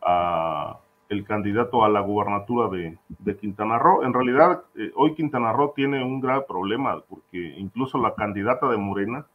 a 0.01 0.77
el 1.09 1.23
candidato 1.23 1.85
a 1.85 1.89
la 1.89 2.01
gubernatura 2.01 2.67
de, 2.67 3.37
Quintana 3.37 3.79
Roo. 3.79 4.03
En 4.03 4.13
realidad, 4.13 4.63
eh, 4.75 4.91
hoy 4.95 5.15
Quintana 5.15 5.53
Roo 5.53 5.71
tiene 5.73 6.03
un 6.03 6.19
grave 6.19 6.43
problema 6.45 7.01
porque 7.07 7.55
incluso 7.57 7.97
la 7.97 8.13
candidata 8.13 8.67
de 8.67 8.75
Morena, 8.75 9.25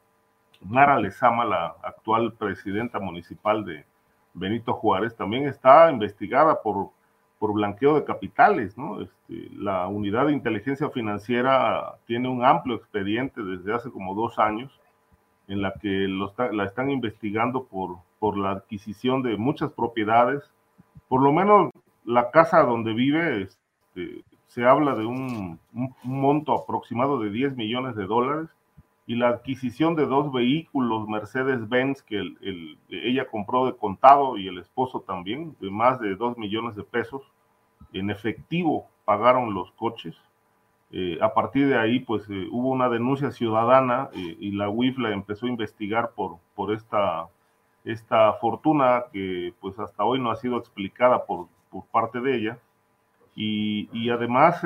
Nara 0.68 0.98
Lezama, 1.00 1.46
la 1.46 1.74
actual 1.82 2.34
presidenta 2.34 2.98
municipal 3.00 3.64
de 3.64 3.86
Benito 4.34 4.74
Juárez, 4.74 5.16
también 5.16 5.46
está 5.46 5.90
investigada 5.90 6.60
por 6.60 6.90
por 7.42 7.54
blanqueo 7.54 7.96
de 7.96 8.04
capitales. 8.04 8.76
Este, 9.00 9.50
la 9.56 9.88
unidad 9.88 10.26
de 10.26 10.32
inteligencia 10.32 10.90
financiera 10.90 11.96
tiene 12.06 12.28
un 12.28 12.44
amplio 12.44 12.76
expediente 12.76 13.42
desde 13.42 13.74
hace 13.74 13.90
como 13.90 14.14
dos 14.14 14.38
años 14.38 14.70
en 15.52 15.60
la 15.60 15.74
que 15.74 16.08
la 16.52 16.64
están 16.64 16.90
investigando 16.90 17.64
por, 17.64 17.98
por 18.18 18.38
la 18.38 18.52
adquisición 18.52 19.22
de 19.22 19.36
muchas 19.36 19.70
propiedades. 19.72 20.42
Por 21.08 21.22
lo 21.22 21.30
menos 21.30 21.70
la 22.06 22.30
casa 22.30 22.62
donde 22.62 22.94
vive, 22.94 23.42
este, 23.42 24.24
se 24.46 24.64
habla 24.64 24.94
de 24.94 25.04
un, 25.04 25.60
monto 26.02 26.54
aproximado 26.54 27.20
de 27.20 27.30
10 27.30 27.56
millones 27.56 27.96
de 27.96 28.06
dólares 28.06 28.48
y 29.06 29.16
la 29.16 29.28
adquisición 29.28 29.94
de 29.94 30.06
dos 30.06 30.32
vehículos 30.32 31.06
Mercedes-Benz 31.06 32.02
que 32.02 32.22
ella 32.88 33.26
compró 33.30 33.66
de 33.66 33.76
contado 33.76 34.38
y 34.38 34.48
el 34.48 34.58
esposo 34.58 35.00
también, 35.00 35.54
de 35.60 35.70
más 35.70 36.00
de 36.00 36.16
2 36.16 36.38
millones 36.38 36.76
de 36.76 36.82
pesos. 36.82 37.22
En 37.92 38.08
efectivo 38.08 38.86
pagaron 39.04 39.52
los 39.52 39.70
coches. 39.72 40.16
Eh, 40.94 41.18
a 41.22 41.32
partir 41.32 41.68
de 41.68 41.78
ahí, 41.78 42.00
pues 42.00 42.28
eh, 42.28 42.48
hubo 42.50 42.68
una 42.70 42.90
denuncia 42.90 43.30
ciudadana 43.30 44.10
eh, 44.12 44.36
y 44.38 44.50
la 44.52 44.68
UIF 44.68 44.98
la 44.98 45.10
empezó 45.10 45.46
a 45.46 45.48
investigar 45.48 46.10
por, 46.14 46.36
por 46.54 46.70
esta, 46.70 47.28
esta 47.82 48.34
fortuna 48.34 49.04
que 49.10 49.54
pues 49.58 49.78
hasta 49.78 50.04
hoy 50.04 50.20
no 50.20 50.30
ha 50.30 50.36
sido 50.36 50.58
explicada 50.58 51.24
por, 51.24 51.48
por 51.70 51.86
parte 51.86 52.20
de 52.20 52.36
ella. 52.36 52.58
Y, 53.34 53.88
y 53.94 54.10
además 54.10 54.60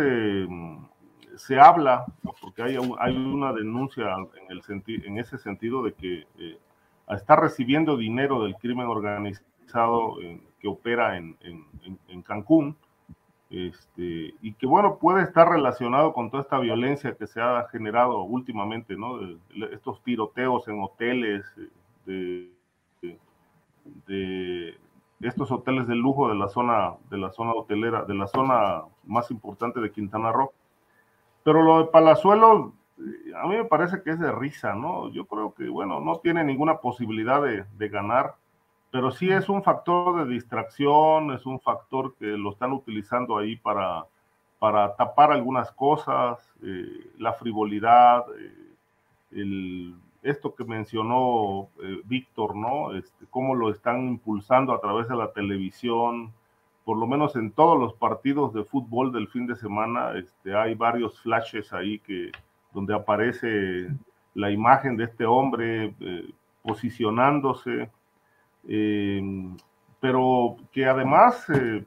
se 1.37 1.61
habla, 1.61 2.05
porque 2.41 2.62
hay, 2.62 2.77
hay 2.99 3.16
una 3.16 3.53
denuncia 3.53 4.07
en, 4.12 4.51
el 4.51 4.61
en 5.05 5.18
ese 5.18 5.39
sentido 5.39 5.85
de 5.85 5.93
que 5.93 6.27
está 7.09 7.37
recibiendo 7.37 7.97
dinero 7.97 8.43
del 8.43 8.57
crimen 8.57 8.89
organizado 8.89 10.16
que 10.59 10.66
opera 10.66 11.16
en, 11.16 11.37
en, 11.43 12.22
Cancún, 12.22 12.77
este, 13.51 14.35
y 14.41 14.55
que 14.55 14.67
bueno, 14.67 14.99
puede 14.99 15.23
estar 15.23 15.49
relacionado 15.49 16.13
con 16.13 16.31
toda 16.31 16.43
esta 16.43 16.59
violencia 16.59 17.15
que 17.15 17.27
se 17.27 17.41
ha 17.41 17.67
generado 17.71 18.23
últimamente, 18.23 18.97
¿no? 18.97 19.21
estos 19.73 20.03
tiroteos 20.03 20.67
en 20.69 20.83
hoteles, 20.83 21.45
de, 22.05 22.51
de, 24.07 24.77
estos 25.21 25.51
hoteles 25.51 25.87
de 25.87 25.95
lujo 25.95 26.29
de 26.29 26.35
la 26.35 26.49
zona, 26.49 26.95
de 27.11 27.19
la 27.19 27.31
zona 27.33 27.53
hotelera, 27.53 28.05
de 28.05 28.15
la 28.15 28.27
zona 28.27 28.83
más 29.05 29.31
importante 29.31 29.81
de 29.81 29.91
Quintana 29.91 30.33
Roo. 30.33 30.53
Pero 31.43 31.63
lo 31.63 31.79
de 31.79 31.85
Palazuelo, 31.87 32.73
eh, 32.99 33.33
a 33.37 33.47
mí 33.47 33.57
me 33.57 33.65
parece 33.65 34.03
que 34.03 34.11
es 34.11 34.19
de 34.19 34.33
risa, 34.33 34.75
¿no? 34.75 35.11
Yo 35.11 35.27
creo 35.27 35.55
que, 35.55 35.69
bueno, 35.69 36.01
no 36.01 36.19
tiene 36.19 36.45
ninguna 36.45 36.79
posibilidad 36.79 37.43
de, 37.43 37.89
ganar, 37.89 38.35
pero 38.97 39.11
sí 39.11 39.29
es 39.29 39.51
un 39.51 39.63
factor 39.63 40.25
de 40.25 40.33
distracción, 40.33 41.31
es 41.33 41.45
un 41.45 41.61
factor 41.61 42.15
que 42.15 42.29
lo 42.29 42.53
están 42.53 42.73
utilizando 42.73 43.37
ahí 43.37 43.55
para, 43.55 44.07
para 44.59 44.97
tapar 44.97 45.33
algunas 45.33 45.71
cosas, 45.73 46.39
eh, 46.63 47.11
la 47.19 47.35
frivolidad, 47.35 48.25
eh, 49.31 49.93
esto 50.23 50.55
que 50.55 50.65
mencionó 50.65 51.69
Víctor, 52.07 52.57
¿no? 52.57 52.95
Este, 52.97 53.27
cómo 53.29 53.55
lo 53.55 53.71
están 53.71 54.09
impulsando 54.09 54.73
a 54.73 54.81
través 54.81 55.09
de 55.09 55.17
la 55.17 55.31
televisión, 55.31 56.33
por 56.87 56.97
lo 56.97 57.07
menos 57.07 57.37
en 57.37 57.53
todos 57.53 57.79
los 57.79 57.93
partidos 57.93 58.55
de 58.55 58.65
fútbol 58.65 59.13
del 59.13 59.29
fin 59.29 59.47
de 59.47 59.57
semana, 59.57 60.13
este, 60.17 60.57
hay 60.57 60.75
varios 60.75 61.21
flashes 61.21 61.71
ahí 61.75 61.99
que, 61.99 62.33
donde 62.73 62.95
aparece 62.95 63.89
la 64.33 64.51
imagen 64.51 64.97
de 64.97 65.05
este 65.05 65.27
hombre 65.27 65.95
eh, 66.01 66.31
posicionándose, 66.63 67.91
eh, 68.69 69.23
pero 70.01 70.57
que 70.73 70.87
además 70.87 71.45
eh, 71.51 71.85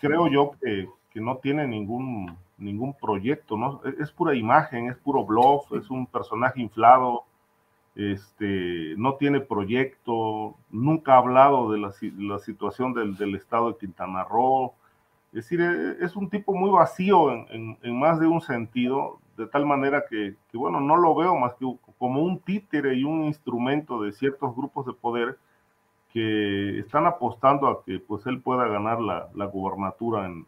creo 0.00 0.28
yo 0.28 0.52
que, 0.60 0.88
que, 1.10 1.20
no 1.20 1.38
tiene 1.38 1.66
ningún, 1.66 2.36
ningún 2.58 2.94
proyecto, 2.94 3.56
¿no? 3.56 3.80
Es, 3.98 4.10
pura 4.10 4.34
imagen, 4.34 4.88
es 4.88 4.96
puro 4.96 5.24
bluff, 5.24 5.72
es 5.72 5.90
un 5.90 6.06
personaje 6.06 6.60
inflado, 6.60 7.24
este, 7.94 8.94
no 8.96 9.16
tiene 9.16 9.40
proyecto, 9.40 10.56
nunca 10.70 11.14
ha 11.14 11.18
hablado 11.18 11.70
de 11.72 11.78
la, 11.78 12.38
situación 12.38 12.94
del, 12.94 13.34
estado 13.34 13.72
de 13.72 13.78
Quintana 13.78 14.24
Roo. 14.24 14.72
Es 15.32 15.44
decir, 15.44 15.60
e, 15.60 16.04
es 16.04 16.16
un 16.16 16.30
tipo 16.30 16.54
muy 16.54 16.70
vacío 16.70 17.32
en, 17.50 17.76
más 17.98 18.18
de 18.20 18.26
un 18.26 18.40
sentido, 18.40 19.18
de 19.36 19.46
tal 19.46 19.66
manera 19.66 20.04
que, 20.08 20.36
bueno, 20.52 20.80
no 20.80 20.96
lo 20.96 21.14
veo 21.14 21.36
más 21.36 21.54
que 21.54 21.66
como 21.98 22.22
un 22.22 22.38
títere 22.40 22.94
y 22.94 23.04
un 23.04 23.24
instrumento 23.24 24.02
de 24.02 24.12
ciertos 24.12 24.54
grupos 24.54 24.86
de 24.86 24.92
poder 24.92 25.38
que 26.12 26.78
están 26.80 27.06
apostando 27.06 27.68
a 27.68 27.84
que 27.84 27.98
pues 27.98 28.26
él 28.26 28.40
pueda 28.40 28.66
ganar 28.66 29.00
la, 29.00 29.28
la 29.34 29.46
gubernatura 29.46 30.26
en, 30.26 30.46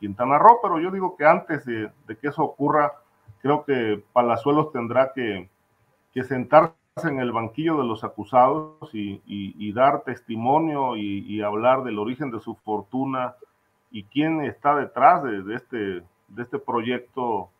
Quintana 0.00 0.38
Roo, 0.38 0.58
pero 0.60 0.80
yo 0.80 0.90
digo 0.90 1.16
que 1.16 1.24
antes 1.24 1.64
de 1.64 1.90
que 2.20 2.26
eso 2.26 2.42
ocurra, 2.42 2.92
creo 3.40 3.64
que 3.64 4.02
Palazuelos 4.12 4.72
tendrá 4.72 5.12
que, 5.14 5.48
que 6.12 6.24
sentarse 6.24 6.74
en 7.04 7.20
el 7.20 7.30
banquillo 7.30 7.76
de 7.76 7.84
los 7.84 8.02
acusados 8.02 8.90
y, 8.92 9.72
dar 9.72 10.02
testimonio 10.02 10.96
y, 10.96 11.40
hablar 11.42 11.82
del 11.82 11.98
origen 11.98 12.30
de 12.30 12.40
su 12.40 12.54
fortuna 12.54 13.34
y 13.90 14.04
quién 14.04 14.40
está 14.40 14.74
detrás 14.74 15.22
de, 15.22 15.54
este, 15.54 15.76
de 15.76 16.42
este 16.42 16.58
proyecto. 16.58 17.50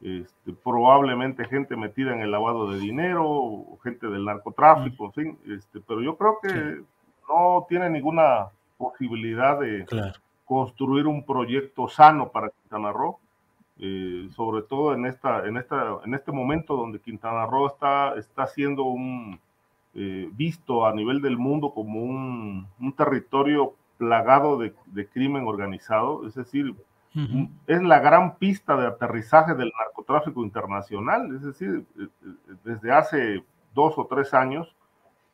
Este, 0.00 0.52
probablemente 0.52 1.44
gente 1.46 1.76
metida 1.76 2.12
en 2.14 2.20
el 2.20 2.30
lavado 2.30 2.70
de 2.70 2.78
dinero, 2.78 3.64
gente 3.82 4.06
del 4.06 4.24
narcotráfico, 4.24 5.12
este, 5.46 5.80
pero 5.80 6.00
yo 6.00 6.16
creo 6.16 6.38
que 6.40 6.82
no 7.28 7.66
tiene 7.68 7.90
ninguna 7.90 8.48
posibilidad 8.76 9.58
de 9.58 9.84
construir 10.44 11.06
un 11.06 11.26
proyecto 11.26 11.88
sano 11.88 12.28
para 12.28 12.50
Quintana 12.50 12.92
Roo 12.92 13.18
eh, 13.80 14.28
sobre 14.34 14.62
todo 14.62 14.92
en, 14.92 15.06
esta, 15.06 15.46
en, 15.46 15.56
esta, 15.56 16.00
en 16.04 16.12
este 16.14 16.32
momento 16.32 16.76
donde 16.76 16.98
Quintana 16.98 17.46
Roo 17.46 17.68
está, 17.68 18.14
está 18.18 18.48
siendo 18.48 18.82
un, 18.82 19.38
eh, 19.94 20.28
visto 20.32 20.84
a 20.84 20.92
nivel 20.92 21.22
del 21.22 21.38
mundo 21.38 21.72
como 21.72 22.02
un, 22.02 22.66
un, 22.80 22.92
territorio 22.94 23.74
plagado 23.96 24.58
de, 24.58 24.74
crimen 25.06 25.46
organizado, 25.46 26.26
es 26.26 26.34
decir, 26.34 26.74
es 27.66 27.82
la 27.82 28.00
gran 28.00 28.36
pista 28.36 28.76
de 28.76 28.86
aterrizaje 28.86 29.54
del 29.54 29.72
narcotráfico 29.78 30.42
internacional, 30.42 31.34
es 31.34 31.42
decir, 31.42 31.84
eh, 31.98 32.06
eh, 32.24 32.54
desde 32.64 32.92
hace 32.92 33.44
dos 33.74 33.94
o 33.96 34.06
tres 34.06 34.34
años 34.34 34.74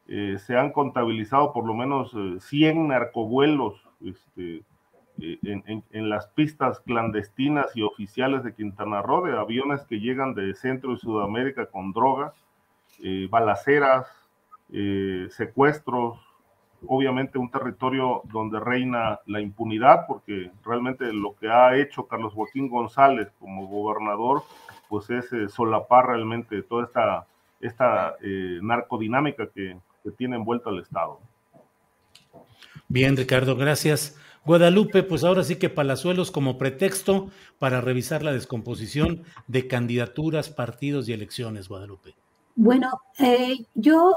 eh, 0.07 0.37
se 0.39 0.57
han 0.57 0.70
contabilizado 0.70 1.53
por 1.53 1.66
lo 1.66 1.74
menos 1.74 2.14
100 2.41 2.89
narcovuelos 2.89 3.74
este, 4.03 4.62
en, 5.18 5.85
en, 5.91 6.11
las 6.11 6.26
pistas 6.28 6.80
clandestinas 6.80 7.74
y 7.76 7.82
oficiales 7.82 8.43
de 8.45 8.55
Quintana 8.55 9.01
Roo, 9.01 9.24
de 9.24 9.39
aviones 9.39 9.82
que 9.82 10.01
llegan 10.01 10.35
de 10.35 10.55
Centro 10.55 10.93
y 10.93 10.99
Sudamérica 10.99 11.66
con 11.66 11.93
drogas, 11.93 12.35
balaceras, 13.30 14.09
secuestros, 15.30 16.18
obviamente 16.86 17.38
un 17.38 17.50
territorio 17.50 18.22
donde 18.24 18.60
reina 18.60 19.20
la 19.26 19.40
impunidad, 19.40 20.06
porque 20.06 20.50
realmente 20.64 21.12
lo 21.12 21.34
que 21.36 21.48
ha 21.48 21.76
hecho 21.76 22.06
Carlos 22.06 22.32
Joaquín 22.34 22.68
González 22.68 23.28
como 23.38 23.66
gobernador, 23.66 24.42
pues 24.88 25.10
es 25.10 25.32
eh, 25.32 25.48
solapar 25.48 26.06
realmente 26.06 26.62
toda 26.62 26.84
esta, 26.84 27.26
esta 27.60 28.16
eh, 28.22 28.58
narcodinámica 28.62 29.48
que, 29.48 29.76
que 30.02 30.10
tiene 30.12 30.36
envuelto 30.36 30.70
al 30.70 30.80
Estado. 30.80 31.18
Bien, 32.88 33.16
Ricardo, 33.16 33.56
gracias. 33.56 34.18
Guadalupe, 34.44 35.02
pues 35.02 35.24
ahora 35.24 35.42
sí 35.42 35.56
que 35.56 35.70
Palazuelos 35.70 36.30
como 36.30 36.58
pretexto 36.58 37.30
para 37.58 37.80
revisar 37.80 38.22
la 38.22 38.32
descomposición 38.32 39.22
de 39.46 39.66
candidaturas, 39.66 40.50
partidos 40.50 41.08
y 41.08 41.14
elecciones, 41.14 41.68
Guadalupe. 41.68 42.14
Bueno, 42.54 43.00
eh, 43.18 43.64
yo 43.74 44.14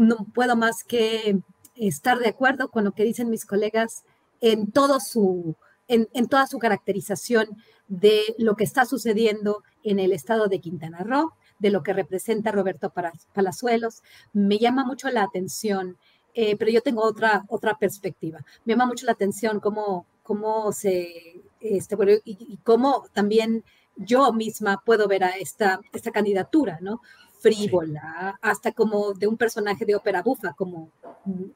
no 0.00 0.26
puedo 0.34 0.56
más 0.56 0.82
que 0.82 1.40
estar 1.74 2.18
de 2.18 2.28
acuerdo 2.28 2.70
con 2.70 2.84
lo 2.84 2.92
que 2.92 3.04
dicen 3.04 3.28
mis 3.28 3.44
colegas 3.44 4.04
en, 4.40 4.72
todo 4.72 4.98
su, 4.98 5.56
en, 5.88 6.08
toda 6.28 6.46
su 6.46 6.58
caracterización 6.58 7.48
de 7.86 8.34
lo 8.38 8.56
que 8.56 8.64
está 8.64 8.86
sucediendo 8.86 9.62
en 9.82 9.98
el 9.98 10.12
estado 10.12 10.48
de 10.48 10.60
Quintana 10.60 11.00
Roo, 11.00 11.34
de 11.58 11.70
lo 11.70 11.82
que 11.82 11.92
representa 11.92 12.50
Roberto 12.50 12.92
Palazuelos. 13.34 14.02
Me 14.32 14.58
llama 14.58 14.86
mucho 14.86 15.10
la 15.10 15.22
atención, 15.22 15.98
eh, 16.32 16.56
pero 16.56 16.70
yo 16.70 16.80
tengo 16.80 17.02
otra, 17.02 17.44
otra 17.48 17.76
perspectiva. 17.76 18.40
Me 18.64 18.72
llama 18.72 18.86
mucho 18.86 19.04
la 19.04 19.12
atención 19.12 19.60
cómo, 19.60 20.06
cómo 20.22 20.72
se, 20.72 21.42
este, 21.60 21.96
y, 22.24 22.56
cómo 22.64 23.04
también 23.12 23.64
yo 23.96 24.32
misma 24.32 24.82
puedo 24.82 25.08
ver 25.08 25.24
a 25.24 25.30
esta, 25.30 25.78
esta 25.92 26.10
candidatura, 26.10 26.78
¿no? 26.80 27.02
Frívola, 27.40 28.38
hasta 28.40 28.72
como 28.72 29.12
de 29.14 29.26
un 29.26 29.36
personaje 29.36 29.84
de 29.84 29.94
ópera 29.94 30.22
bufa, 30.22 30.52
como 30.52 30.90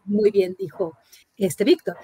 muy 0.05 0.31
bien 0.31 0.57
dijo 0.59 0.97
este 1.37 1.65
Víctor. 1.65 1.97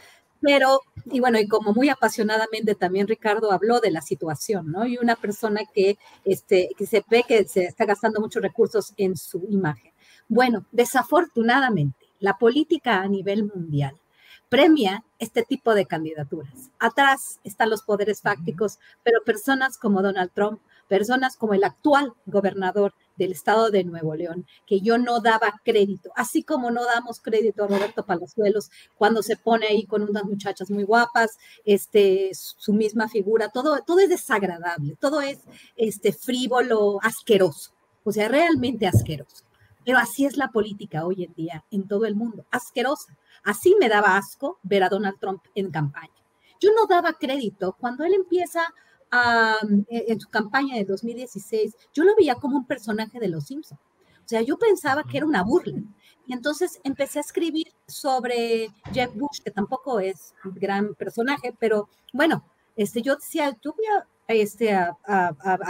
Pero, 0.42 0.80
y 1.06 1.20
bueno, 1.20 1.38
y 1.38 1.46
como 1.46 1.74
muy 1.74 1.90
apasionadamente 1.90 2.74
también 2.74 3.06
Ricardo 3.06 3.52
habló 3.52 3.80
de 3.80 3.90
la 3.90 4.00
situación, 4.00 4.72
¿no? 4.72 4.86
Y 4.86 4.96
una 4.96 5.16
persona 5.16 5.60
que, 5.72 5.98
este, 6.24 6.70
que 6.78 6.86
se 6.86 7.04
ve 7.10 7.24
que 7.28 7.44
se 7.46 7.64
está 7.64 7.84
gastando 7.84 8.20
muchos 8.20 8.42
recursos 8.42 8.94
en 8.96 9.16
su 9.16 9.44
imagen. 9.50 9.92
Bueno, 10.28 10.64
desafortunadamente, 10.72 12.06
la 12.20 12.38
política 12.38 13.02
a 13.02 13.08
nivel 13.08 13.44
mundial 13.44 14.00
premia 14.48 15.04
este 15.18 15.42
tipo 15.42 15.74
de 15.74 15.86
candidaturas. 15.86 16.70
Atrás 16.78 17.38
están 17.44 17.70
los 17.70 17.82
poderes 17.82 18.20
fácticos, 18.20 18.78
pero 19.02 19.22
personas 19.24 19.78
como 19.78 20.02
Donald 20.02 20.30
Trump, 20.34 20.60
personas 20.88 21.36
como 21.36 21.54
el 21.54 21.64
actual 21.64 22.14
gobernador 22.26 22.94
del 23.20 23.32
estado 23.32 23.70
de 23.70 23.84
Nuevo 23.84 24.14
León, 24.14 24.46
que 24.66 24.80
yo 24.80 24.96
no 24.96 25.20
daba 25.20 25.60
crédito, 25.62 26.10
así 26.16 26.42
como 26.42 26.70
no 26.70 26.86
damos 26.86 27.20
crédito 27.20 27.64
a 27.64 27.66
Roberto 27.66 28.04
Palazuelos 28.06 28.70
cuando 28.96 29.22
se 29.22 29.36
pone 29.36 29.66
ahí 29.66 29.84
con 29.84 30.02
unas 30.02 30.24
muchachas 30.24 30.70
muy 30.70 30.84
guapas, 30.84 31.36
este, 31.66 32.30
su 32.32 32.72
misma 32.72 33.08
figura, 33.08 33.50
todo, 33.50 33.80
todo 33.86 34.00
es 34.00 34.08
desagradable, 34.08 34.96
todo 34.98 35.20
es 35.20 35.40
este, 35.76 36.12
frívolo, 36.12 36.98
asqueroso, 37.02 37.72
o 38.04 38.10
sea, 38.10 38.26
realmente 38.28 38.86
asqueroso. 38.86 39.44
Pero 39.84 39.98
así 39.98 40.24
es 40.24 40.38
la 40.38 40.48
política 40.48 41.04
hoy 41.04 41.24
en 41.24 41.34
día 41.34 41.64
en 41.70 41.86
todo 41.88 42.06
el 42.06 42.14
mundo, 42.14 42.46
asquerosa. 42.50 43.16
Así 43.44 43.74
me 43.78 43.88
daba 43.88 44.16
asco 44.16 44.58
ver 44.62 44.82
a 44.82 44.88
Donald 44.88 45.18
Trump 45.20 45.42
en 45.54 45.70
campaña. 45.70 46.12
Yo 46.60 46.70
no 46.74 46.86
daba 46.86 47.14
crédito 47.14 47.76
cuando 47.78 48.04
él 48.04 48.14
empieza 48.14 48.62
en 49.12 50.20
su 50.20 50.28
campaña 50.28 50.76
de 50.76 50.84
2016, 50.84 51.76
yo 51.92 52.04
lo 52.04 52.14
veía 52.16 52.36
como 52.36 52.58
un 52.58 52.66
personaje 52.66 53.18
de 53.18 53.28
Los 53.28 53.46
Simpsons. 53.46 53.80
O 54.24 54.28
sea, 54.30 54.42
yo 54.42 54.58
pensaba 54.58 55.02
que 55.02 55.16
era 55.16 55.26
una 55.26 55.42
burla. 55.42 55.82
Y 56.26 56.32
entonces 56.32 56.80
empecé 56.84 57.18
a 57.18 57.22
escribir 57.22 57.72
sobre 57.88 58.68
Jeff 58.92 59.12
Bush, 59.14 59.40
que 59.42 59.50
tampoco 59.50 59.98
es 59.98 60.34
un 60.44 60.54
gran 60.54 60.94
personaje, 60.94 61.52
pero 61.58 61.88
bueno, 62.12 62.44
este, 62.76 63.02
yo 63.02 63.16
decía, 63.16 63.56
yo 63.60 63.72
voy 63.72 63.86
a 63.86 64.06
este, 64.34 64.72
a, 64.72 64.96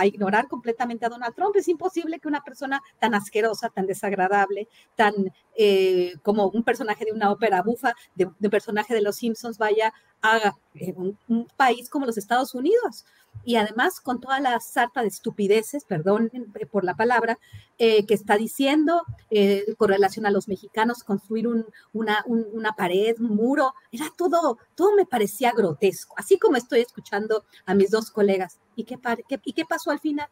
ignorar 0.05 0.49
completamente 0.49 1.07
a 1.07 1.09
Donald 1.09 1.34
Trump. 1.34 1.57
Es 1.57 1.68
imposible 1.68 2.18
que 2.18 2.28
una 2.28 2.43
persona 2.43 2.82
tan 2.99 3.14
asquerosa, 3.14 3.70
tan 3.70 3.86
desagradable, 3.86 4.68
tan 4.97 5.14
eh, 5.57 6.14
como 6.22 6.49
un 6.49 6.62
personaje 6.62 7.05
de 7.05 7.12
una 7.12 7.30
ópera 7.30 7.62
bufa, 7.62 7.95
de, 8.14 8.26
un 8.26 8.51
personaje 8.51 8.95
de 8.95 9.03
los 9.03 9.16
Simpsons, 9.16 9.59
vaya 9.59 9.93
a 10.22 10.55
eh, 10.74 10.95
un, 10.97 11.47
país 11.57 11.88
como 11.88 12.07
los 12.07 12.18
Estados 12.18 12.55
Unidos. 12.55 13.05
Y 13.43 13.57
además 13.57 14.01
con 14.01 14.20
toda 14.20 14.39
la 14.39 14.61
sarta 14.61 15.01
de 15.01 15.09
estupideces, 15.09 15.85
perdón 15.85 16.31
eh, 16.33 16.66
por 16.66 16.85
la 16.85 16.95
palabra, 16.95 17.39
que 17.78 18.05
está 18.11 18.37
diciendo 18.37 19.03
con 19.78 19.89
relación 19.89 20.26
a 20.26 20.31
los 20.31 20.49
mexicanos, 20.49 21.03
construir 21.03 21.49
una, 21.95 22.22
una 22.26 22.72
pared, 22.72 23.16
un 23.18 23.35
muro, 23.35 23.72
era 23.91 24.12
todo, 24.18 24.59
todo 24.74 24.95
me 24.95 25.07
parecía 25.07 25.53
grotesco, 25.53 26.14
así 26.18 26.39
como 26.39 26.57
estoy 26.57 26.81
escuchando 26.81 27.45
a 27.64 27.74
mis 27.74 27.91
dos 27.91 28.11
colegas. 28.11 28.61
¿Y 28.76 28.85
qué, 28.85 28.99
¿Y 29.45 29.55
qué 29.55 29.64
pasó 29.64 29.91
al 29.91 29.99
final? 29.99 30.28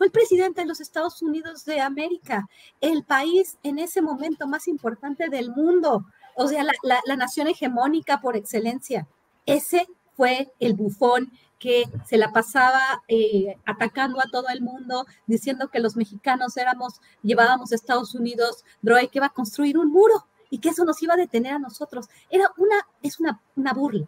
Fue 0.00 0.06
el 0.06 0.12
presidente 0.12 0.62
de 0.62 0.66
los 0.66 0.80
Estados 0.80 1.20
Unidos 1.20 1.66
de 1.66 1.78
América, 1.78 2.48
el 2.80 3.04
país 3.04 3.58
en 3.62 3.78
ese 3.78 4.00
momento 4.00 4.46
más 4.46 4.66
importante 4.66 5.28
del 5.28 5.50
mundo, 5.50 6.06
o 6.36 6.48
sea, 6.48 6.64
la, 6.64 7.16
nación 7.18 7.48
hegemónica 7.48 8.18
por 8.18 8.34
excelencia. 8.34 9.06
Ese 9.44 9.86
fue 10.20 10.52
el 10.60 10.74
bufón 10.74 11.32
que 11.58 11.84
se 12.06 12.18
la 12.18 12.30
pasaba 12.30 13.02
eh, 13.08 13.56
atacando 13.64 14.20
a 14.20 14.28
todo 14.30 14.48
el 14.52 14.60
mundo, 14.60 15.06
diciendo 15.26 15.68
que 15.68 15.80
los 15.80 15.96
mexicanos 15.96 16.58
éramos, 16.58 17.00
llevábamos 17.22 17.72
a 17.72 17.74
Estados 17.74 18.14
Unidos 18.14 18.62
droga 18.82 19.00
que 19.06 19.18
iba 19.18 19.28
a 19.28 19.32
construir 19.32 19.78
un 19.78 19.90
muro 19.90 20.26
y 20.50 20.58
que 20.58 20.68
eso 20.68 20.84
nos 20.84 21.02
iba 21.02 21.14
a 21.14 21.16
detener 21.16 21.54
a 21.54 21.58
nosotros. 21.58 22.06
Era 22.28 22.50
una, 22.58 22.76
es 23.00 23.18
una, 23.18 23.40
una 23.56 23.72
burla. 23.72 24.06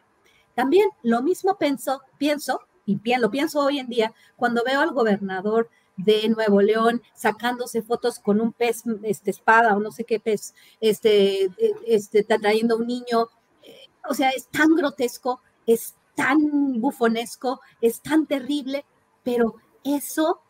También 0.54 0.86
lo 1.02 1.22
mismo 1.22 1.56
pienso, 1.56 2.02
pienso 2.18 2.60
y 2.84 3.00
lo 3.18 3.30
pienso 3.30 3.60
hoy 3.60 3.78
en 3.78 3.88
día, 3.88 4.12
cuando 4.36 4.64
veo 4.66 4.82
al 4.82 4.92
gobernador 4.92 5.70
de 5.96 6.28
Nuevo 6.28 6.60
León 6.60 7.00
sacándose 7.14 7.80
fotos 7.80 8.18
con 8.18 8.38
un 8.42 8.52
pez, 8.52 8.82
este, 9.02 9.30
espada 9.30 9.74
o 9.74 9.80
no 9.80 9.90
sé 9.92 10.04
qué 10.04 10.20
pez, 10.20 10.52
este, 10.78 11.48
este, 11.86 12.22
trayendo 12.22 12.76
un 12.76 12.86
niño, 12.86 13.28
eh, 13.62 13.88
o 14.06 14.12
sea, 14.12 14.28
es 14.28 14.48
tan 14.48 14.74
grotesco, 14.74 15.40
es 15.66 15.94
tan 16.14 16.80
bufonesco, 16.80 17.60
es 17.80 18.00
tan 18.00 18.26
terrible, 18.26 18.84
pero 19.22 19.54
eso, 19.84 20.40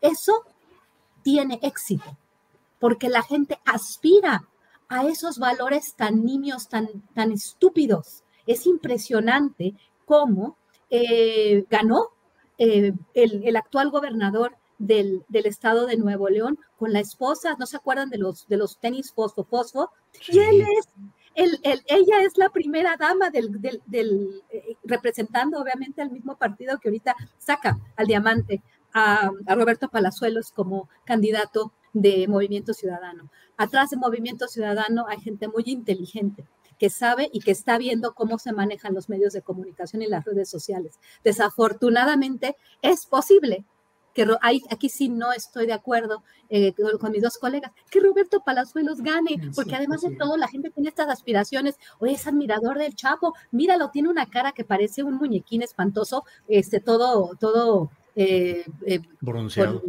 eso 0.00 0.44
tiene 1.22 1.58
éxito, 1.62 2.16
porque 2.78 3.08
la 3.08 3.22
gente 3.22 3.60
aspira 3.64 4.48
a 4.88 5.06
esos 5.06 5.38
valores 5.38 5.94
tan 5.94 6.24
niños, 6.24 6.68
tan, 6.68 6.88
tan 7.14 7.32
estúpidos. 7.32 8.24
Es 8.46 8.66
impresionante 8.66 9.74
cómo 10.04 10.58
eh, 10.90 11.64
ganó 11.70 12.08
eh, 12.58 12.92
el, 13.14 13.56
actual 13.56 13.90
gobernador 13.90 14.56
del, 14.78 15.24
estado 15.32 15.86
de 15.86 15.96
Nuevo 15.96 16.28
León 16.28 16.58
con 16.76 16.92
la 16.92 17.00
esposa, 17.00 17.56
¿no 17.58 17.66
se 17.66 17.76
acuerdan 17.76 18.10
de 18.10 18.18
los, 18.18 18.46
de 18.48 18.56
los 18.56 18.78
tenis 18.78 19.12
fosfo 19.12 19.44
fosfo? 19.44 19.90
Y 20.28 20.38
él 20.38 20.60
es, 20.60 20.88
el, 21.34 21.60
ella 21.62 22.22
es 22.22 22.36
la 22.36 22.50
primera 22.50 22.96
dama 22.96 23.30
del, 23.30 23.60
del, 23.60 24.42
eh, 24.50 24.76
representando 24.84 25.60
obviamente 25.60 26.02
al 26.02 26.10
mismo 26.10 26.36
partido 26.36 26.78
que 26.78 26.88
ahorita 26.88 27.14
saca 27.38 27.78
al 27.96 28.06
diamante 28.06 28.62
a, 28.92 29.30
a 29.46 29.54
Roberto 29.54 29.88
Palazuelos 29.88 30.52
como 30.52 30.88
candidato 31.04 31.72
de 31.92 32.26
Movimiento 32.28 32.72
Ciudadano. 32.74 33.30
Atrás 33.56 33.90
de 33.90 33.96
Movimiento 33.96 34.48
Ciudadano 34.48 35.06
hay 35.08 35.20
gente 35.20 35.48
muy 35.48 35.64
inteligente 35.66 36.44
que 36.78 36.90
sabe 36.90 37.30
y 37.32 37.40
que 37.40 37.52
está 37.52 37.78
viendo 37.78 38.12
cómo 38.12 38.38
se 38.38 38.52
manejan 38.52 38.92
los 38.92 39.08
medios 39.08 39.32
de 39.32 39.42
comunicación 39.42 40.02
y 40.02 40.08
las 40.08 40.24
redes 40.24 40.50
sociales. 40.50 40.98
Desafortunadamente 41.22 42.56
es 42.80 43.06
posible 43.06 43.64
que 44.14 44.26
aquí 44.70 44.88
sí 44.88 45.08
no 45.08 45.32
estoy 45.32 45.66
de 45.66 45.72
acuerdo 45.72 46.22
eh, 46.48 46.74
con, 47.00 47.12
mis 47.12 47.22
dos 47.22 47.38
colegas, 47.38 47.72
que 47.90 48.00
Roberto 48.00 48.40
Palazuelos 48.40 49.00
gane, 49.00 49.50
porque 49.54 49.74
además 49.74 50.02
de 50.02 50.14
todo 50.16 50.36
la 50.36 50.48
gente 50.48 50.70
tiene 50.70 50.88
estas 50.88 51.08
aspiraciones, 51.08 51.76
o 51.98 52.06
es 52.06 52.26
admirador 52.26 52.78
del 52.78 52.94
Chapo, 52.94 53.34
míralo, 53.50 53.90
tiene 53.90 54.08
una 54.08 54.26
cara 54.26 54.52
que 54.52 54.64
parece 54.64 55.02
un 55.02 55.14
muñequín 55.14 55.62
espantoso, 55.62 56.24
este, 56.48 56.80
todo, 56.80 57.36
todo 57.40 57.90
eh, 58.14 58.64
eh, 58.86 59.00
bronceado. 59.20 59.82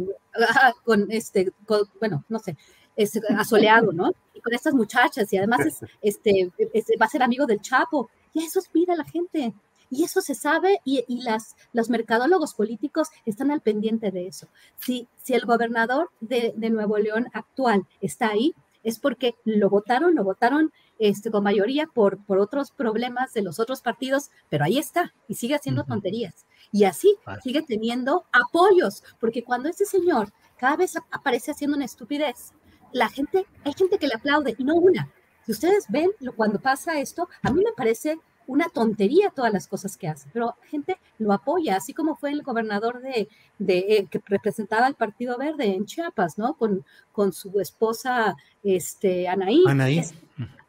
Con, 0.84 1.06
este, 1.10 1.52
bueno, 2.00 2.24
no 2.28 2.38
sé, 2.38 2.56
es 2.96 3.20
asoleado, 3.36 3.92
¿no? 3.92 4.12
Y 4.32 4.40
con 4.40 4.52
estas 4.52 4.74
muchachas, 4.74 5.32
y 5.32 5.36
además 5.36 5.60
es, 5.66 5.80
este, 6.02 6.96
va 7.00 7.06
a 7.06 7.10
ser 7.10 7.22
amigo 7.22 7.46
del 7.46 7.60
Chapo, 7.60 8.10
y 8.32 8.42
eso 8.42 8.58
aspira 8.58 8.96
la 8.96 9.04
gente. 9.04 9.54
Y 9.94 10.02
eso 10.02 10.20
se 10.20 10.34
sabe 10.34 10.80
y, 10.84 11.04
las, 11.22 11.54
los 11.72 11.88
mercadólogos 11.88 12.54
políticos 12.54 13.08
están 13.24 13.52
al 13.52 13.60
pendiente 13.60 14.10
de 14.10 14.26
eso. 14.26 14.48
Si, 14.76 15.08
si 15.22 15.34
el 15.34 15.46
gobernador 15.46 16.10
de, 16.20 16.52
de 16.56 16.70
Nuevo 16.70 16.98
León 16.98 17.28
actual 17.32 17.86
está 18.00 18.30
ahí, 18.30 18.54
es 18.82 18.98
porque 18.98 19.36
lo 19.44 19.70
votaron, 19.70 20.16
lo 20.16 20.24
votaron 20.24 20.72
este, 20.98 21.30
con 21.30 21.44
mayoría 21.44 21.86
por, 21.86 22.24
por 22.24 22.38
otros 22.38 22.72
problemas 22.72 23.32
de 23.34 23.42
los 23.42 23.60
otros 23.60 23.82
partidos, 23.82 24.30
pero 24.48 24.64
ahí 24.64 24.78
está 24.78 25.14
y 25.28 25.36
sigue 25.36 25.54
haciendo 25.54 25.84
tonterías. 25.84 26.44
Y 26.72 26.84
así 26.84 27.16
sigue 27.44 27.62
teniendo 27.62 28.24
apoyos, 28.32 29.04
porque 29.20 29.44
cuando 29.44 29.68
ese 29.68 29.84
señor 29.84 30.32
cada 30.58 30.76
vez 30.76 30.96
aparece 31.12 31.52
haciendo 31.52 31.76
una 31.76 31.84
estupidez, 31.84 32.52
la 32.92 33.08
gente, 33.08 33.46
hay 33.64 33.74
gente 33.74 33.98
que 33.98 34.08
le 34.08 34.14
aplaude 34.14 34.56
y 34.58 34.64
no 34.64 34.74
una. 34.74 35.08
Si 35.46 35.52
ustedes 35.52 35.86
ven 35.88 36.10
cuando 36.36 36.58
pasa 36.58 36.98
esto, 36.98 37.28
a 37.42 37.52
mí 37.52 37.62
me 37.62 37.72
parece 37.72 38.18
una 38.46 38.68
tontería 38.68 39.30
todas 39.30 39.52
las 39.52 39.66
cosas 39.66 39.96
que 39.96 40.08
hace, 40.08 40.28
pero 40.32 40.54
la 40.60 40.68
gente 40.68 40.98
lo 41.18 41.32
apoya, 41.32 41.76
así 41.76 41.92
como 41.94 42.16
fue 42.16 42.30
el 42.30 42.42
gobernador 42.42 43.00
de, 43.00 43.28
de 43.58 43.78
eh, 43.78 44.08
que 44.10 44.20
representaba 44.26 44.86
al 44.86 44.94
Partido 44.94 45.38
Verde 45.38 45.66
en 45.66 45.86
Chiapas, 45.86 46.38
¿no? 46.38 46.54
Con, 46.54 46.84
con 47.12 47.32
su 47.32 47.60
esposa, 47.60 48.36
este, 48.62 49.28
Anaí. 49.28 49.64
Anaí. 49.66 50.02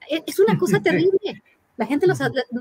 Es, 0.09 0.39
una 0.39 0.57
cosa 0.57 0.79
terrible. 0.83 1.43
La 1.77 1.85
gente 1.85 2.07
los, 2.07 2.19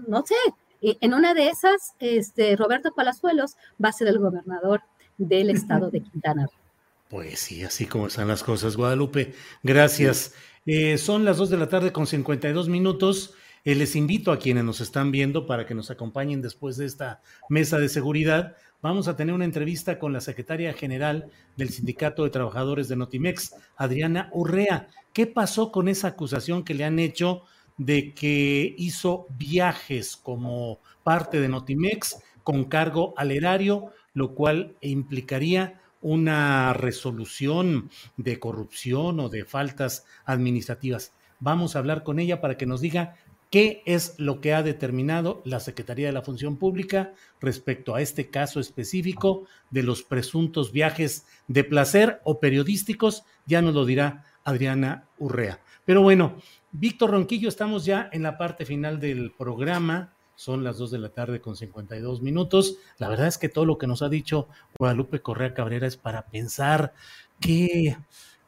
no 0.09 0.25
sé, 0.27 0.35
en 0.81 1.15
una 1.15 1.35
de 1.35 1.49
esas, 1.49 1.95
este, 2.01 2.57
Roberto 2.57 2.93
Palazuelos 2.95 3.57
va 3.83 3.91
a 3.91 3.93
ser 3.93 4.09
el 4.09 4.19
gobernador 4.19 4.83
del 5.19 5.51
estado 5.51 5.91
de 5.91 6.01
Quintana 6.01 6.47
Roo. 6.47 6.65
Pues 7.09 7.39
sí, 7.39 7.63
así 7.63 7.87
como 7.87 8.09
están 8.09 8.29
las 8.29 8.43
cosas, 8.43 8.77
Guadalupe. 8.77 9.35
Gracias. 9.63 10.35
Eh, 10.67 10.99
son 10.99 11.25
las 11.25 11.37
2 11.37 11.51
de 11.51 11.57
la 11.59 11.69
tarde 11.69 11.93
con 11.93 12.07
52 12.07 12.69
minutos. 12.69 13.35
Eh, 13.67 13.75
les 13.75 13.97
invito 13.97 14.31
a 14.31 14.39
quienes 14.39 14.63
nos 14.63 14.83
están 14.83 15.11
viendo 15.11 15.47
para 15.47 15.65
que 15.65 15.75
nos 15.75 15.91
acompañen 15.91 16.43
después 16.43 16.77
de 16.77 16.85
esta 16.85 17.23
mesa 17.49 17.79
de 17.79 17.89
seguridad. 17.89 18.57
Vamos 18.83 19.09
a 19.09 19.17
tener 19.17 19.35
una 19.35 19.47
entrevista 19.47 19.99
con 19.99 20.13
la 20.13 20.21
secretaria 20.21 20.75
general 20.75 21.31
del 21.57 21.71
Sindicato 21.71 22.25
de 22.25 22.31
Trabajadores 22.31 22.89
de 22.89 22.97
Notimex, 22.97 23.55
Adriana 23.77 24.29
Urrea. 24.35 24.89
¿Qué 25.15 25.27
pasó 25.27 25.73
con 25.73 25.89
esa 25.89 26.09
acusación 26.09 26.63
que 26.63 26.75
le 26.75 26.85
han 26.85 26.99
hecho 26.99 27.45
de 27.79 28.13
que 28.13 28.75
hizo 28.77 29.27
viajes 29.31 30.19
como 30.19 30.81
parte 31.03 31.41
de 31.41 31.49
Notimex 31.49 32.19
con 32.43 32.65
cargo 32.65 33.15
al 33.17 33.31
erario, 33.31 33.87
lo 34.13 34.35
cual 34.35 34.77
implicaría 34.83 35.81
una 36.03 36.75
resolución 36.75 37.89
de 38.19 38.39
corrupción 38.39 39.21
o 39.21 39.31
de 39.31 39.47
faltas 39.47 40.05
administrativas. 40.27 41.15
Vamos 41.41 41.75
a 41.75 41.79
hablar 41.79 42.05
con 42.05 42.19
ella 42.19 42.41
para 42.41 42.57
que 42.57 42.67
nos 42.67 42.81
diga 42.81 43.17
qué 43.55 43.85
es 43.87 44.17
lo 44.19 44.41
que 44.41 44.53
ha 44.53 44.65
determinado 44.65 45.41
la 45.45 45.61
Secretaría 45.61 46.09
de 46.09 46.13
la 46.13 46.23
Función 46.23 46.57
Pública 46.57 47.13
respecto 47.41 47.95
a 47.95 48.01
este 48.01 48.29
caso 48.29 48.59
específico 48.59 49.47
de 49.71 49.85
los 49.85 50.03
presuntos 50.03 50.73
viajes 50.73 51.25
de 51.47 51.63
placer 51.63 52.21
o 52.25 52.41
periodísticos, 52.41 53.23
ya 53.47 53.63
nos 53.63 53.75
lo 53.75 53.85
dirá 53.85 54.25
Adriana 54.43 55.07
Urrea. 55.19 55.61
Pero 55.85 56.03
bueno, 56.03 56.35
Víctor 56.73 57.13
Ronquillo, 57.13 57.49
estamos 57.49 57.85
ya 57.85 58.11
en 58.11 58.25
la 58.25 58.39
parte 58.39 58.67
final 58.67 58.99
del 58.99 59.31
programa. 59.31 60.13
Son 60.35 60.65
las 60.65 60.77
dos 60.79 60.91
de 60.91 60.99
la 60.99 61.11
tarde 61.11 61.41
con 61.41 61.55
52 61.55 62.23
minutos. 62.23 62.79
La 62.99 63.09
verdad 63.09 63.29
es 63.29 63.39
que 63.39 63.49
todo 63.49 63.67
lo 63.67 63.79
que 63.79 63.87
nos 63.87 64.03
ha 64.03 64.09
dicho 64.09 64.49
Guadalupe 64.81 65.21
Correa 65.23 65.55
Cabrera 65.55 65.87
es 65.87 65.97
para 65.97 66.27
pensar 66.27 66.93
qué, 67.39 67.97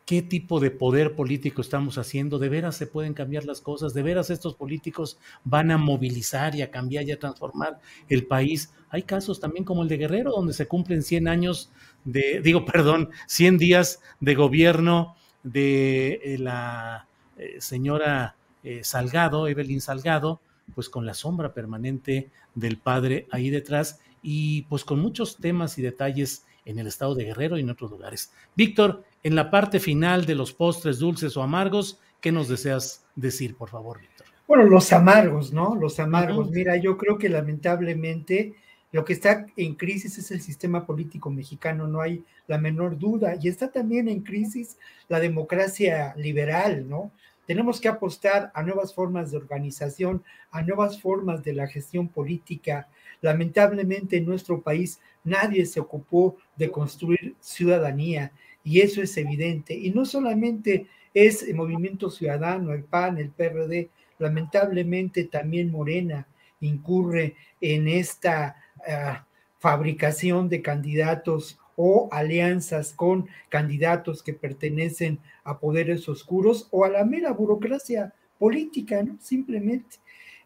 qué 0.06 0.22
tipo 0.22 0.60
de 0.60 0.70
poder 0.70 1.16
político 1.16 1.60
estamos 1.60 1.98
haciendo, 1.98 2.38
de 2.38 2.48
veras 2.48 2.76
se 2.76 2.86
pueden 2.86 3.12
cambiar 3.12 3.44
las 3.44 3.60
cosas, 3.60 3.92
de 3.92 4.04
veras 4.04 4.30
estos 4.30 4.54
políticos 4.54 5.18
van 5.42 5.72
a 5.72 5.78
movilizar 5.78 6.54
y 6.54 6.62
a 6.62 6.70
cambiar 6.70 7.04
y 7.04 7.12
a 7.12 7.18
transformar 7.18 7.80
el 8.08 8.24
país. 8.24 8.72
Hay 8.88 9.02
casos 9.02 9.40
también 9.40 9.64
como 9.64 9.82
el 9.82 9.88
de 9.88 9.96
Guerrero, 9.96 10.30
donde 10.30 10.54
se 10.54 10.68
cumplen 10.68 11.02
100 11.02 11.26
años 11.26 11.70
de, 12.04 12.40
digo, 12.44 12.64
perdón, 12.64 13.10
100 13.26 13.58
días 13.58 14.00
de 14.20 14.34
gobierno 14.36 15.16
de 15.42 16.20
eh, 16.22 16.38
la 16.38 17.08
eh, 17.36 17.56
señora 17.58 18.36
eh, 18.62 18.84
Salgado, 18.84 19.48
Evelyn 19.48 19.80
Salgado, 19.80 20.40
pues 20.76 20.88
con 20.88 21.04
la 21.04 21.14
sombra 21.14 21.52
permanente 21.52 22.30
del 22.54 22.78
padre 22.78 23.26
ahí 23.32 23.50
detrás 23.50 24.00
y 24.22 24.62
pues 24.62 24.84
con 24.84 25.00
muchos 25.00 25.36
temas 25.36 25.78
y 25.78 25.82
detalles 25.82 26.44
en 26.66 26.78
el 26.78 26.86
estado 26.86 27.14
de 27.14 27.24
Guerrero 27.24 27.56
y 27.56 27.62
en 27.62 27.70
otros 27.70 27.90
lugares. 27.90 28.32
Víctor, 28.54 29.04
en 29.22 29.34
la 29.34 29.50
parte 29.50 29.80
final 29.80 30.26
de 30.26 30.34
los 30.34 30.52
postres 30.52 30.98
dulces 30.98 31.36
o 31.36 31.42
amargos, 31.42 31.98
¿qué 32.20 32.30
nos 32.30 32.48
deseas 32.48 33.04
decir, 33.14 33.56
por 33.56 33.70
favor, 33.70 34.00
Víctor? 34.00 34.26
Bueno, 34.46 34.64
los 34.64 34.92
amargos, 34.92 35.52
¿no? 35.52 35.74
Los 35.74 35.98
amargos. 35.98 36.50
Mira, 36.50 36.76
yo 36.76 36.96
creo 36.96 37.18
que 37.18 37.28
lamentablemente 37.28 38.54
lo 38.92 39.04
que 39.04 39.12
está 39.12 39.46
en 39.56 39.74
crisis 39.74 40.18
es 40.18 40.30
el 40.30 40.40
sistema 40.40 40.86
político 40.86 41.30
mexicano, 41.30 41.88
no 41.88 42.00
hay 42.00 42.24
la 42.46 42.58
menor 42.58 42.98
duda. 42.98 43.36
Y 43.40 43.48
está 43.48 43.70
también 43.70 44.08
en 44.08 44.20
crisis 44.20 44.78
la 45.08 45.18
democracia 45.18 46.14
liberal, 46.16 46.88
¿no? 46.88 47.10
Tenemos 47.46 47.80
que 47.80 47.88
apostar 47.88 48.50
a 48.54 48.62
nuevas 48.62 48.94
formas 48.94 49.30
de 49.30 49.36
organización, 49.36 50.22
a 50.50 50.62
nuevas 50.62 51.00
formas 51.00 51.44
de 51.44 51.52
la 51.52 51.66
gestión 51.66 52.08
política. 52.08 52.88
Lamentablemente 53.20 54.16
en 54.16 54.26
nuestro 54.26 54.60
país 54.60 55.00
nadie 55.24 55.66
se 55.66 55.80
ocupó 55.80 56.36
de 56.56 56.70
construir 56.70 57.34
ciudadanía 57.40 58.32
y 58.62 58.80
eso 58.80 59.02
es 59.02 59.16
evidente. 59.16 59.74
Y 59.74 59.90
no 59.90 60.04
solamente 60.04 60.86
es 61.14 61.42
el 61.42 61.54
movimiento 61.54 62.10
ciudadano, 62.10 62.72
el 62.72 62.84
PAN, 62.84 63.18
el 63.18 63.30
PRD, 63.30 63.90
lamentablemente 64.18 65.24
también 65.24 65.70
Morena 65.70 66.26
incurre 66.60 67.36
en 67.60 67.88
esta 67.88 68.56
ah, 68.88 69.26
fabricación 69.58 70.48
de 70.48 70.62
candidatos 70.62 71.58
o 71.76 72.08
alianzas 72.10 72.92
con 72.92 73.28
candidatos 73.48 74.22
que 74.22 74.32
pertenecen 74.32 75.18
a 75.44 75.58
poderes 75.58 76.08
oscuros 76.08 76.68
o 76.70 76.84
a 76.84 76.88
la 76.88 77.04
mera 77.04 77.32
burocracia 77.32 78.14
política, 78.38 79.02
¿no? 79.02 79.16
Simplemente. 79.20 79.98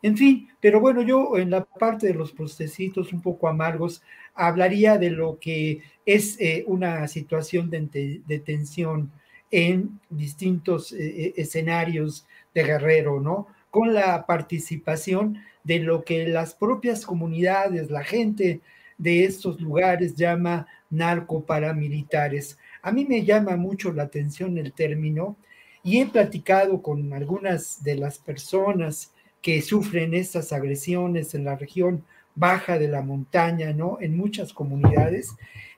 En 0.03 0.17
fin, 0.17 0.49
pero 0.61 0.81
bueno, 0.81 1.03
yo 1.03 1.37
en 1.37 1.51
la 1.51 1.65
parte 1.65 2.07
de 2.07 2.15
los 2.15 2.33
postecitos 2.33 3.13
un 3.13 3.21
poco 3.21 3.49
amargos 3.49 4.03
hablaría 4.35 4.97
de 4.97 5.11
lo 5.11 5.39
que 5.39 5.83
es 6.07 6.41
eh, 6.41 6.65
una 6.67 7.07
situación 7.09 7.69
de, 7.69 8.41
tensión 8.45 9.13
en 9.51 10.01
distintos 10.09 10.93
eh, 10.93 10.99
eh, 11.01 11.33
escenarios 11.37 12.27
de 12.55 12.65
Guerrero, 12.65 13.21
¿no? 13.21 13.49
Con 13.71 13.93
la 13.93 14.25
participación 14.27 15.39
de 15.65 15.81
lo 15.81 16.03
que 16.03 16.27
las 16.27 16.55
propias 16.55 17.05
comunidades, 17.05 17.91
la 17.91 18.03
gente 18.03 18.61
de 18.97 19.25
estos 19.25 19.61
lugares 19.61 20.15
llama 20.15 20.67
narcoparamilitares. 20.89 22.59
A 22.83 22.91
mí 22.91 23.05
me 23.05 23.25
llama 23.25 23.57
mucho 23.57 23.93
la 23.93 24.05
atención 24.05 24.57
el 24.57 24.73
término 24.73 25.37
y 25.83 26.01
he 26.01 26.07
platicado 26.07 26.83
con 26.83 27.13
algunas 27.13 27.83
de 27.83 27.97
las 27.97 28.19
personas 28.19 29.13
que 29.43 29.63
sufren 29.63 30.15
estas 30.15 30.53
agresiones 30.53 31.35
en 31.35 31.45
la 31.45 31.57
región 31.57 32.05
baja 32.35 32.79
de 32.79 32.89
la 32.89 33.03
montaña, 33.03 33.73
¿no? 33.73 33.99
En 34.01 34.17
muchas 34.17 34.53
comunidades. 34.53 35.35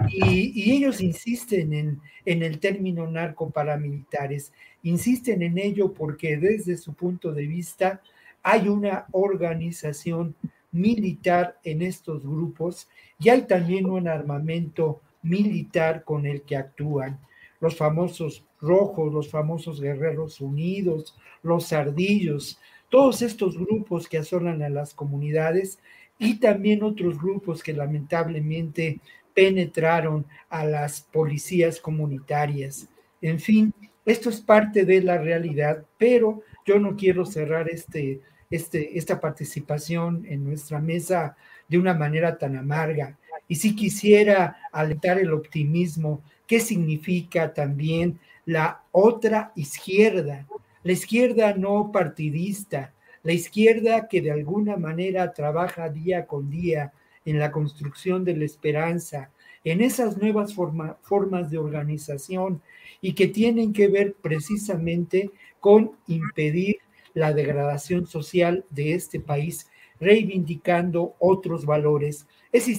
Y, 0.08 0.70
ellos 0.72 1.00
insisten 1.00 1.72
en, 1.72 2.42
el 2.42 2.58
término 2.58 3.10
narcoparamilitares. 3.10 4.52
Insisten 4.82 5.42
en 5.42 5.58
ello 5.58 5.92
porque 5.92 6.36
desde 6.36 6.76
su 6.76 6.94
punto 6.94 7.32
de 7.32 7.46
vista 7.46 8.00
hay 8.42 8.68
una 8.68 9.06
organización 9.12 10.34
militar 10.72 11.58
en 11.64 11.82
estos 11.82 12.22
grupos 12.22 12.88
y 13.18 13.28
hay 13.28 13.42
también 13.42 13.86
un 13.86 14.08
armamento 14.08 15.00
militar 15.22 16.04
con 16.04 16.26
el 16.26 16.42
que 16.42 16.56
actúan. 16.56 17.20
Los 17.60 17.76
famosos 17.76 18.44
rojos, 18.60 19.12
los 19.12 19.28
famosos 19.28 19.80
guerreros 19.80 20.40
unidos, 20.40 21.16
los 21.42 21.72
ardillos, 21.72 22.58
todos 22.92 23.22
estos 23.22 23.56
grupos 23.56 24.06
que 24.06 24.18
asolan 24.18 24.62
a 24.62 24.68
las 24.68 24.92
comunidades 24.92 25.78
y 26.18 26.38
también 26.38 26.82
otros 26.82 27.16
grupos 27.18 27.62
que 27.62 27.72
lamentablemente 27.72 29.00
penetraron 29.32 30.26
a 30.50 30.66
las 30.66 31.00
policías 31.00 31.80
comunitarias. 31.80 32.90
En 33.22 33.40
fin, 33.40 33.72
esto 34.04 34.28
es 34.28 34.42
parte 34.42 34.84
de 34.84 35.00
la 35.00 35.16
realidad, 35.16 35.86
pero 35.96 36.42
yo 36.66 36.78
no 36.78 36.94
quiero 36.94 37.24
cerrar 37.24 37.70
este, 37.70 38.20
este, 38.50 38.98
esta 38.98 39.18
participación 39.18 40.26
en 40.28 40.44
nuestra 40.44 40.78
mesa 40.78 41.34
de 41.68 41.78
una 41.78 41.94
manera 41.94 42.36
tan 42.36 42.56
amarga. 42.56 43.16
Y 43.48 43.54
si 43.54 43.74
quisiera 43.74 44.58
alentar 44.70 45.18
el 45.18 45.32
optimismo, 45.32 46.22
¿qué 46.46 46.60
significa 46.60 47.54
también 47.54 48.20
la 48.44 48.82
otra 48.90 49.50
izquierda? 49.56 50.46
La 50.84 50.92
izquierda 50.92 51.54
no 51.54 51.92
partidista, 51.92 52.92
la 53.22 53.32
izquierda 53.32 54.08
que 54.08 54.20
de 54.20 54.32
alguna 54.32 54.76
manera 54.76 55.32
trabaja 55.32 55.88
día 55.88 56.26
con 56.26 56.50
día 56.50 56.92
en 57.24 57.38
la 57.38 57.52
construcción 57.52 58.24
de 58.24 58.36
la 58.36 58.44
esperanza, 58.44 59.30
en 59.64 59.80
esas 59.80 60.16
nuevas 60.16 60.54
formas 60.54 61.50
de 61.50 61.58
organización 61.58 62.60
y 63.00 63.12
que 63.12 63.28
tienen 63.28 63.72
que 63.72 63.86
ver 63.86 64.16
precisamente 64.20 65.30
con 65.60 65.92
impedir 66.08 66.78
la 67.14 67.32
degradación 67.32 68.06
social 68.06 68.64
de 68.70 68.94
este 68.94 69.20
país, 69.20 69.68
reivindicando 70.00 71.14
otros 71.20 71.64
valores. 71.64 72.26
Esa 72.50 72.72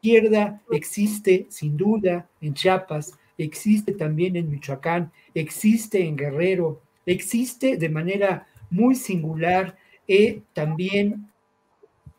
izquierda 0.00 0.62
existe 0.70 1.46
sin 1.48 1.76
duda 1.76 2.28
en 2.40 2.54
Chiapas, 2.54 3.18
existe 3.36 3.92
también 3.92 4.36
en 4.36 4.50
Michoacán, 4.50 5.10
existe 5.34 6.04
en 6.04 6.16
Guerrero, 6.16 6.80
existe 7.12 7.76
de 7.76 7.88
manera 7.88 8.46
muy 8.70 8.94
singular 8.94 9.76
y 10.06 10.42
también 10.52 11.30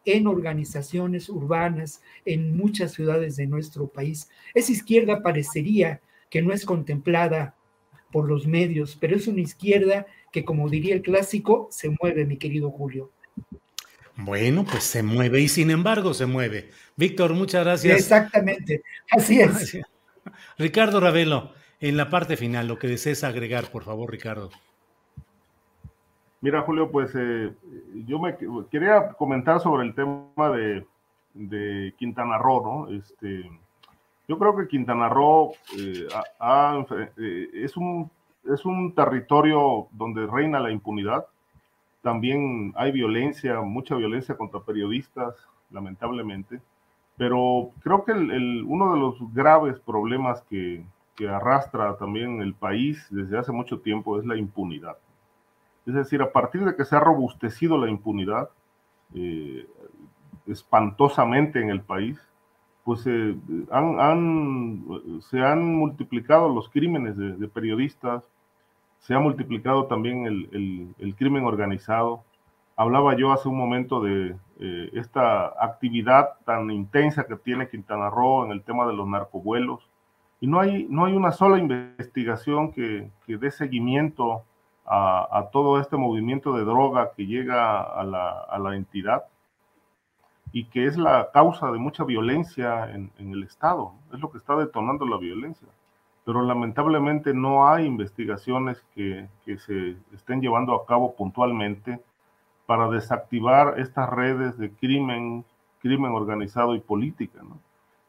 en 0.06 0.28
organizaciones 0.28 1.30
urbanas 1.30 2.02
en 2.26 2.56
muchas 2.56 2.94
ciudades 2.94 3.36
de 3.36 3.48
nuestro 3.48 3.88
país. 3.88 4.30
Esa 4.54 4.72
izquierda 4.72 5.22
parecería 5.22 6.02
que 6.30 6.42
no 6.42 6.54
es 6.54 6.66
contemplada 6.66 7.56
por 8.12 8.28
los 8.28 8.48
medios, 8.48 8.98
pero 9.00 9.16
es 9.16 9.28
una 9.28 9.42
izquierda 9.42 10.08
que, 10.32 10.46
como 10.46 10.70
diría 10.70 10.96
el 10.96 11.02
clásico, 11.02 11.68
se 11.72 11.90
mueve, 12.02 12.26
mi 12.26 12.38
querido 12.38 12.72
Julio. 12.72 13.12
Bueno, 14.16 14.66
pues 14.66 14.84
se 14.84 15.02
mueve 15.02 15.42
y 15.42 15.48
sin 15.48 15.72
embargo 15.72 16.14
se 16.14 16.26
mueve. 16.26 16.70
Víctor, 16.96 17.34
muchas 17.34 17.64
gracias. 17.64 18.00
Exactamente, 18.00 18.82
así 19.12 19.40
es. 19.40 19.78
Ricardo 20.58 21.00
Ravelo, 21.00 21.54
en 21.80 21.96
la 21.98 22.10
parte 22.10 22.36
final, 22.36 22.68
lo 22.68 22.78
que 22.78 22.88
desees 22.88 23.24
agregar, 23.24 23.72
por 23.72 23.84
favor, 23.84 24.12
Ricardo. 24.12 24.50
Mira, 26.42 26.62
Julio, 26.62 26.90
pues 26.90 27.12
eh, 27.16 27.54
yo 28.06 28.18
me 28.18 28.38
quería 28.72 29.10
comentar 29.14 29.60
sobre 29.60 29.84
el 29.86 29.94
tema 29.94 30.50
de, 30.50 31.94
Quintana 31.98 32.38
Roo, 32.38 32.62
¿no? 32.64 32.96
Este, 32.96 33.50
yo 34.28 34.40
creo 34.40 34.56
que 34.56 34.68
Quintana 34.68 35.10
Roo 35.10 35.52
eh, 35.78 36.08
eh, 37.18 37.50
es, 37.54 37.76
un, 37.76 38.10
es 38.46 38.66
un 38.66 38.96
territorio 38.96 39.88
donde 39.92 40.28
reina 40.28 40.62
la 40.62 40.72
impunidad. 40.72 41.26
También 42.02 42.74
hay 42.78 42.94
violencia, 42.94 43.60
mucha 43.60 43.96
violencia 43.96 44.38
contra 44.38 44.62
periodistas, 44.62 45.36
lamentablemente. 45.72 46.62
Pero 47.18 47.72
creo 47.84 48.06
que 48.06 48.14
uno 48.14 48.94
de 48.94 49.00
los 49.00 49.34
graves 49.34 49.78
problemas 49.80 50.42
que, 50.44 50.86
que 51.18 51.28
arrastra 51.28 51.98
también 51.98 52.42
el 52.42 52.54
país 52.54 53.06
desde 53.10 53.38
hace 53.38 53.52
mucho 53.52 53.82
tiempo 53.82 54.18
es 54.18 54.26
la 54.26 54.38
impunidad. 54.38 54.98
Es 55.86 55.94
decir, 55.94 56.22
a 56.22 56.32
partir 56.32 56.64
de 56.66 56.76
que 56.76 56.86
se 56.86 56.96
ha 56.96 57.00
robustecido 57.00 57.78
la 57.78 57.90
impunidad 57.90 58.50
eh, 59.14 59.68
espantosamente 60.48 61.62
en 61.62 61.70
el 61.70 61.82
país, 61.82 62.20
pues 62.84 63.06
eh, 63.06 63.36
se 65.30 65.42
han 65.42 65.64
multiplicado 65.76 66.50
los 66.50 66.70
crímenes 66.70 67.16
de, 67.18 67.48
periodistas, 67.48 68.24
se 69.00 69.14
ha 69.14 69.20
multiplicado 69.20 69.86
también 69.86 70.26
el, 70.26 71.16
crimen 71.16 71.46
organizado. 71.46 72.24
Hablaba 72.76 73.16
yo 73.16 73.32
hace 73.32 73.48
un 73.48 73.58
momento 73.58 74.02
de 74.02 74.36
eh, 74.60 74.90
esta 74.94 75.48
actividad 75.64 76.40
tan 76.46 76.72
intensa 76.72 77.26
que 77.26 77.36
tiene 77.36 77.70
Quintana 77.70 78.10
Roo 78.10 78.46
en 78.46 78.52
el 78.52 78.64
tema 78.64 78.88
de 78.88 78.94
los 78.94 79.08
narcovuelos, 79.08 79.88
y 80.42 80.48
no 80.48 80.60
hay, 80.60 80.88
no 80.90 81.06
hay 81.06 81.14
una 81.14 81.32
sola 81.32 81.60
investigación 81.60 82.72
que, 82.72 83.12
que 83.26 83.38
dé 83.38 83.52
seguimiento 83.52 84.46
a, 84.90 85.50
todo 85.52 85.80
este 85.80 85.98
movimiento 85.98 86.54
de 86.54 86.66
droga 86.66 87.12
que 87.16 87.28
llega 87.28 87.82
a 87.82 88.04
la, 88.04 88.76
entidad 88.76 89.26
y 90.52 90.66
que 90.66 90.88
es 90.88 90.98
la 90.98 91.30
causa 91.32 91.72
de 91.72 91.78
mucha 91.78 92.04
violencia 92.04 92.90
en, 92.92 93.12
el 93.20 93.44
Estado, 93.44 93.94
es 94.12 94.20
lo 94.20 94.32
que 94.32 94.40
está 94.40 94.56
detonando 94.56 95.06
la 95.06 95.18
violencia. 95.18 95.68
Pero 96.26 96.42
lamentablemente 96.42 97.34
no 97.34 97.68
hay 97.68 97.86
investigaciones 97.86 98.84
que, 98.96 99.28
se 99.46 99.96
estén 100.14 100.42
llevando 100.42 100.74
a 100.74 100.86
cabo 100.88 101.14
puntualmente 101.16 102.00
para 102.66 102.90
desactivar 102.90 103.80
estas 103.80 104.10
redes 104.10 104.58
de 104.58 104.72
crimen, 104.72 105.46
crimen 105.82 106.12
organizado 106.14 106.76
y 106.76 106.80
política, 106.80 107.42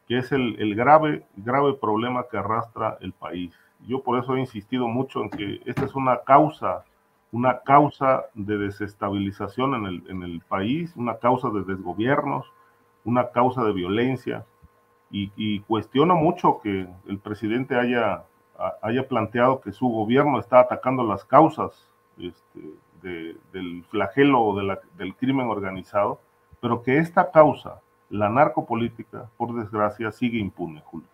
que 0.07 0.17
es 0.17 0.31
el, 0.31 0.59
el, 0.59 0.75
grave, 0.75 1.25
grave 1.35 1.73
problema 1.73 2.25
que 2.29 2.37
arrastra 2.37 2.97
el 3.01 3.13
país. 3.13 3.55
Yo 3.87 4.01
por 4.01 4.19
eso 4.19 4.35
he 4.35 4.39
insistido 4.39 4.87
mucho 4.87 5.21
en 5.21 5.29
que 5.29 5.61
esta 5.65 5.85
es 5.85 5.95
una 5.95 6.19
causa, 6.21 6.85
una 7.31 7.59
causa 7.59 8.25
de 8.33 8.57
desestabilización 8.57 9.75
en 9.75 9.85
el, 9.85 10.03
en 10.09 10.23
el 10.23 10.41
país, 10.41 10.95
una 10.95 11.17
causa 11.17 11.49
de 11.49 11.63
desgobiernos, 11.63 12.51
una 13.05 13.29
causa 13.29 13.63
de 13.63 13.73
violencia. 13.73 14.45
Y, 15.13 15.59
cuestiono 15.61 16.15
mucho 16.15 16.61
que 16.63 16.87
el 17.05 17.19
presidente 17.19 17.75
haya, 17.75 18.23
haya 18.81 19.09
planteado 19.09 19.59
que 19.59 19.73
su 19.73 19.89
gobierno 19.89 20.39
está 20.39 20.61
atacando 20.61 21.03
las 21.03 21.25
causas 21.25 21.89
este, 22.17 22.61
del 23.01 23.83
flagelo 23.89 24.55
de 24.55 24.77
del 24.97 25.15
crimen 25.15 25.47
organizado, 25.47 26.21
pero 26.61 26.81
que 26.81 26.97
esta 26.97 27.29
causa, 27.29 27.81
la 28.09 28.29
narcopolítica, 28.29 29.29
por 29.35 29.53
desgracia, 29.53 30.13
sigue 30.13 30.39
impune, 30.39 30.81
Julio. 30.85 31.07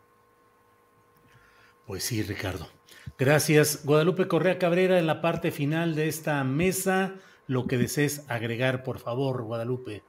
Pues 1.87 2.03
sí, 2.03 2.21
Ricardo. 2.21 2.67
Gracias. 3.17 3.85
Guadalupe 3.85 4.27
Correa 4.27 4.59
Cabrera, 4.59 4.99
en 4.99 5.07
la 5.07 5.21
parte 5.21 5.51
final 5.51 5.95
de 5.95 6.09
esta 6.09 6.43
mesa, 6.43 7.15
lo 7.47 7.65
que 7.65 7.77
desees 7.77 8.29
agregar, 8.29 8.83
por 8.83 8.99
favor, 8.99 9.43
Guadalupe. 9.43 10.03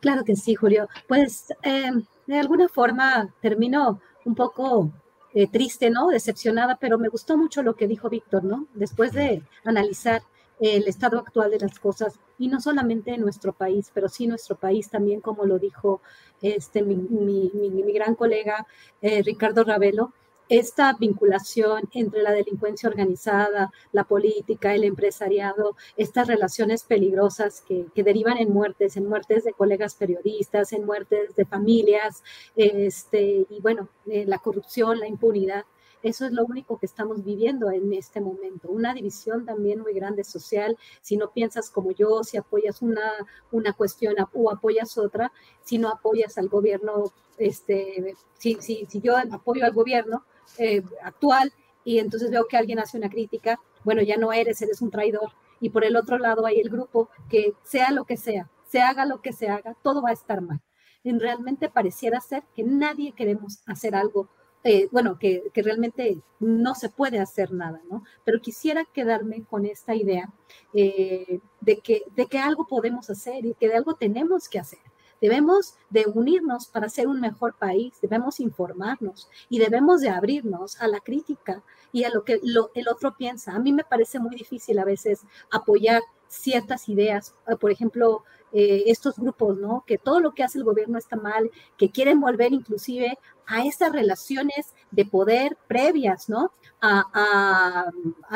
Claro 0.00 0.22
que 0.24 0.36
sí, 0.36 0.54
Julio. 0.54 0.88
Pues 1.08 1.52
eh, 1.62 1.90
de 2.26 2.38
alguna 2.38 2.68
forma 2.68 3.34
termino 3.42 4.00
un 4.24 4.36
poco 4.36 4.92
eh, 5.34 5.48
triste, 5.48 5.90
¿no? 5.90 6.08
Decepcionada, 6.08 6.76
pero 6.76 6.98
me 6.98 7.08
gustó 7.08 7.36
mucho 7.36 7.64
lo 7.64 7.74
que 7.74 7.88
dijo 7.88 8.08
Víctor, 8.08 8.44
¿no? 8.44 8.68
Después 8.74 9.12
de 9.12 9.42
analizar 9.64 10.22
el 10.60 10.86
estado 10.86 11.18
actual 11.18 11.50
de 11.50 11.58
las 11.58 11.78
cosas, 11.78 12.18
y 12.38 12.48
no 12.48 12.60
solamente 12.60 13.12
en 13.12 13.20
nuestro 13.20 13.52
país, 13.52 13.90
pero 13.92 14.08
sí 14.08 14.26
nuestro 14.26 14.56
país 14.56 14.88
también, 14.88 15.20
como 15.20 15.44
lo 15.44 15.58
dijo 15.58 16.00
este, 16.40 16.82
mi, 16.82 16.96
mi, 16.96 17.92
gran 17.92 18.14
colega 18.14 18.66
eh, 19.02 19.22
Ricardo 19.22 19.64
Ravelo, 19.64 20.12
esta 20.48 20.92
vinculación 20.94 21.88
entre 21.92 22.22
la 22.22 22.32
delincuencia 22.32 22.88
organizada, 22.88 23.72
la 23.92 24.04
política, 24.04 24.74
el 24.74 24.84
empresariado, 24.84 25.76
estas 25.96 26.28
relaciones 26.28 26.84
peligrosas 26.84 27.62
que, 27.62 27.86
derivan 28.02 28.38
en 28.38 28.52
muertes, 28.52 28.96
en 28.96 29.08
muertes 29.08 29.44
de 29.44 29.52
colegas 29.52 29.96
periodistas, 29.96 30.72
en 30.72 30.84
muertes 30.84 31.34
de 31.34 31.44
familias, 31.44 32.22
este, 32.54 33.46
y 33.48 33.60
bueno, 33.60 33.88
eh, 34.06 34.24
la 34.26 34.38
corrupción, 34.38 35.00
la 35.00 35.08
impunidad. 35.08 35.64
Eso 36.02 36.24
es 36.24 36.30
lo 36.32 36.44
único 36.44 36.78
que 36.78 36.86
estamos 36.86 37.24
viviendo 37.24 37.70
en 37.72 37.92
este 37.92 38.20
momento. 38.20 38.68
Una 38.68 38.94
división 38.94 39.44
también 39.44 39.80
muy 39.80 39.92
grande 39.92 40.22
social. 40.22 40.78
Si 41.00 41.16
no 41.16 41.32
piensas 41.32 41.68
como 41.68 41.90
yo, 41.90 42.22
si 42.22 42.36
apoyas 42.36 42.80
una, 42.80 43.10
una 43.50 43.72
cuestión 43.72 44.14
o 44.32 44.50
apoyas 44.52 44.98
otra, 44.98 45.32
si 45.64 45.78
no 45.78 45.88
apoyas 45.88 46.38
al 46.38 46.48
gobierno, 46.48 47.12
este, 47.38 48.14
si, 48.38 48.54
si, 48.60 48.86
si 48.86 49.00
yo 49.00 49.16
apoyo 49.16 49.64
al 49.64 49.72
gobierno, 49.72 50.24
eh, 50.58 50.82
actual 51.02 51.52
y 51.84 52.00
entonces 52.00 52.30
veo 52.30 52.46
que 52.48 52.56
alguien 52.56 52.80
hace 52.80 52.98
una 52.98 53.08
crítica, 53.08 53.60
bueno, 53.84 54.02
ya 54.02 54.16
no 54.16 54.32
eres, 54.32 54.60
eres 54.60 54.82
un 54.82 54.90
traidor. 54.90 55.30
Y 55.60 55.70
por 55.70 55.84
el 55.84 55.96
otro 55.96 56.18
lado 56.18 56.44
hay 56.44 56.58
el 56.58 56.68
grupo 56.68 57.08
que 57.30 57.54
sea 57.62 57.92
lo 57.92 58.04
que 58.04 58.16
sea, 58.16 58.50
se 58.68 58.80
haga 58.80 59.06
lo 59.06 59.22
que 59.22 59.32
se 59.32 59.48
haga, 59.48 59.76
todo 59.82 60.02
va 60.02 60.10
a 60.10 60.14
estar 60.14 60.40
mal. 60.40 60.60
Y 61.04 61.16
realmente 61.16 61.68
pareciera 61.68 62.20
ser 62.20 62.42
que 62.54 62.64
nadie 62.64 63.12
queremos 63.12 63.60
hacer 63.66 63.94
algo, 63.94 64.28
eh, 64.64 64.88
bueno, 64.90 65.16
que, 65.18 65.44
que, 65.54 65.62
realmente 65.62 66.20
no 66.40 66.74
se 66.74 66.88
puede 66.88 67.20
hacer 67.20 67.52
nada, 67.52 67.80
¿no? 67.88 68.02
Pero 68.24 68.40
quisiera 68.40 68.84
quedarme 68.92 69.44
con 69.44 69.64
esta 69.64 69.94
idea 69.94 70.28
eh, 70.74 71.38
de, 71.60 71.76
que, 71.78 72.02
de 72.16 72.26
que 72.26 72.40
algo 72.40 72.66
podemos 72.66 73.08
hacer 73.08 73.46
y 73.46 73.54
que 73.54 73.68
de 73.68 73.76
algo 73.76 73.94
tenemos 73.94 74.48
que 74.48 74.58
hacer. 74.58 74.80
Debemos 75.20 75.74
de 75.90 76.06
unirnos 76.06 76.66
para 76.66 76.88
ser 76.88 77.08
un 77.08 77.20
mejor 77.20 77.54
país, 77.54 77.94
debemos 78.00 78.40
informarnos 78.40 79.28
y 79.48 79.58
debemos 79.58 80.00
de 80.00 80.10
abrirnos 80.10 80.80
a 80.80 80.88
la 80.88 81.00
crítica 81.00 81.62
y 81.92 82.04
a 82.04 82.10
lo 82.10 82.24
que 82.24 82.40
el 82.42 82.88
otro 82.88 83.16
piensa. 83.16 83.52
A 83.54 83.58
mí 83.58 83.72
me 83.72 83.84
parece 83.84 84.18
muy 84.18 84.36
difícil 84.36 84.78
a 84.78 84.84
veces 84.84 85.22
apoyar 85.50 86.02
ciertas 86.28 86.88
ideas, 86.88 87.34
eh, 87.46 87.56
por 87.56 87.70
ejemplo, 87.70 88.24
eh, 88.52 88.84
estos 88.86 89.16
grupos, 89.16 89.58
¿no? 89.58 89.84
Que 89.86 89.98
todo 89.98 90.20
lo 90.20 90.32
que 90.32 90.42
hace 90.42 90.58
el 90.58 90.64
gobierno 90.64 90.98
está 90.98 91.16
mal, 91.16 91.50
que 91.76 91.90
quieren 91.90 92.20
volver 92.20 92.52
inclusive 92.52 93.18
a 93.46 93.64
estas 93.64 93.92
relaciones 93.92 94.74
de 94.90 95.04
poder 95.04 95.56
previas, 95.68 96.28
¿no? 96.28 96.52
A, 96.80 97.90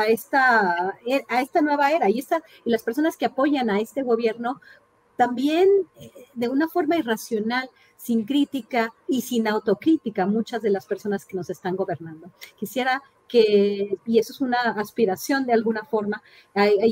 esta, 0.08 0.96
a 1.28 1.40
esta 1.40 1.60
nueva 1.60 1.92
era. 1.92 2.10
Y, 2.10 2.18
esta, 2.18 2.42
y 2.64 2.70
las 2.70 2.82
personas 2.82 3.16
que 3.16 3.26
apoyan 3.26 3.70
a 3.70 3.80
este 3.80 4.02
gobierno, 4.02 4.60
también 5.20 5.68
eh, 6.00 6.10
de 6.32 6.48
una 6.48 6.66
forma 6.66 6.96
irracional, 6.96 7.68
sin 7.98 8.24
crítica 8.24 8.94
y 9.06 9.20
sin 9.20 9.46
autocrítica, 9.46 10.24
muchas 10.24 10.62
de 10.62 10.70
las 10.70 10.86
personas 10.86 11.26
que 11.26 11.36
nos 11.36 11.50
están 11.50 11.76
gobernando. 11.76 12.30
Quisiera 12.58 13.02
que, 13.28 13.98
y 14.06 14.18
eso 14.18 14.32
es 14.32 14.40
una 14.40 14.62
aspiración 14.62 15.44
de 15.44 15.52
alguna 15.52 15.84
forma, 15.84 16.22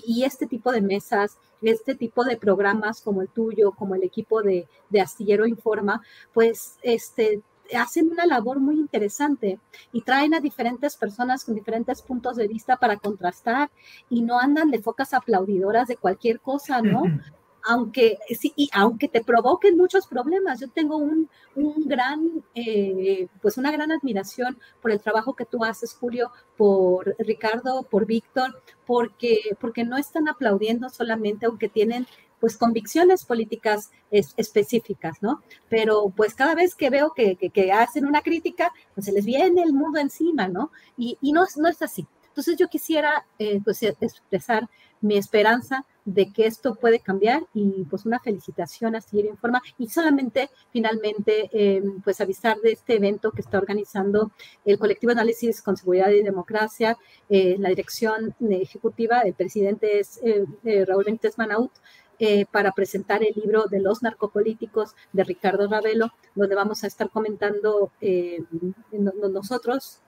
y 0.04 0.24
este 0.24 0.46
tipo 0.46 0.72
de 0.72 0.82
mesas, 0.82 1.38
este 1.62 1.94
tipo 1.94 2.22
de 2.22 2.36
programas 2.36 3.00
como 3.00 3.22
el 3.22 3.28
tuyo, 3.30 3.72
como 3.72 3.94
el 3.94 4.02
equipo 4.02 4.42
de, 4.42 4.68
Astillero 5.00 5.46
Informa, 5.46 6.02
pues 6.34 6.76
este, 6.82 7.40
hacen 7.74 8.10
una 8.10 8.26
labor 8.26 8.60
muy 8.60 8.74
interesante 8.74 9.58
y 9.90 10.02
traen 10.02 10.34
a 10.34 10.40
diferentes 10.40 10.98
personas 10.98 11.46
con 11.46 11.54
diferentes 11.54 12.02
puntos 12.02 12.36
de 12.36 12.46
vista 12.46 12.76
para 12.76 12.98
contrastar 12.98 13.70
y 14.10 14.20
no 14.20 14.38
andan 14.38 14.70
de 14.70 14.82
focas 14.82 15.14
aplaudidoras 15.14 15.88
de 15.88 15.96
cualquier 15.96 16.40
cosa, 16.40 16.82
¿no? 16.82 17.04
aunque, 17.64 18.18
sí, 18.38 18.52
y 18.56 18.68
aunque 18.72 19.08
te 19.08 19.22
provoquen 19.22 19.76
muchos 19.76 20.06
problemas. 20.06 20.60
Yo 20.60 20.68
tengo 20.68 20.96
un, 20.96 21.28
un 21.54 21.74
gran, 21.86 22.44
eh, 22.54 23.28
pues 23.42 23.58
una 23.58 23.70
gran 23.70 23.92
admiración 23.92 24.58
por 24.80 24.90
el 24.90 25.00
trabajo 25.00 25.34
que 25.34 25.44
tú 25.44 25.64
haces, 25.64 25.94
Julio, 25.94 26.30
por 26.56 27.14
Ricardo, 27.18 27.82
por 27.82 28.06
Víctor, 28.06 28.62
porque, 28.86 29.56
porque 29.60 29.84
no 29.84 29.96
están 29.96 30.28
aplaudiendo 30.28 30.88
solamente, 30.88 31.46
aunque 31.46 31.68
tienen 31.68 32.06
pues 32.40 32.56
convicciones 32.56 33.24
políticas 33.24 33.90
específicas, 34.10 35.18
¿no? 35.20 35.42
Pero 35.68 36.12
pues 36.16 36.34
cada 36.34 36.54
vez 36.54 36.76
que 36.76 36.88
veo 36.88 37.12
que, 37.12 37.36
que, 37.36 37.72
hacen 37.72 38.06
una 38.06 38.22
crítica, 38.22 38.72
pues 38.94 39.06
se 39.06 39.12
les 39.12 39.24
viene 39.24 39.62
el 39.62 39.72
mundo 39.72 39.98
encima, 39.98 40.46
¿no? 40.46 40.70
Y, 40.96 41.18
y 41.20 41.32
no, 41.32 41.44
no 41.56 41.68
es 41.68 41.82
así. 41.82 42.06
Entonces 42.38 42.56
yo 42.56 42.68
quisiera 42.68 43.26
eh, 43.40 43.60
pues 43.64 43.82
expresar 43.82 44.68
mi 45.00 45.16
esperanza 45.16 45.84
de 46.04 46.32
que 46.32 46.46
esto 46.46 46.74
puede 46.74 47.00
cambiar 47.00 47.42
y 47.52 47.84
pues 47.84 48.06
una 48.06 48.18
felicitación 48.18 48.96
a 48.96 49.00
Seguir 49.00 49.26
Informa. 49.26 49.60
Y 49.76 49.88
solamente 49.88 50.48
finalmente 50.72 51.50
em, 51.52 52.00
pues 52.00 52.20
avisar 52.20 52.58
de 52.58 52.72
este 52.72 52.94
evento 52.94 53.30
que 53.30 53.42
está 53.42 53.58
organizando 53.58 54.32
el 54.64 54.78
colectivo 54.78 55.12
Análisis 55.12 55.60
con 55.60 55.76
Seguridad 55.76 56.10
y 56.10 56.22
Democracia, 56.22 56.96
eh, 57.28 57.56
la 57.58 57.68
dirección 57.68 58.34
ejecutiva, 58.48 59.20
el 59.20 59.34
presidente 59.34 60.00
es 60.00 60.18
eh, 60.22 60.46
eh, 60.64 60.84
Raúl 60.86 61.04
Benítez 61.04 61.36
Manaut, 61.38 61.72
para 62.50 62.72
presentar 62.72 63.22
el 63.22 63.32
libro 63.36 63.66
de 63.66 63.78
los 63.78 64.02
narcopolíticos 64.02 64.96
de 65.12 65.22
Ricardo 65.22 65.68
Ravelo, 65.68 66.08
donde 66.34 66.56
vamos 66.56 66.82
a 66.82 66.88
estar 66.88 67.10
comentando 67.10 67.92
nosotros 68.90 70.00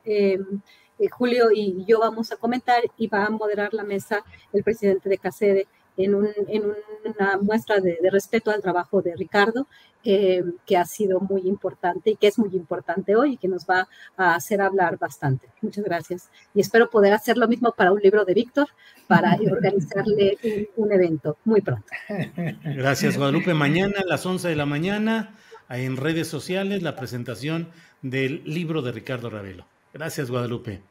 em, 1.00 1.08
Julio 1.08 1.50
y 1.54 1.84
yo 1.86 2.00
vamos 2.00 2.32
a 2.32 2.36
comentar 2.36 2.82
y 2.96 3.06
va 3.08 3.26
a 3.26 3.30
moderar 3.30 3.74
la 3.74 3.84
mesa 3.84 4.24
el 4.52 4.62
presidente 4.62 5.08
de 5.08 5.18
CACEDE 5.18 5.68
en, 5.96 6.14
una 6.14 7.38
muestra 7.40 7.80
de, 7.80 7.98
respeto 8.10 8.50
al 8.50 8.62
trabajo 8.62 9.02
de 9.02 9.14
Ricardo, 9.16 9.66
eh, 10.04 10.42
que 10.66 10.76
ha 10.76 10.84
sido 10.84 11.20
muy 11.20 11.42
importante 11.42 12.10
y 12.10 12.16
que 12.16 12.28
es 12.28 12.38
muy 12.38 12.50
importante 12.54 13.16
hoy 13.16 13.34
y 13.34 13.36
que 13.36 13.48
nos 13.48 13.66
va 13.66 13.86
a 14.16 14.34
hacer 14.34 14.62
hablar 14.62 14.98
bastante. 14.98 15.48
Muchas 15.60 15.84
gracias. 15.84 16.30
Y 16.54 16.60
espero 16.60 16.88
poder 16.88 17.12
hacer 17.12 17.36
lo 17.36 17.48
mismo 17.48 17.72
para 17.72 17.92
un 17.92 18.00
libro 18.00 18.24
de 18.24 18.34
Víctor, 18.34 18.68
para 19.06 19.36
organizarle 19.50 20.38
un, 20.76 20.92
evento 20.92 21.36
muy 21.44 21.60
pronto. 21.60 21.86
Gracias, 22.64 23.16
Guadalupe. 23.16 23.54
Mañana 23.54 24.00
a 24.00 24.06
las 24.06 24.26
11 24.26 24.48
de 24.48 24.56
la 24.56 24.66
mañana, 24.66 25.36
en 25.68 25.96
redes 25.96 26.28
sociales, 26.28 26.82
la 26.82 26.96
presentación 26.96 27.70
del 28.02 28.42
libro 28.44 28.82
de 28.82 28.92
Ricardo 28.92 29.30
Ravelo. 29.30 29.66
Gracias, 29.92 30.30
Guadalupe. 30.30 30.89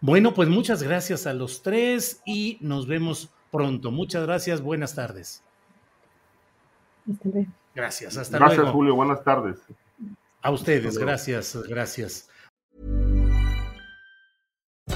Bueno, 0.00 0.32
pues 0.34 0.48
muchas 0.48 0.82
gracias 0.82 1.26
a 1.26 1.32
los 1.32 1.62
tres 1.62 2.22
y 2.24 2.58
nos 2.60 2.86
vemos 2.86 3.30
pronto. 3.50 3.90
Muchas 3.90 4.24
gracias, 4.24 4.60
buenas 4.60 4.94
tardes. 4.94 5.42
Gracias, 7.74 8.16
hasta 8.16 8.38
luego. 8.38 8.54
Gracias, 8.54 8.72
Julio, 8.72 8.94
buenas 8.94 9.24
tardes. 9.24 9.58
A 10.42 10.50
ustedes, 10.50 10.98
gracias, 10.98 11.56
gracias. 11.68 12.28